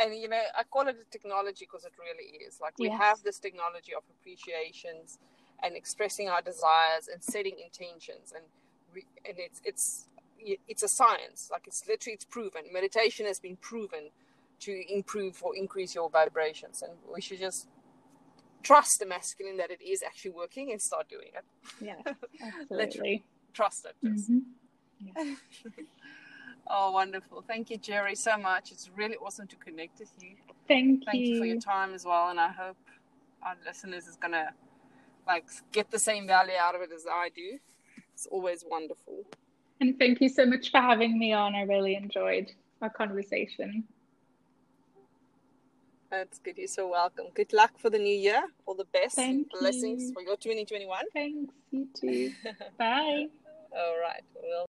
And 0.03 0.15
you 0.17 0.29
know, 0.29 0.41
I 0.59 0.63
call 0.65 0.89
it 0.89 0.97
a 1.01 1.11
technology 1.11 1.67
because 1.71 1.85
it 1.85 1.93
really 1.99 2.45
is. 2.47 2.59
Like 2.61 2.79
we 2.79 2.89
Yes. 2.89 3.01
have 3.01 3.23
this 3.23 3.39
technology 3.39 3.95
of 3.95 4.03
appreciations 4.11 5.19
and 5.63 5.77
expressing 5.77 6.29
our 6.29 6.43
desires 6.43 7.09
and 7.13 7.23
setting 7.23 7.55
intentions, 7.63 8.33
and 8.35 8.45
we, 8.93 9.05
and 9.25 9.39
it's 9.39 9.61
it's 9.65 10.07
it's 10.67 10.83
a 10.83 10.89
science. 10.89 11.49
Like 11.51 11.67
it's 11.67 11.87
literally 11.89 12.15
it's 12.15 12.25
proven. 12.25 12.63
Meditation 12.73 13.27
has 13.27 13.39
been 13.39 13.57
proven 13.57 14.11
to 14.61 14.93
improve 14.93 15.43
or 15.43 15.57
increase 15.57 15.95
your 15.95 16.11
vibrations, 16.11 16.83
and 16.83 16.93
we 17.13 17.21
should 17.21 17.39
just 17.39 17.69
trust 18.63 18.99
the 18.99 19.07
masculine 19.07 19.57
that 19.59 19.71
it 19.71 19.83
is 19.83 20.03
actually 20.03 20.33
working 20.33 20.73
and 20.73 20.81
start 20.83 21.09
doing 21.09 21.29
it. 21.35 21.45
Yeah, 21.81 22.03
absolutely. 22.43 23.25
Trust 23.53 23.87
it. 23.87 23.95
Just. 24.03 24.31
Mhm. 24.31 24.43
Oh, 26.67 26.93
wonderful! 26.93 27.45
Thank 27.47 27.71
you, 27.71 27.77
Jerry, 27.77 28.15
so 28.15 28.39
much. 28.39 28.73
It's 28.73 28.91
really 28.97 29.17
awesome 29.17 29.47
to 29.49 29.57
connect 29.57 29.99
with 29.99 30.11
you. 30.21 30.31
Thank, 30.67 31.05
Thank 31.05 31.27
you 31.27 31.39
for 31.39 31.45
your 31.45 31.61
time 31.61 31.93
as 31.93 32.05
well, 32.05 32.31
and 32.31 32.41
I 32.41 32.49
hope 32.49 32.77
our 33.43 33.55
listeners 33.67 34.07
is 34.07 34.17
gonna 34.17 34.51
like 35.27 35.45
get 35.73 35.91
the 35.91 35.99
same 35.99 36.27
value 36.27 36.55
out 36.59 36.75
of 36.75 36.81
it 36.81 36.91
as 36.95 37.07
I 37.11 37.29
do. 37.35 37.59
It's 38.15 38.27
always 38.27 38.65
wonderful. 38.69 39.25
And 39.81 39.99
thank 39.99 40.21
you 40.21 40.29
so 40.29 40.47
much 40.47 40.71
for 40.71 40.81
having 40.81 41.19
me 41.19 41.33
on. 41.33 41.55
I 41.55 41.63
really 41.63 41.97
enjoyed 41.97 42.51
our 42.81 42.91
conversation. 42.91 43.85
That's 46.11 46.39
good. 46.39 46.59
You're 46.59 46.69
so 46.69 46.89
welcome. 46.89 47.27
Good 47.35 47.53
luck 47.53 47.73
for 47.79 47.91
the 47.91 47.99
new 47.99 48.15
year. 48.15 48.45
All 48.67 48.75
the 48.77 48.85
best. 48.93 49.17
Thank 49.17 49.51
Blessings 49.51 50.05
you. 50.05 50.13
for 50.13 50.23
your 50.23 50.37
2021. 50.37 51.05
Thanks, 51.13 51.53
you 51.73 51.89
too. 51.93 52.33
Bye. 52.79 53.27
All 53.77 53.97
right. 54.01 54.23
Well. 54.41 54.63